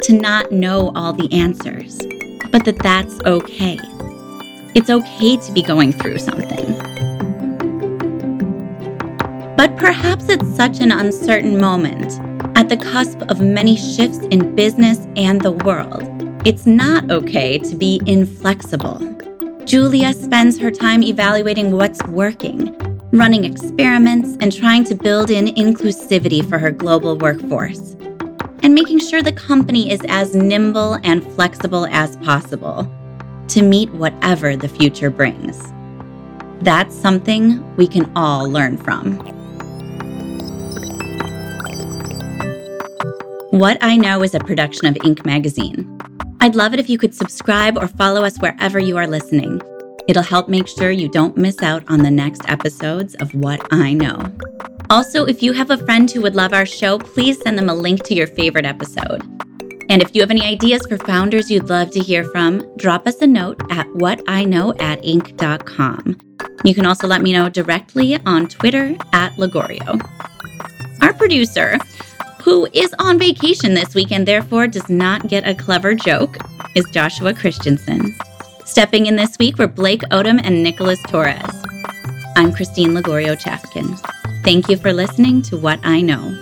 to 0.01 0.13
not 0.13 0.51
know 0.51 0.91
all 0.95 1.13
the 1.13 1.31
answers, 1.31 1.97
but 2.51 2.65
that 2.65 2.79
that's 2.79 3.19
okay. 3.25 3.77
It's 4.73 4.89
okay 4.89 5.37
to 5.37 5.51
be 5.51 5.61
going 5.61 5.93
through 5.93 6.17
something. 6.19 6.76
But 9.57 9.75
perhaps 9.75 10.29
it's 10.29 10.55
such 10.55 10.81
an 10.81 10.91
uncertain 10.91 11.59
moment, 11.59 12.19
at 12.55 12.69
the 12.69 12.77
cusp 12.77 13.23
of 13.23 13.41
many 13.41 13.75
shifts 13.75 14.19
in 14.19 14.55
business 14.55 14.99
and 15.15 15.41
the 15.41 15.51
world, 15.51 16.03
it's 16.45 16.67
not 16.67 17.09
okay 17.09 17.57
to 17.57 17.75
be 17.75 17.99
inflexible. 18.05 18.99
Julia 19.65 20.13
spends 20.13 20.59
her 20.59 20.69
time 20.69 21.01
evaluating 21.01 21.71
what's 21.71 22.03
working, 22.03 22.77
running 23.11 23.45
experiments, 23.45 24.37
and 24.41 24.55
trying 24.55 24.83
to 24.83 24.93
build 24.93 25.31
in 25.31 25.47
inclusivity 25.47 26.47
for 26.47 26.59
her 26.59 26.69
global 26.69 27.17
workforce, 27.17 27.95
and 28.61 28.75
making 28.75 28.99
sure 28.99 29.23
the 29.23 29.31
company 29.31 29.89
is 29.91 30.01
as 30.07 30.35
nimble 30.35 30.99
and 31.03 31.23
flexible 31.33 31.87
as 31.87 32.15
possible 32.17 32.87
to 33.47 33.63
meet 33.63 33.89
whatever 33.89 34.55
the 34.55 34.69
future 34.69 35.09
brings. 35.09 35.73
That's 36.61 36.95
something 36.95 37.75
we 37.75 37.87
can 37.87 38.11
all 38.15 38.47
learn 38.47 38.77
from. 38.77 39.36
What 43.51 43.77
I 43.81 43.95
Know 43.95 44.23
is 44.23 44.35
a 44.35 44.39
production 44.39 44.87
of 44.87 44.95
Inc. 44.95 45.25
magazine. 45.25 45.97
I'd 46.41 46.55
love 46.55 46.73
it 46.73 46.81
if 46.81 46.89
you 46.89 46.97
could 46.97 47.15
subscribe 47.15 47.77
or 47.77 47.87
follow 47.87 48.25
us 48.25 48.37
wherever 48.39 48.77
you 48.77 48.97
are 48.97 49.07
listening. 49.07 49.61
It'll 50.09 50.21
help 50.21 50.49
make 50.49 50.67
sure 50.67 50.91
you 50.91 51.07
don't 51.07 51.37
miss 51.37 51.63
out 51.63 51.83
on 51.87 52.03
the 52.03 52.11
next 52.11 52.41
episodes 52.49 53.15
of 53.15 53.33
What 53.33 53.65
I 53.71 53.93
Know. 53.93 54.29
Also, 54.89 55.25
if 55.25 55.41
you 55.41 55.53
have 55.53 55.71
a 55.71 55.77
friend 55.77 56.11
who 56.11 56.21
would 56.21 56.35
love 56.35 56.51
our 56.51 56.65
show, 56.65 56.99
please 56.99 57.41
send 57.41 57.57
them 57.57 57.69
a 57.69 57.73
link 57.73 58.03
to 58.03 58.13
your 58.13 58.27
favorite 58.27 58.65
episode. 58.65 59.21
And 59.89 60.01
if 60.01 60.13
you 60.13 60.21
have 60.21 60.31
any 60.31 60.43
ideas 60.43 60.85
for 60.85 60.97
founders 60.97 61.49
you'd 61.49 61.69
love 61.69 61.91
to 61.91 62.01
hear 62.01 62.25
from, 62.25 62.69
drop 62.75 63.07
us 63.07 63.21
a 63.21 63.27
note 63.27 63.61
at 63.71 63.87
whatiknow 63.87 64.79
at. 64.81 65.05
You 66.65 66.75
can 66.75 66.85
also 66.85 67.07
let 67.07 67.21
me 67.21 67.31
know 67.31 67.47
directly 67.47 68.19
on 68.25 68.47
Twitter 68.47 68.97
at 69.13 69.31
Lagorio. 69.37 70.01
Our 71.01 71.13
producer, 71.13 71.79
who 72.47 72.65
is 72.71 72.95
on 72.99 73.19
vacation 73.19 73.73
this 73.73 73.93
week 73.93 74.09
and 74.09 74.25
therefore 74.25 74.67
does 74.67 74.87
not 74.87 75.27
get 75.27 75.45
a 75.45 75.53
clever 75.53 75.93
joke, 75.93 76.37
is 76.75 76.85
Joshua 76.93 77.33
Christensen. 77.33 78.15
Stepping 78.63 79.07
in 79.07 79.17
this 79.17 79.37
week 79.37 79.57
were 79.57 79.67
Blake 79.67 79.99
Odom 80.11 80.39
and 80.41 80.63
Nicholas 80.63 81.01
Torres. 81.09 81.43
I'm 82.37 82.53
Christine 82.53 82.93
Lagorio 82.93 83.35
Chafkin. 83.35 83.99
Thank 84.45 84.69
you 84.69 84.77
for 84.77 84.93
listening 84.93 85.41
to 85.41 85.57
What 85.57 85.81
I 85.83 85.99
Know. 85.99 86.41